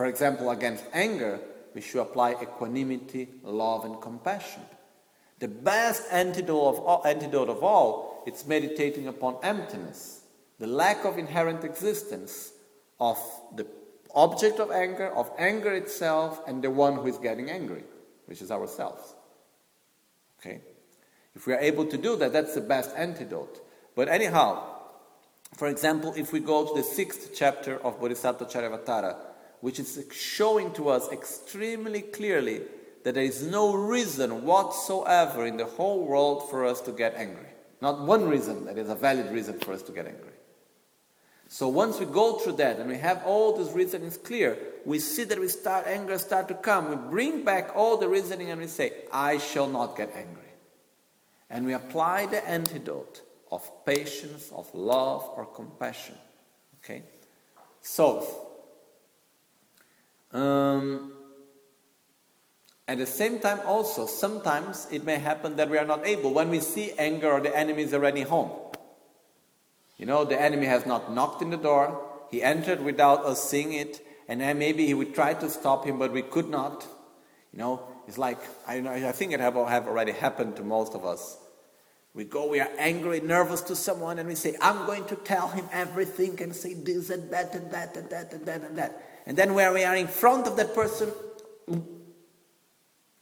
For 0.00 0.06
example, 0.06 0.50
against 0.50 0.82
anger, 0.94 1.40
we 1.74 1.82
should 1.82 2.00
apply 2.00 2.30
equanimity, 2.40 3.28
love, 3.42 3.84
and 3.84 4.00
compassion. 4.00 4.62
The 5.40 5.48
best 5.48 6.04
antidote 6.10 6.74
of 6.74 6.80
all, 6.80 7.02
antidote 7.04 7.50
of 7.50 7.62
all 7.62 8.22
it's 8.26 8.46
meditating 8.46 9.08
upon 9.08 9.36
emptiness, 9.42 10.22
the 10.58 10.66
lack 10.66 11.04
of 11.04 11.18
inherent 11.18 11.64
existence 11.64 12.52
of 12.98 13.18
the 13.54 13.66
object 14.14 14.58
of 14.58 14.70
anger, 14.70 15.14
of 15.14 15.30
anger 15.36 15.74
itself, 15.74 16.40
and 16.48 16.64
the 16.64 16.70
one 16.70 16.94
who 16.94 17.06
is 17.06 17.18
getting 17.18 17.50
angry, 17.50 17.84
which 18.24 18.40
is 18.40 18.50
ourselves. 18.50 19.14
Okay? 20.40 20.62
If 21.34 21.46
we 21.46 21.52
are 21.52 21.60
able 21.60 21.84
to 21.84 21.98
do 21.98 22.16
that, 22.16 22.32
that's 22.32 22.54
the 22.54 22.62
best 22.62 22.96
antidote. 22.96 23.60
But 23.94 24.08
anyhow, 24.08 24.64
for 25.58 25.68
example, 25.68 26.14
if 26.16 26.32
we 26.32 26.40
go 26.40 26.66
to 26.66 26.74
the 26.74 26.88
sixth 26.88 27.32
chapter 27.34 27.76
of 27.84 28.00
Bodhisattva 28.00 28.46
Charyavatara, 28.46 29.26
which 29.60 29.78
is 29.78 30.02
showing 30.12 30.72
to 30.72 30.88
us 30.88 31.10
extremely 31.12 32.02
clearly 32.02 32.62
that 33.04 33.14
there 33.14 33.24
is 33.24 33.42
no 33.42 33.74
reason 33.74 34.44
whatsoever 34.44 35.46
in 35.46 35.56
the 35.56 35.64
whole 35.64 36.04
world 36.06 36.50
for 36.50 36.66
us 36.66 36.80
to 36.82 36.92
get 36.92 37.14
angry. 37.16 37.46
Not 37.80 38.00
one 38.00 38.28
reason 38.28 38.66
that 38.66 38.76
is 38.76 38.88
a 38.88 38.94
valid 38.94 39.32
reason 39.32 39.58
for 39.58 39.72
us 39.72 39.82
to 39.82 39.92
get 39.92 40.06
angry. 40.06 40.32
So 41.48 41.68
once 41.68 41.98
we 41.98 42.06
go 42.06 42.38
through 42.38 42.54
that 42.54 42.78
and 42.78 42.88
we 42.88 42.98
have 42.98 43.22
all 43.24 43.56
these 43.56 43.72
reasonings 43.72 44.16
clear, 44.16 44.56
we 44.84 44.98
see 44.98 45.24
that 45.24 45.40
we 45.40 45.48
start 45.48 45.86
anger 45.86 46.16
start 46.18 46.46
to 46.48 46.54
come. 46.54 46.90
We 46.90 46.96
bring 47.10 47.44
back 47.44 47.74
all 47.74 47.96
the 47.96 48.08
reasoning 48.08 48.50
and 48.50 48.60
we 48.60 48.66
say, 48.66 48.92
I 49.12 49.38
shall 49.38 49.66
not 49.66 49.96
get 49.96 50.14
angry. 50.14 50.42
And 51.48 51.66
we 51.66 51.72
apply 51.72 52.26
the 52.26 52.46
antidote 52.48 53.22
of 53.50 53.68
patience, 53.84 54.52
of 54.54 54.72
love, 54.74 55.28
or 55.36 55.44
compassion. 55.44 56.14
Okay? 56.84 57.02
So, 57.82 58.49
um, 60.32 61.12
at 62.86 62.98
the 62.98 63.06
same 63.06 63.38
time, 63.38 63.60
also, 63.66 64.06
sometimes 64.06 64.88
it 64.90 65.04
may 65.04 65.16
happen 65.16 65.56
that 65.56 65.70
we 65.70 65.78
are 65.78 65.84
not 65.84 66.06
able. 66.06 66.34
When 66.34 66.50
we 66.50 66.58
see 66.60 66.92
anger 66.98 67.30
or 67.30 67.40
the 67.40 67.56
enemy 67.56 67.84
is 67.84 67.94
already 67.94 68.22
home, 68.22 68.50
you 69.96 70.06
know, 70.06 70.24
the 70.24 70.40
enemy 70.40 70.66
has 70.66 70.86
not 70.86 71.12
knocked 71.12 71.40
in 71.42 71.50
the 71.50 71.56
door, 71.56 72.04
he 72.30 72.42
entered 72.42 72.82
without 72.82 73.24
us 73.24 73.48
seeing 73.48 73.74
it, 73.74 74.04
and 74.28 74.40
then 74.40 74.58
maybe 74.58 74.86
he 74.86 74.94
would 74.94 75.14
try 75.14 75.34
to 75.34 75.48
stop 75.48 75.84
him, 75.84 75.98
but 75.98 76.12
we 76.12 76.22
could 76.22 76.48
not. 76.48 76.86
You 77.52 77.58
know, 77.58 77.82
it's 78.08 78.18
like, 78.18 78.38
I, 78.66 78.78
I 78.78 79.12
think 79.12 79.32
it 79.32 79.40
have, 79.40 79.54
have 79.54 79.86
already 79.86 80.12
happened 80.12 80.56
to 80.56 80.64
most 80.64 80.94
of 80.94 81.04
us. 81.04 81.36
We 82.12 82.24
go, 82.24 82.48
we 82.48 82.58
are 82.58 82.70
angry, 82.76 83.20
nervous 83.20 83.60
to 83.62 83.76
someone, 83.76 84.18
and 84.18 84.28
we 84.28 84.34
say, 84.34 84.56
I'm 84.60 84.84
going 84.86 85.04
to 85.06 85.16
tell 85.16 85.48
him 85.48 85.66
everything 85.70 86.42
and 86.42 86.56
say 86.56 86.74
this 86.74 87.10
and 87.10 87.30
that 87.30 87.54
and 87.54 87.70
that 87.70 87.96
and 87.96 88.10
that 88.10 88.32
and 88.32 88.46
that 88.46 88.62
and 88.62 88.78
that. 88.78 89.09
And 89.26 89.36
then 89.36 89.54
when 89.54 89.72
we 89.74 89.84
are 89.84 89.96
in 89.96 90.06
front 90.06 90.46
of 90.46 90.56
that 90.56 90.74
person, 90.74 91.12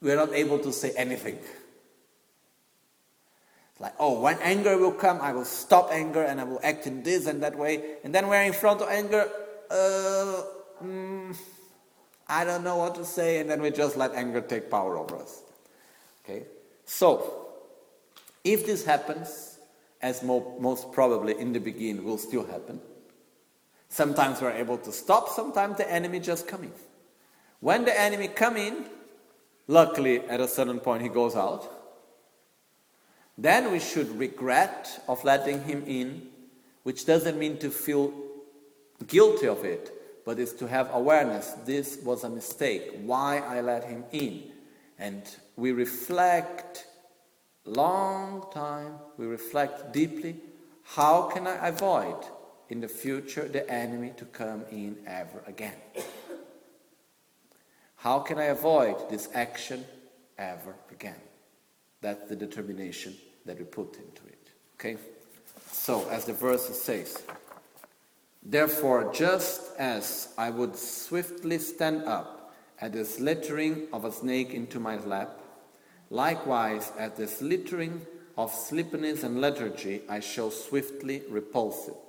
we 0.00 0.12
are 0.12 0.16
not 0.16 0.32
able 0.32 0.58
to 0.60 0.72
say 0.72 0.92
anything. 0.96 1.38
Like, 3.80 3.94
oh, 3.98 4.20
when 4.20 4.38
anger 4.40 4.76
will 4.76 4.92
come, 4.92 5.20
I 5.20 5.32
will 5.32 5.44
stop 5.44 5.90
anger 5.92 6.22
and 6.22 6.40
I 6.40 6.44
will 6.44 6.60
act 6.64 6.86
in 6.86 7.02
this 7.02 7.26
and 7.26 7.42
that 7.42 7.56
way. 7.56 7.96
And 8.02 8.12
then 8.14 8.28
we're 8.28 8.42
in 8.42 8.52
front 8.52 8.80
of 8.80 8.88
anger, 8.88 9.30
uh, 9.70 10.42
mm, 10.82 11.36
I 12.26 12.44
don't 12.44 12.64
know 12.64 12.76
what 12.76 12.96
to 12.96 13.04
say, 13.04 13.38
and 13.38 13.48
then 13.48 13.62
we 13.62 13.70
just 13.70 13.96
let 13.96 14.14
anger 14.14 14.40
take 14.40 14.68
power 14.70 14.96
over 14.96 15.16
us. 15.16 15.42
Okay? 16.24 16.44
So, 16.86 17.46
if 18.42 18.66
this 18.66 18.84
happens, 18.84 19.58
as 20.02 20.22
mo- 20.22 20.56
most 20.58 20.90
probably 20.90 21.38
in 21.38 21.52
the 21.52 21.60
beginning 21.60 22.04
will 22.04 22.18
still 22.18 22.44
happen, 22.44 22.80
sometimes 23.88 24.40
we're 24.40 24.52
able 24.52 24.78
to 24.78 24.92
stop, 24.92 25.28
sometimes 25.28 25.76
the 25.76 25.90
enemy 25.90 26.20
just 26.20 26.46
comes 26.46 26.64
in. 26.64 26.72
When 27.60 27.84
the 27.84 27.98
enemy 27.98 28.28
come 28.28 28.56
in, 28.56 28.84
luckily 29.66 30.20
at 30.20 30.40
a 30.40 30.48
certain 30.48 30.80
point 30.80 31.02
he 31.02 31.08
goes 31.08 31.34
out, 31.34 31.74
then 33.36 33.70
we 33.70 33.78
should 33.78 34.18
regret 34.18 35.02
of 35.08 35.24
letting 35.24 35.62
him 35.62 35.84
in, 35.86 36.28
which 36.82 37.06
doesn't 37.06 37.38
mean 37.38 37.58
to 37.58 37.70
feel 37.70 38.12
guilty 39.06 39.46
of 39.46 39.64
it, 39.64 39.92
but 40.24 40.38
is 40.38 40.52
to 40.54 40.66
have 40.66 40.92
awareness. 40.92 41.52
This 41.64 41.98
was 42.04 42.24
a 42.24 42.28
mistake. 42.28 42.98
Why 43.02 43.38
I 43.38 43.60
let 43.60 43.84
him 43.84 44.04
in? 44.12 44.42
And 44.98 45.22
we 45.56 45.72
reflect 45.72 46.86
long 47.64 48.46
time, 48.52 48.94
we 49.16 49.26
reflect 49.26 49.92
deeply. 49.92 50.36
How 50.82 51.22
can 51.22 51.46
I 51.46 51.68
avoid 51.68 52.16
in 52.68 52.80
the 52.80 52.88
future 52.88 53.48
the 53.48 53.68
enemy 53.70 54.12
to 54.16 54.24
come 54.26 54.64
in 54.70 54.98
ever 55.06 55.42
again? 55.46 55.76
How 57.96 58.20
can 58.20 58.38
I 58.38 58.44
avoid 58.44 59.10
this 59.10 59.28
action 59.34 59.84
ever 60.38 60.74
again? 60.90 61.20
That's 62.00 62.28
the 62.28 62.36
determination 62.36 63.16
that 63.44 63.58
we 63.58 63.64
put 63.64 63.96
into 63.96 64.24
it. 64.26 64.50
Okay? 64.74 64.96
So, 65.72 66.08
as 66.08 66.24
the 66.24 66.32
verse 66.32 66.80
says, 66.80 67.22
Therefore, 68.42 69.12
just 69.12 69.76
as 69.78 70.32
I 70.38 70.50
would 70.50 70.76
swiftly 70.76 71.58
stand 71.58 72.04
up 72.04 72.54
at 72.80 72.92
the 72.92 73.04
slithering 73.04 73.88
of 73.92 74.04
a 74.04 74.12
snake 74.12 74.54
into 74.54 74.78
my 74.78 74.96
lap, 74.98 75.40
likewise 76.08 76.92
at 76.98 77.16
the 77.16 77.26
slithering 77.26 78.06
of 78.36 78.54
sleepiness 78.54 79.24
and 79.24 79.40
lethargy, 79.40 80.02
I 80.08 80.20
shall 80.20 80.50
swiftly 80.50 81.22
repulse 81.28 81.88
it. 81.88 82.07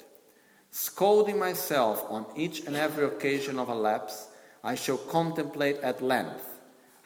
Scolding 0.71 1.39
myself 1.39 2.05
on 2.09 2.25
each 2.35 2.65
and 2.65 2.75
every 2.75 3.05
occasion 3.05 3.59
of 3.59 3.69
a 3.69 3.75
lapse, 3.75 4.27
I 4.63 4.75
shall 4.75 4.97
contemplate 4.97 5.77
at 5.77 6.01
length 6.01 6.59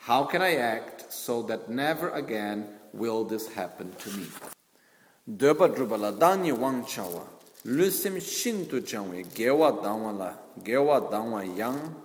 how 0.04 0.24
can 0.24 0.42
I 0.42 0.56
act 0.56 1.10
so 1.10 1.40
that 1.44 1.70
never 1.70 2.10
again 2.10 2.66
will 2.92 3.24
this 3.24 3.48
happen 3.54 3.90
to 4.00 4.10
me? 4.10 4.26
Döba 5.26 5.74
drubala 5.74 6.12
danyi 6.12 6.52
wang 6.52 6.84
chawa, 6.84 7.24
lusim 7.64 8.20
shintu 8.20 8.82
changwe 8.84 9.24
gewa 9.32 9.72
dangwa 9.82 10.12
la, 10.12 10.34
gewa 10.62 11.00
dangwa 11.10 11.42
yang, 11.56 12.04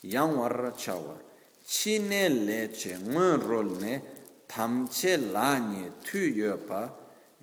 yang 0.00 0.34
warra 0.34 0.72
chawa, 0.72 1.20
chi 1.68 1.98
ne 1.98 2.30
le 2.30 2.68
che 2.68 2.96
ngun 2.96 3.46
rol 3.46 3.70
ne, 3.80 4.00
tam 4.48 4.88
che 4.88 5.18
la 5.18 5.58
nye 5.58 5.92
tu 6.02 6.16
yo 6.16 6.56
pa, 6.56 6.90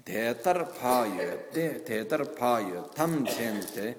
대달 0.06 0.74
파여 0.74 1.50
때 1.52 1.84
대달 1.84 2.36
파여 2.36 2.92
탐쳔테 2.96 3.96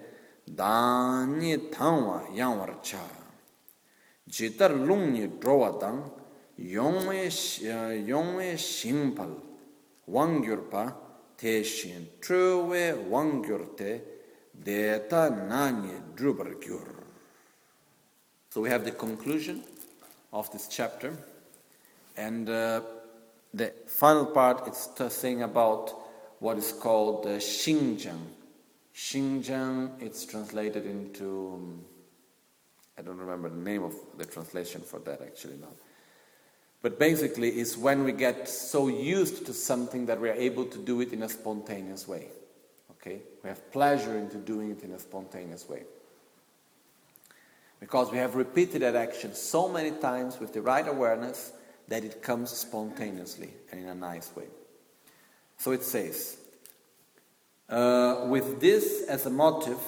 다니 0.56 1.70
탕와 1.70 2.36
양와차. 2.36 3.00
지터 4.30 4.68
룽니 4.68 5.40
드로와당 5.40 6.14
용외 6.70 7.28
용외 8.08 8.56
싱발 8.56 9.36
왕규르파 10.06 10.96
대신 11.36 12.10
트웨 12.20 12.90
왕규르테 13.08 14.04
데타 14.64 15.30
나니 15.30 16.16
드르버규르. 16.16 16.94
So 18.50 18.60
we 18.60 18.70
have 18.70 18.84
the 18.84 18.92
conclusion 18.92 19.64
of 20.30 20.48
this 20.52 20.68
chapter. 20.68 21.16
And 22.16 22.48
uh, 22.48 22.82
the 23.54 23.72
final 23.86 24.26
part 24.26 24.68
is 24.68 25.14
saying 25.14 25.42
about 25.42 25.90
what 26.40 26.58
is 26.58 26.72
called 26.72 27.22
the 27.24 27.38
shinjang. 27.38 28.20
shinjang, 28.94 30.02
it's 30.02 30.26
translated 30.26 30.84
into 30.84 31.52
um, 31.54 31.84
I 32.98 33.02
don't 33.02 33.18
remember 33.18 33.48
the 33.48 33.56
name 33.56 33.82
of 33.82 33.94
the 34.18 34.24
translation 34.24 34.80
for 34.80 34.98
that 35.00 35.20
actually 35.22 35.56
now. 35.56 35.72
But 36.82 36.98
basically, 36.98 37.48
it's 37.48 37.78
when 37.78 38.04
we 38.04 38.12
get 38.12 38.48
so 38.48 38.88
used 38.88 39.46
to 39.46 39.54
something 39.54 40.06
that 40.06 40.20
we 40.20 40.28
are 40.28 40.34
able 40.34 40.66
to 40.66 40.78
do 40.78 41.00
it 41.00 41.12
in 41.12 41.22
a 41.22 41.28
spontaneous 41.28 42.06
way. 42.06 42.28
Okay? 42.90 43.22
We 43.42 43.48
have 43.48 43.72
pleasure 43.72 44.18
into 44.18 44.36
doing 44.36 44.72
it 44.72 44.82
in 44.82 44.92
a 44.92 44.98
spontaneous 44.98 45.68
way. 45.68 45.84
Because 47.80 48.12
we 48.12 48.18
have 48.18 48.34
repeated 48.34 48.82
that 48.82 48.96
action 48.96 49.34
so 49.34 49.68
many 49.68 49.92
times 49.92 50.38
with 50.38 50.52
the 50.52 50.60
right 50.60 50.86
awareness 50.86 51.52
that 51.88 52.04
it 52.04 52.22
comes 52.22 52.50
spontaneously 52.50 53.50
and 53.70 53.80
in 53.80 53.88
a 53.88 53.94
nice 53.94 54.34
way. 54.34 54.46
So 55.58 55.72
it 55.72 55.82
says, 55.82 56.36
uh, 57.68 58.26
with 58.28 58.60
this 58.60 59.04
as 59.08 59.26
a 59.26 59.30
motive, 59.30 59.78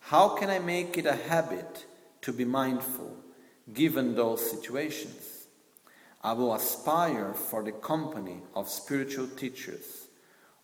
how 0.00 0.30
can 0.30 0.50
I 0.50 0.58
make 0.58 0.98
it 0.98 1.06
a 1.06 1.16
habit 1.16 1.84
to 2.24 2.32
be 2.32 2.44
mindful 2.44 3.14
given 3.72 4.14
those 4.14 4.50
situations. 4.50 5.46
I 6.22 6.32
will 6.32 6.54
aspire 6.54 7.34
for 7.34 7.62
the 7.62 7.72
company 7.72 8.42
of 8.54 8.68
spiritual 8.68 9.28
teachers 9.28 10.06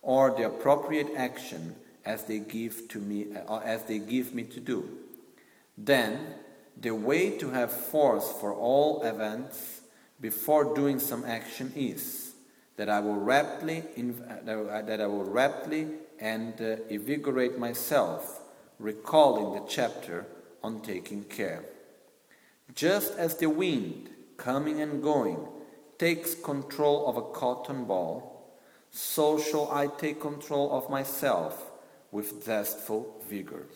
or 0.01 0.31
the 0.31 0.47
appropriate 0.47 1.09
action 1.15 1.75
as 2.03 2.23
they 2.23 2.39
give 2.39 2.87
to 2.89 2.99
me 2.99 3.27
uh, 3.47 3.59
as 3.59 3.83
they 3.83 3.99
give 3.99 4.33
me 4.33 4.43
to 4.43 4.59
do. 4.59 4.89
Then 5.77 6.35
the 6.79 6.95
way 6.95 7.37
to 7.37 7.51
have 7.51 7.71
force 7.71 8.31
for 8.39 8.53
all 8.53 9.03
events 9.03 9.80
before 10.21 10.75
doing 10.75 10.99
some 10.99 11.25
action 11.25 11.73
is 11.75 12.33
that 12.77 12.89
I 12.89 12.99
will 12.99 13.15
rapidly 13.15 13.83
uh, 13.97 14.81
that 14.83 15.01
I 15.01 15.07
will 15.07 15.25
rapidly 15.25 15.87
and 16.19 16.53
uh, 16.61 16.77
invigorate 16.89 17.57
myself 17.57 18.41
recalling 18.79 19.53
the 19.53 19.67
chapter 19.67 20.25
on 20.63 20.81
taking 20.81 21.23
care. 21.23 21.63
Just 22.73 23.17
as 23.17 23.35
the 23.35 23.49
wind, 23.49 24.09
coming 24.37 24.81
and 24.81 25.03
going, 25.03 25.47
takes 25.97 26.33
control 26.33 27.07
of 27.07 27.17
a 27.17 27.21
cotton 27.21 27.85
ball, 27.85 28.57
so 28.89 29.39
shall 29.39 29.71
I 29.71 29.87
take 29.87 30.19
control 30.19 30.71
of 30.71 30.89
myself 30.89 31.71
with 32.11 32.43
zestful 32.43 33.21
vigor 33.29 33.67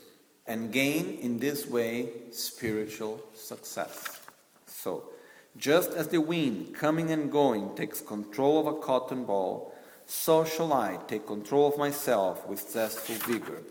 and 0.47 0.71
gain 0.71 1.19
in 1.21 1.39
this 1.39 1.67
way 1.67 2.09
spiritual 2.31 3.21
success. 3.33 4.19
So, 4.65 5.09
just 5.57 5.91
as 5.91 6.09
the 6.09 6.21
wind 6.21 6.75
coming 6.75 7.11
and 7.11 7.31
going 7.31 7.75
takes 7.75 8.01
control 8.01 8.59
of 8.59 8.67
a 8.67 8.79
cotton 8.79 9.25
ball, 9.25 9.73
so 10.05 10.43
shall 10.43 10.73
I 10.73 10.99
take 11.07 11.25
control 11.25 11.67
of 11.67 11.77
myself 11.77 12.47
with 12.47 12.69
zestful 12.69 13.15
vigor 13.27 13.61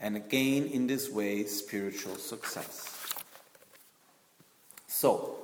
and 0.00 0.28
gain 0.28 0.66
in 0.66 0.86
this 0.86 1.10
way 1.10 1.44
spiritual 1.44 2.16
success. 2.16 2.92
So, 4.86 5.36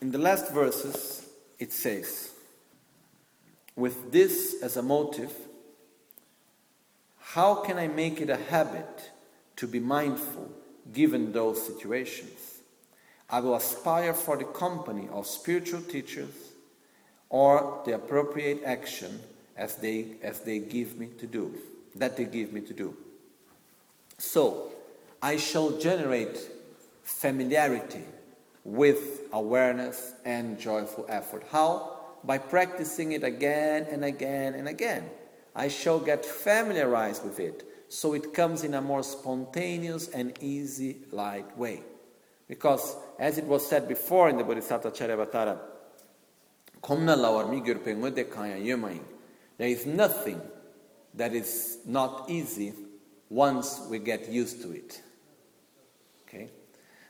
in 0.00 0.10
the 0.10 0.18
last 0.18 0.52
verses, 0.52 1.26
it 1.58 1.72
says, 1.72 2.32
with 3.74 4.10
this 4.10 4.56
as 4.62 4.76
a 4.76 4.82
motive, 4.82 5.32
How 7.36 7.56
can 7.56 7.76
I 7.78 7.86
make 7.88 8.22
it 8.22 8.30
a 8.30 8.36
habit 8.36 9.10
to 9.56 9.66
be 9.66 9.78
mindful 9.78 10.50
given 10.92 11.32
those 11.32 11.66
situations? 11.66 12.35
I 13.28 13.40
will 13.40 13.56
aspire 13.56 14.14
for 14.14 14.36
the 14.36 14.44
company 14.44 15.08
of 15.12 15.26
spiritual 15.26 15.80
teachers 15.80 16.52
or 17.28 17.82
the 17.84 17.94
appropriate 17.94 18.62
action 18.64 19.20
as 19.56 19.76
they, 19.76 20.16
as 20.22 20.40
they 20.40 20.60
give 20.60 20.96
me 20.96 21.08
to 21.18 21.26
do, 21.26 21.54
that 21.96 22.16
they 22.16 22.24
give 22.24 22.52
me 22.52 22.60
to 22.60 22.72
do. 22.72 22.96
So, 24.18 24.70
I 25.22 25.36
shall 25.38 25.78
generate 25.78 26.38
familiarity 27.02 28.04
with 28.64 29.22
awareness 29.32 30.12
and 30.24 30.58
joyful 30.58 31.06
effort. 31.08 31.44
How? 31.50 31.98
By 32.22 32.38
practicing 32.38 33.12
it 33.12 33.24
again 33.24 33.86
and 33.90 34.04
again 34.04 34.54
and 34.54 34.68
again. 34.68 35.08
I 35.54 35.68
shall 35.68 35.98
get 35.98 36.24
familiarized 36.24 37.24
with 37.24 37.40
it 37.40 37.64
so 37.88 38.12
it 38.12 38.34
comes 38.34 38.62
in 38.62 38.74
a 38.74 38.80
more 38.80 39.02
spontaneous 39.02 40.08
and 40.08 40.36
easy, 40.42 40.98
light 41.12 41.56
way. 41.56 41.82
Because, 42.48 42.96
as 43.18 43.38
it 43.38 43.44
was 43.44 43.66
said 43.66 43.88
before 43.88 44.28
in 44.28 44.36
the 44.36 44.44
Bodhisattva 44.44 44.90
Charyavatara, 44.92 45.58
there 49.58 49.68
is 49.68 49.86
nothing 49.86 50.40
that 51.14 51.34
is 51.34 51.78
not 51.84 52.30
easy 52.30 52.72
once 53.28 53.80
we 53.90 53.98
get 53.98 54.28
used 54.28 54.62
to 54.62 54.70
it. 54.72 55.02
Okay? 56.28 56.48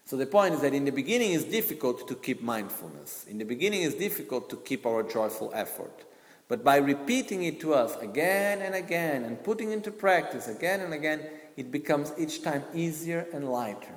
So 0.05 0.17
the 0.17 0.27
point 0.27 0.55
is 0.55 0.61
that 0.61 0.73
in 0.73 0.85
the 0.85 0.93
beginning 0.93 1.33
it's 1.33 1.45
difficult 1.45 2.09
to 2.09 2.15
keep 2.15 2.41
mindfulness. 2.41 3.27
In 3.29 3.39
the 3.39 3.45
beginning 3.45 3.83
it's 3.83 3.97
difficult 3.97 4.49
to 4.51 4.57
keep 4.57 4.87
our 4.87 5.03
joyful 5.03 5.51
effort. 5.53 6.05
But 6.49 6.63
by 6.63 6.77
repeating 6.77 7.43
it 7.43 7.61
to 7.61 7.75
us 7.75 7.97
again 7.97 8.63
and 8.63 8.75
again 8.75 9.25
and 9.25 9.43
putting 9.43 9.73
into 9.73 9.91
practice 9.91 10.47
again 10.47 10.81
and 10.81 10.95
again, 10.95 11.23
it 11.57 11.73
becomes 11.73 12.13
each 12.17 12.43
time 12.43 12.63
easier 12.73 13.27
and 13.33 13.51
lighter. 13.51 13.97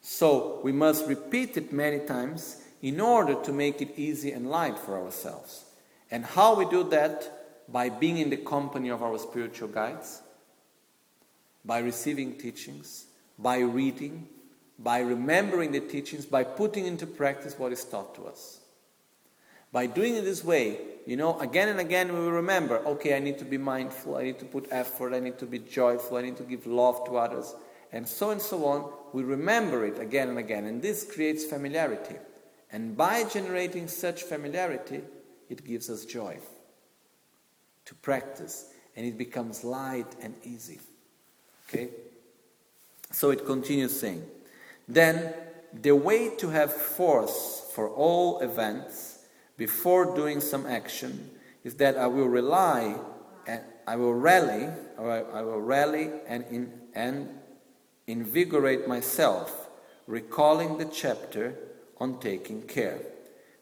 So 0.00 0.60
we 0.62 0.72
must 0.72 1.06
repeat 1.06 1.56
it 1.56 1.72
many 1.72 2.00
times 2.00 2.62
in 2.82 3.00
order 3.00 3.34
to 3.42 3.52
make 3.52 3.82
it 3.82 3.98
easy 3.98 4.32
and 4.32 4.48
light 4.48 4.78
for 4.78 4.98
ourselves. 4.98 5.64
And 6.10 6.24
how 6.24 6.54
we 6.54 6.64
do 6.66 6.84
that? 6.90 7.34
By 7.70 7.90
being 7.90 8.16
in 8.16 8.30
the 8.30 8.38
company 8.38 8.88
of 8.88 9.02
our 9.02 9.18
spiritual 9.18 9.68
guides, 9.68 10.22
by 11.64 11.80
receiving 11.80 12.38
teachings, 12.38 13.04
by 13.38 13.58
reading, 13.58 14.26
by 14.78 15.00
remembering 15.00 15.72
the 15.72 15.80
teachings, 15.80 16.24
by 16.24 16.44
putting 16.44 16.86
into 16.86 17.06
practice 17.06 17.58
what 17.58 17.72
is 17.72 17.84
taught 17.84 18.14
to 18.14 18.26
us. 18.26 18.60
By 19.70 19.86
doing 19.86 20.14
it 20.14 20.22
this 20.22 20.42
way, 20.42 20.78
you 21.04 21.16
know, 21.16 21.38
again 21.40 21.68
and 21.68 21.78
again 21.78 22.12
we 22.12 22.20
will 22.20 22.32
remember 22.32 22.78
okay, 22.86 23.14
I 23.14 23.18
need 23.18 23.38
to 23.38 23.44
be 23.44 23.58
mindful, 23.58 24.16
I 24.16 24.22
need 24.22 24.38
to 24.38 24.46
put 24.46 24.68
effort, 24.70 25.12
I 25.12 25.20
need 25.20 25.38
to 25.38 25.46
be 25.46 25.58
joyful, 25.58 26.16
I 26.16 26.22
need 26.22 26.38
to 26.38 26.44
give 26.44 26.66
love 26.66 27.04
to 27.06 27.18
others, 27.18 27.54
and 27.92 28.06
so 28.06 28.30
and 28.30 28.40
so 28.40 28.64
on. 28.66 28.92
We 29.12 29.22
remember 29.22 29.86
it 29.86 29.98
again 29.98 30.28
and 30.28 30.38
again, 30.38 30.64
and 30.64 30.82
this 30.82 31.04
creates 31.04 31.44
familiarity. 31.44 32.16
And 32.70 32.96
by 32.96 33.24
generating 33.24 33.88
such 33.88 34.22
familiarity, 34.22 35.02
it 35.48 35.64
gives 35.64 35.88
us 35.88 36.04
joy 36.04 36.38
to 37.86 37.94
practice, 37.96 38.70
and 38.96 39.06
it 39.06 39.16
becomes 39.16 39.64
light 39.64 40.14
and 40.20 40.34
easy. 40.44 40.78
Okay? 41.68 41.88
So 43.10 43.30
it 43.30 43.46
continues 43.46 43.98
saying, 43.98 44.22
then 44.86 45.32
the 45.72 45.92
way 45.92 46.34
to 46.36 46.50
have 46.50 46.72
force 46.72 47.70
for 47.74 47.88
all 47.88 48.40
events 48.40 49.20
before 49.56 50.14
doing 50.14 50.40
some 50.40 50.66
action 50.66 51.30
is 51.64 51.74
that 51.76 51.96
I 51.96 52.06
will 52.06 52.28
rely 52.28 52.96
and 53.46 53.62
I 53.86 53.96
will 53.96 54.14
rally, 54.14 54.68
or 54.98 55.10
I, 55.10 55.38
I 55.38 55.42
will 55.42 55.60
rally 55.60 56.10
and, 56.26 56.44
in, 56.50 56.72
and 56.94 57.28
invigorate 58.08 58.88
myself, 58.88 59.68
recalling 60.06 60.78
the 60.78 60.86
chapter 60.86 61.54
on 61.98 62.18
taking 62.18 62.62
care. 62.62 62.98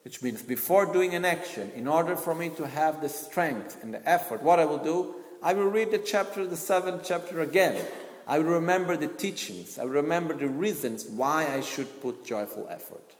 Which 0.04 0.22
means 0.22 0.40
before 0.40 0.86
doing 0.86 1.14
an 1.14 1.24
action, 1.24 1.72
in 1.74 1.88
order 1.88 2.14
for 2.14 2.34
me 2.34 2.48
to 2.50 2.66
have 2.66 3.02
the 3.02 3.08
strength 3.08 3.82
and 3.82 3.92
the 3.92 4.08
effort, 4.08 4.42
what 4.42 4.60
I 4.60 4.64
will 4.64 4.78
do, 4.78 5.16
I 5.42 5.52
will 5.52 5.68
read 5.68 5.90
the 5.90 5.98
chapter, 5.98 6.46
the 6.46 6.56
seventh 6.56 7.02
chapter 7.04 7.40
again. 7.40 7.84
I 8.26 8.38
will 8.38 8.52
remember 8.54 8.96
the 8.96 9.08
teachings. 9.08 9.78
I 9.78 9.84
will 9.84 9.90
remember 9.90 10.34
the 10.34 10.48
reasons 10.48 11.06
why 11.06 11.46
I 11.52 11.60
should 11.60 12.00
put 12.00 12.24
joyful 12.24 12.68
effort. 12.70 13.14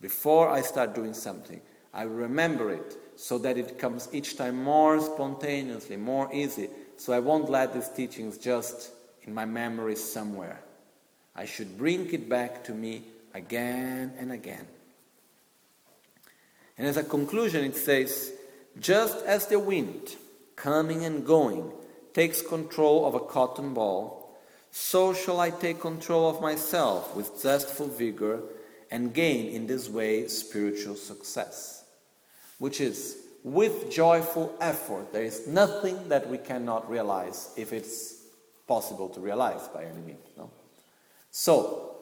Before 0.00 0.48
I 0.48 0.60
start 0.60 0.94
doing 0.94 1.14
something, 1.14 1.60
I 1.92 2.06
will 2.06 2.14
remember 2.14 2.72
it 2.72 2.96
so 3.16 3.38
that 3.38 3.58
it 3.58 3.78
comes 3.78 4.08
each 4.12 4.36
time 4.36 4.62
more 4.62 5.00
spontaneously, 5.00 5.96
more 5.96 6.32
easy. 6.32 6.68
So 6.96 7.12
I 7.12 7.18
won't 7.18 7.50
let 7.50 7.74
these 7.74 7.88
teachings 7.88 8.38
just 8.38 8.92
in 9.28 9.34
my 9.34 9.44
memory 9.44 9.94
somewhere. 9.94 10.58
I 11.36 11.44
should 11.44 11.76
bring 11.76 12.10
it 12.12 12.30
back 12.30 12.64
to 12.64 12.72
me 12.72 13.02
again 13.34 14.14
and 14.18 14.32
again. 14.32 14.66
And 16.78 16.86
as 16.86 16.96
a 16.96 17.04
conclusion, 17.04 17.62
it 17.62 17.76
says, 17.76 18.32
just 18.80 19.22
as 19.26 19.46
the 19.46 19.58
wind, 19.58 20.16
coming 20.56 21.04
and 21.04 21.26
going, 21.26 21.70
takes 22.14 22.40
control 22.40 23.04
of 23.04 23.14
a 23.14 23.20
cotton 23.20 23.74
ball, 23.74 24.34
so 24.70 25.12
shall 25.12 25.40
I 25.40 25.50
take 25.50 25.80
control 25.80 26.30
of 26.30 26.40
myself 26.40 27.14
with 27.14 27.38
zestful 27.38 27.88
vigor 27.88 28.40
and 28.90 29.12
gain 29.12 29.50
in 29.50 29.66
this 29.66 29.90
way 29.90 30.26
spiritual 30.28 30.94
success. 30.94 31.84
Which 32.58 32.80
is, 32.80 33.18
with 33.44 33.90
joyful 33.90 34.54
effort, 34.58 35.12
there 35.12 35.24
is 35.24 35.46
nothing 35.46 36.08
that 36.08 36.30
we 36.30 36.38
cannot 36.38 36.90
realize 36.90 37.50
if 37.56 37.74
it's 37.74 38.17
possible 38.68 39.08
to 39.08 39.20
realize 39.20 39.66
by 39.68 39.84
any 39.84 40.00
means. 40.00 40.28
No? 40.36 40.50
So, 41.30 41.96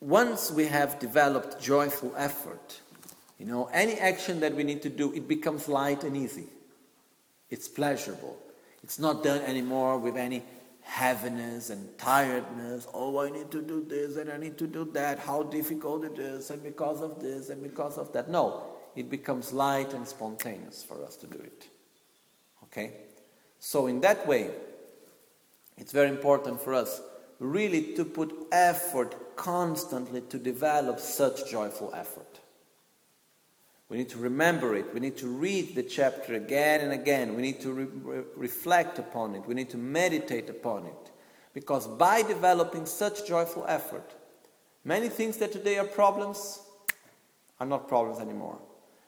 once 0.00 0.50
we 0.50 0.66
have 0.66 0.98
developed 0.98 1.62
joyful 1.62 2.12
effort, 2.16 2.80
you 3.38 3.46
know, 3.46 3.70
any 3.72 3.94
action 3.94 4.40
that 4.40 4.54
we 4.54 4.64
need 4.64 4.82
to 4.82 4.90
do, 4.90 5.12
it 5.14 5.26
becomes 5.26 5.68
light 5.68 6.04
and 6.04 6.16
easy. 6.16 6.48
It's 7.48 7.68
pleasurable. 7.68 8.36
It's 8.82 8.98
not 8.98 9.22
done 9.22 9.40
anymore 9.42 9.98
with 9.98 10.16
any 10.16 10.42
heaviness 10.82 11.70
and 11.70 11.96
tiredness. 11.98 12.86
Oh, 12.92 13.18
I 13.18 13.30
need 13.30 13.50
to 13.50 13.62
do 13.62 13.84
this 13.86 14.16
and 14.16 14.30
I 14.30 14.36
need 14.36 14.58
to 14.58 14.66
do 14.66 14.90
that. 14.92 15.18
How 15.18 15.42
difficult 15.42 16.04
it 16.04 16.18
is, 16.18 16.50
and 16.50 16.62
because 16.62 17.00
of 17.00 17.20
this 17.20 17.50
and 17.50 17.62
because 17.62 17.98
of 17.98 18.12
that. 18.12 18.28
No, 18.28 18.62
it 18.96 19.08
becomes 19.08 19.52
light 19.52 19.94
and 19.94 20.06
spontaneous 20.06 20.82
for 20.82 21.04
us 21.04 21.16
to 21.16 21.26
do 21.26 21.38
it. 21.38 21.68
Okay? 22.64 22.92
So, 23.60 23.86
in 23.86 24.00
that 24.00 24.26
way, 24.26 24.50
it's 25.76 25.92
very 25.92 26.08
important 26.08 26.60
for 26.60 26.74
us 26.74 27.00
really 27.38 27.94
to 27.94 28.04
put 28.04 28.34
effort 28.50 29.36
constantly 29.36 30.22
to 30.22 30.38
develop 30.38 30.98
such 30.98 31.50
joyful 31.50 31.92
effort. 31.94 32.40
We 33.88 33.98
need 33.98 34.08
to 34.10 34.18
remember 34.18 34.76
it. 34.76 34.94
We 34.94 35.00
need 35.00 35.16
to 35.18 35.26
read 35.26 35.74
the 35.74 35.82
chapter 35.82 36.34
again 36.34 36.80
and 36.80 36.92
again. 36.92 37.34
We 37.34 37.42
need 37.42 37.60
to 37.62 37.72
re- 37.72 38.22
reflect 38.36 38.98
upon 38.98 39.34
it. 39.34 39.46
We 39.46 39.54
need 39.54 39.70
to 39.70 39.78
meditate 39.78 40.48
upon 40.48 40.86
it. 40.86 41.10
Because 41.52 41.86
by 41.86 42.22
developing 42.22 42.86
such 42.86 43.26
joyful 43.26 43.64
effort, 43.66 44.08
many 44.84 45.08
things 45.08 45.38
that 45.38 45.52
today 45.52 45.78
are 45.78 45.86
problems 45.86 46.60
are 47.58 47.66
not 47.66 47.88
problems 47.88 48.20
anymore. 48.20 48.58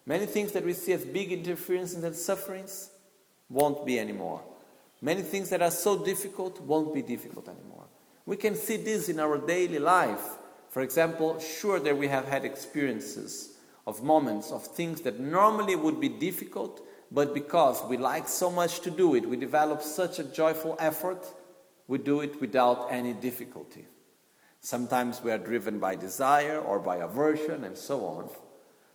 Many 0.05 0.27
things 0.27 0.53
that 0.53 0.65
we 0.65 0.73
see 0.73 0.93
as 0.93 1.05
big 1.05 1.33
interferences 1.33 2.03
and 2.03 2.15
sufferings 2.17 2.91
won't 3.53 3.85
be 3.87 4.01
anymore. 4.01 4.43
Many 5.01 5.23
things 5.23 5.51
that 5.51 5.63
are 5.63 5.71
so 5.71 6.05
difficult 6.05 6.61
won't 6.61 6.95
be 6.95 7.03
difficult 7.03 7.49
anymore. 7.49 7.85
We 8.25 8.37
can 8.37 8.55
see 8.55 8.77
this 8.77 9.09
in 9.09 9.21
our 9.21 9.39
daily 9.39 9.79
life. 9.79 10.39
For 10.71 10.81
example, 10.81 11.39
sure 11.39 11.79
that 11.81 11.97
we 11.97 12.09
have 12.09 12.27
had 12.27 12.45
experiences 12.45 13.57
of 13.87 14.03
moments 14.03 14.53
of 14.53 14.65
things 14.65 15.01
that 15.03 15.21
normally 15.21 15.77
would 15.77 16.01
be 16.01 16.09
difficult, 16.09 16.81
but 17.11 17.35
because 17.35 17.83
we 17.89 17.97
like 17.97 18.29
so 18.29 18.51
much 18.51 18.81
to 18.81 18.91
do 18.91 19.15
it, 19.17 19.29
we 19.29 19.37
develop 19.37 19.83
such 19.83 20.19
a 20.19 20.25
joyful 20.25 20.77
effort, 20.79 21.27
we 21.89 21.99
do 21.99 22.21
it 22.21 22.41
without 22.41 22.87
any 22.91 23.13
difficulty. 23.13 23.85
Sometimes 24.61 25.21
we 25.21 25.33
are 25.33 25.39
driven 25.39 25.81
by 25.81 25.97
desire 25.97 26.61
or 26.61 26.79
by 26.79 26.97
aversion 26.99 27.65
and 27.65 27.77
so 27.77 28.05
on. 28.07 28.31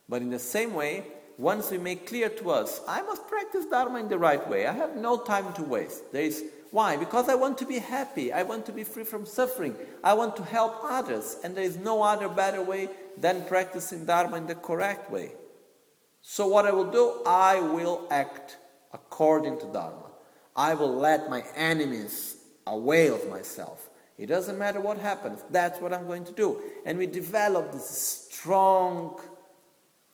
But 0.07 0.21
in 0.21 0.29
the 0.29 0.39
same 0.39 0.73
way, 0.73 1.03
once 1.37 1.69
we 1.69 1.77
make 1.77 2.07
clear 2.07 2.29
to 2.29 2.49
us, 2.49 2.81
I 2.87 3.01
must 3.03 3.27
practice 3.27 3.65
Dharma 3.65 3.99
in 3.99 4.07
the 4.07 4.17
right 4.17 4.47
way. 4.49 4.65
I 4.65 4.73
have 4.73 4.95
no 4.95 5.17
time 5.17 5.53
to 5.53 5.63
waste. 5.63 6.11
There 6.11 6.23
is 6.23 6.43
why? 6.71 6.97
Because 6.97 7.29
I 7.29 7.35
want 7.35 7.57
to 7.59 7.65
be 7.65 7.79
happy. 7.79 8.33
I 8.33 8.43
want 8.43 8.65
to 8.65 8.71
be 8.71 8.83
free 8.83 9.03
from 9.03 9.25
suffering. 9.25 9.75
I 10.03 10.13
want 10.13 10.35
to 10.35 10.43
help 10.43 10.75
others. 10.83 11.37
And 11.43 11.55
there 11.55 11.63
is 11.63 11.77
no 11.77 12.03
other 12.03 12.27
better 12.27 12.61
way 12.61 12.89
than 13.17 13.45
practicing 13.45 14.05
Dharma 14.05 14.37
in 14.37 14.47
the 14.47 14.55
correct 14.55 15.09
way. 15.09 15.31
So, 16.21 16.47
what 16.47 16.65
I 16.65 16.71
will 16.71 16.91
do, 16.91 17.21
I 17.25 17.61
will 17.61 18.05
act 18.11 18.57
according 18.91 19.59
to 19.59 19.65
Dharma. 19.67 20.11
I 20.55 20.73
will 20.73 20.93
let 20.93 21.29
my 21.29 21.43
enemies 21.55 22.37
away 22.65 23.07
of 23.07 23.29
myself. 23.29 23.89
It 24.17 24.25
doesn't 24.25 24.57
matter 24.57 24.81
what 24.81 24.97
happens, 24.97 25.43
that's 25.51 25.79
what 25.79 25.93
I'm 25.93 26.07
going 26.07 26.25
to 26.25 26.31
do. 26.31 26.59
And 26.85 26.97
we 26.97 27.05
develop 27.05 27.71
this 27.71 28.27
strong 28.31 29.21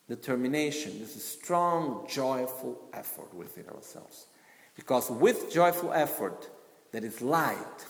determination, 0.07 0.99
this 0.99 1.23
strong, 1.23 2.05
joyful 2.09 2.79
effort 2.93 3.33
within 3.33 3.67
ourselves. 3.69 4.27
Because 4.75 5.09
with 5.09 5.51
joyful 5.51 5.93
effort, 5.93 6.49
that 6.91 7.03
is 7.03 7.21
light. 7.21 7.85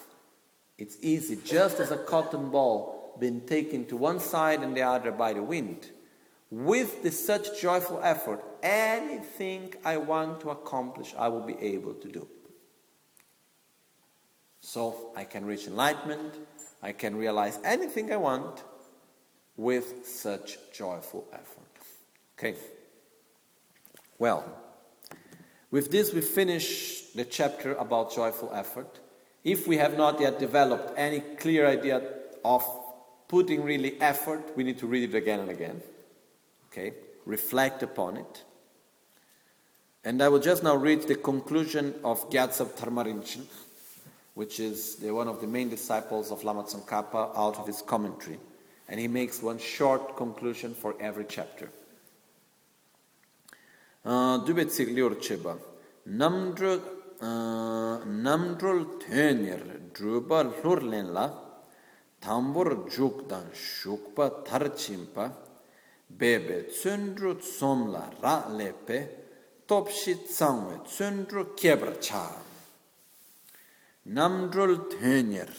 It's 0.78 0.97
easy, 1.01 1.38
just 1.43 1.80
as 1.80 1.91
a 1.91 1.97
cotton 1.97 2.49
ball 2.49 3.16
being 3.20 3.41
taken 3.41 3.86
to 3.86 3.97
one 3.97 4.20
side 4.20 4.61
and 4.61 4.76
the 4.76 4.82
other 4.82 5.11
by 5.11 5.34
the 5.34 5.43
wind. 5.43 5.91
With 6.49 7.03
this, 7.03 7.26
such 7.26 7.59
joyful 7.59 7.99
effort, 8.03 8.43
anything 8.61 9.74
I 9.84 9.97
want 9.97 10.41
to 10.41 10.51
accomplish, 10.51 11.14
I 11.18 11.28
will 11.28 11.45
be 11.45 11.57
able 11.59 11.93
to 11.95 12.07
do. 12.07 12.28
So 14.61 15.11
I 15.16 15.26
can 15.26 15.45
reach 15.45 15.68
enlightenment, 15.68 16.36
I 16.82 16.91
can 16.91 17.16
realize 17.16 17.59
anything 17.64 18.11
I 18.11 18.18
want 18.18 18.64
with 19.57 20.07
such 20.07 20.57
joyful 20.74 21.28
effort. 21.34 21.62
Okay. 22.43 22.59
Well, 24.19 24.43
with 25.71 25.91
this 25.91 26.11
we 26.13 26.19
finish 26.19 27.03
the 27.15 27.23
chapter 27.23 27.73
about 27.75 28.13
joyful 28.13 28.51
effort. 28.53 28.99
If 29.45 29.65
we 29.65 29.77
have 29.77 29.95
not 29.95 30.19
yet 30.19 30.39
developed 30.39 30.93
any 30.97 31.21
clear 31.21 31.65
idea 31.65 32.01
of 32.43 32.65
putting 33.29 33.63
really 33.63 33.99
effort, 34.01 34.57
we 34.57 34.65
need 34.65 34.77
to 34.79 34.87
read 34.87 35.09
it 35.09 35.15
again 35.15 35.39
and 35.39 35.51
again. 35.51 35.81
Okay? 36.67 36.91
Reflect 37.25 37.81
upon 37.81 38.17
it. 38.17 38.43
And 40.03 40.21
I 40.21 40.27
will 40.27 40.39
just 40.39 40.63
now 40.63 40.75
read 40.75 41.03
the 41.03 41.15
conclusion 41.15 41.95
of 42.03 42.29
Gyaltsab 42.29 42.77
Dharma-Rinchen, 42.77 43.45
which 44.33 44.59
is 44.59 44.97
the, 44.97 45.13
one 45.13 45.29
of 45.29 45.39
the 45.39 45.47
main 45.47 45.69
disciples 45.69 46.29
of 46.29 46.43
Lama 46.43 46.63
Tsongkhapa 46.63 47.37
out 47.37 47.57
of 47.57 47.67
his 47.67 47.81
commentary. 47.81 48.37
And 48.89 48.99
he 48.99 49.07
makes 49.07 49.41
one 49.41 49.59
short 49.59 50.17
conclusion 50.17 50.73
for 50.73 50.93
every 50.99 51.23
chapter. 51.23 51.69
dube 54.05 54.65
liur 54.95 55.15
cheba 55.21 55.57
namdru 56.05 56.81
namdrul 57.21 58.99
tönir 58.99 59.61
druba 59.95 60.43
lurlen 60.43 61.13
la 61.13 61.31
tambur 62.19 62.89
jukdan 62.89 63.45
shukpa 63.53 64.43
tarchimpa 64.43 65.31
bebe 66.09 66.67
tsundru 66.69 67.39
tsomla 67.39 68.03
ra 68.21 68.35
lepe 68.57 68.99
topshi 69.67 70.13
tsangwe 70.27 70.75
tsundru 70.83 71.55
kebra 71.55 71.95
cha 72.01 72.27
namdrul 74.05 74.75
tönir 74.91 75.49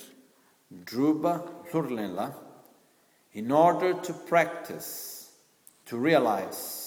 druba 0.71 1.35
lurlen 1.73 2.15
la 2.15 2.29
in 3.33 3.51
order 3.51 3.95
to 3.95 4.13
practice 4.13 5.31
to 5.87 5.97
realize 5.97 6.84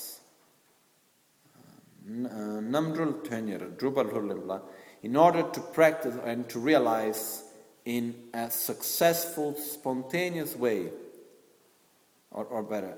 Uh, 2.08 2.62
Namdrul 2.62 3.28
Tenyer, 3.28 3.76
Drupal 3.76 4.10
Hurlimla, 4.14 4.62
in 5.04 5.18
order 5.18 5.44
to 5.44 5.60
practice 5.60 6.16
and 6.24 6.48
to 6.48 6.58
realize 6.58 7.44
in 7.84 8.16
a 8.34 8.50
successful, 8.50 9.54
spontaneous 9.56 10.56
way, 10.56 10.90
or, 12.32 12.46
or 12.46 12.64
better, 12.64 12.98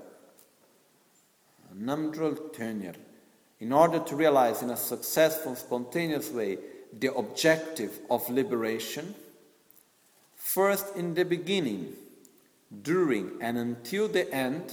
Namdrul 1.75 2.53
Tenyer, 2.53 2.95
in 3.59 3.73
order 3.73 3.97
to 3.97 4.15
realize 4.15 4.61
in 4.61 4.69
a 4.69 4.77
successful, 4.77 5.55
spontaneous 5.55 6.29
way 6.29 6.59
the 6.97 7.11
objective 7.15 7.99
of 8.11 8.29
liberation, 8.29 9.15
first 10.35 10.95
in 10.95 11.15
the 11.15 11.25
beginning, 11.25 11.93
during, 12.83 13.31
and 13.41 13.57
until 13.57 14.07
the 14.07 14.31
end, 14.31 14.71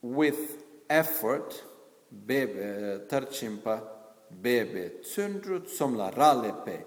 with 0.00 0.61
effort 0.88 1.64
bebe 2.10 3.06
tarchimpa 3.08 3.82
bebe 4.30 5.00
tsundru 5.02 5.60
tsomla 5.60 6.10
ralepe 6.14 6.84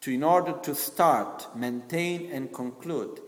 to 0.00 0.10
in 0.10 0.24
order 0.24 0.52
to 0.62 0.74
start 0.74 1.48
maintain 1.56 2.30
and 2.32 2.52
conclude 2.52 3.20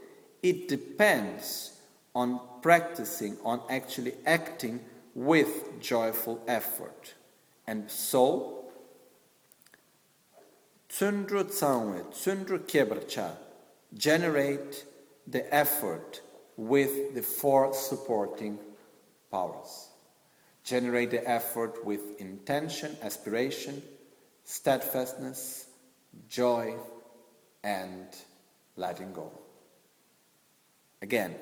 it 0.43 0.69
depends 0.69 1.81
on 2.15 2.41
practicing 2.61 3.37
on 3.45 3.61
actually 3.71 4.15
acting 4.27 4.81
with 5.15 5.81
joyful 5.81 6.43
effort. 6.47 7.15
And 7.67 7.91
so 7.91 8.65
tsundru 10.89 11.45
tsangwe 11.45 12.05
tsundru 12.13 12.59
kebrcha 12.59 13.37
generate 13.95 14.85
the 15.27 15.53
effort 15.55 16.21
with 16.57 17.15
the 17.15 17.23
four 17.23 17.73
supporting 17.73 18.59
powers 19.31 19.94
generate 20.65 21.11
the 21.11 21.29
effort 21.29 21.85
with 21.85 22.19
intention, 22.19 22.97
aspiration, 23.03 23.83
steadfastness, 24.45 25.67
joy, 26.29 26.75
and 27.63 28.07
letting 28.77 29.13
go. 29.13 29.31
Again, 31.03 31.35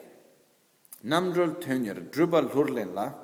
Namdrul 1.07 1.63
Tönyer, 1.63 2.11
Drubal 2.11 2.51
Hurlenla, 2.51 3.15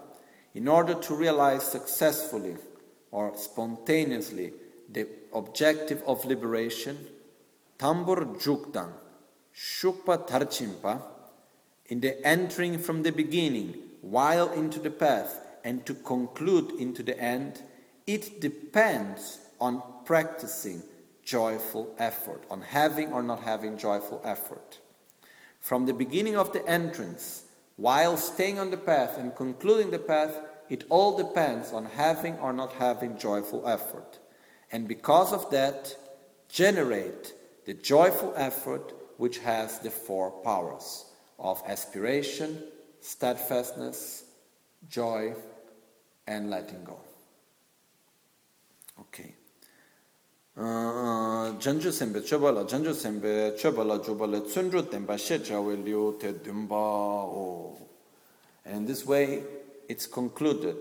in 0.54 0.68
order 0.68 0.94
to 0.94 1.14
realize 1.14 1.64
successfully 1.64 2.56
or 3.10 3.36
spontaneously 3.36 4.52
the 4.90 5.06
objective 5.32 6.02
of 6.06 6.24
liberation, 6.24 6.96
Tambur 7.78 8.40
Jukdan, 8.40 8.92
Shukpa 9.54 10.28
Tarchimpa, 10.28 11.02
in 11.86 12.00
the 12.00 12.24
entering 12.26 12.78
from 12.78 13.02
the 13.02 13.12
beginning, 13.12 13.74
while 14.00 14.52
into 14.52 14.78
the 14.78 14.90
path, 14.90 15.40
and 15.64 15.84
to 15.86 15.94
conclude 15.94 16.72
into 16.78 17.02
the 17.02 17.18
end, 17.20 17.62
it 18.06 18.40
depends 18.40 19.38
on 19.60 19.82
practicing 20.04 20.82
joyful 21.22 21.94
effort, 21.98 22.42
on 22.50 22.62
having 22.62 23.12
or 23.12 23.22
not 23.22 23.42
having 23.42 23.76
joyful 23.76 24.20
effort. 24.24 24.78
From 25.60 25.86
the 25.86 25.92
beginning 25.92 26.36
of 26.36 26.52
the 26.52 26.66
entrance, 26.66 27.44
while 27.76 28.16
staying 28.16 28.58
on 28.58 28.70
the 28.70 28.76
path 28.76 29.18
and 29.18 29.36
concluding 29.36 29.90
the 29.90 29.98
path, 29.98 30.40
it 30.68 30.84
all 30.88 31.16
depends 31.16 31.72
on 31.72 31.84
having 31.84 32.38
or 32.38 32.52
not 32.52 32.72
having 32.72 33.18
joyful 33.18 33.66
effort. 33.66 34.18
And 34.72 34.88
because 34.88 35.32
of 35.32 35.50
that, 35.50 35.94
generate 36.48 37.34
the 37.66 37.74
joyful 37.74 38.32
effort 38.36 38.94
which 39.18 39.38
has 39.38 39.78
the 39.80 39.90
four 39.90 40.30
powers 40.30 41.04
of 41.38 41.62
aspiration, 41.66 42.62
steadfastness, 43.00 44.24
joy, 44.88 45.34
and 46.26 46.50
letting 46.50 46.84
go. 46.84 47.00
Okay. 49.00 49.34
janju 50.58 51.92
sembe 51.92 52.20
chobala 52.20 52.64
janju 52.64 52.92
sembe 52.92 53.56
chobala 53.56 53.98
jubala 54.04 54.40
tsundru 54.40 54.82
temba 54.82 55.16
she 55.16 55.38
jawe 55.38 55.76
liu 55.84 56.16
te 56.18 56.32
dumba 56.32 56.74
o 56.74 57.78
and 58.64 58.76
in 58.76 58.86
this 58.86 59.06
way 59.06 59.42
it's 59.88 60.06
concluded 60.06 60.76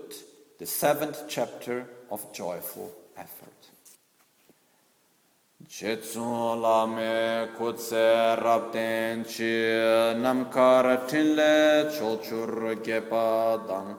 the 0.58 0.66
seventh 0.66 1.28
chapter 1.28 1.86
of 2.10 2.32
joyful 2.32 2.90
effort 3.16 3.57
Chetsun 5.70 6.62
lame 6.62 7.48
kutse 7.58 8.40
rabden 8.42 9.22
chi 9.22 10.16
namkar 10.16 11.06
tinle 11.06 11.92
cholchur 11.92 12.74
gepa 12.82 13.60
dang. 13.68 13.94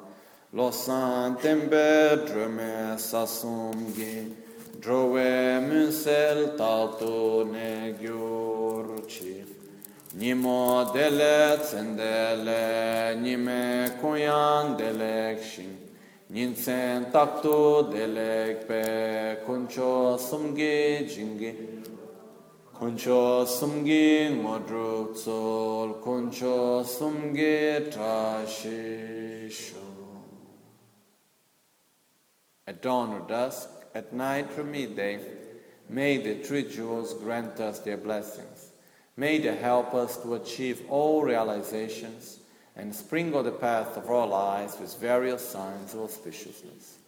Lo 0.53 0.69
losan 0.69 1.37
tembe 1.39 2.25
drume 2.25 2.97
sasum 2.97 3.93
gi 3.95 4.35
drowe 4.81 5.59
munsel 5.61 6.57
tatu 6.57 7.45
ne 7.51 7.93
gyur 8.01 9.05
chi. 9.07 9.45
Nimo 10.15 10.91
dele 10.91 11.59
tsendele 11.61 13.15
nime 13.21 13.91
koyan 14.01 14.75
delek 14.75 15.43
shin 15.43 15.78
jingi. 21.09 21.55
Kuncho 22.73 23.45
sumgi 23.45 24.29
ngodru 24.37 25.13
tsol 25.13 25.99
kuncho 26.01 26.83
sumgi 26.85 27.89
trashisho 27.91 29.89
at 32.69 32.83
dawn 32.83 33.09
or 33.13 33.27
dusk, 33.27 33.67
at 33.95 34.13
night 34.13 34.47
or 34.55 34.63
midday, 34.63 35.19
may 35.89 36.17
the 36.17 36.35
three 36.35 36.63
jewels 36.69 37.15
grant 37.15 37.59
us 37.59 37.79
their 37.79 37.97
blessings. 37.97 38.71
May 39.17 39.39
they 39.39 39.55
help 39.55 39.95
us 39.95 40.17
to 40.17 40.35
achieve 40.35 40.83
all 40.89 41.23
realizations 41.23 42.38
and 42.79 42.95
sprinkle 42.95 43.43
the 43.43 43.51
path 43.51 43.97
of 43.97 44.09
our 44.09 44.25
lives 44.25 44.79
with 44.79 44.97
various 44.99 45.45
signs 45.45 45.93
of 45.93 45.99
auspiciousness. 45.99 46.98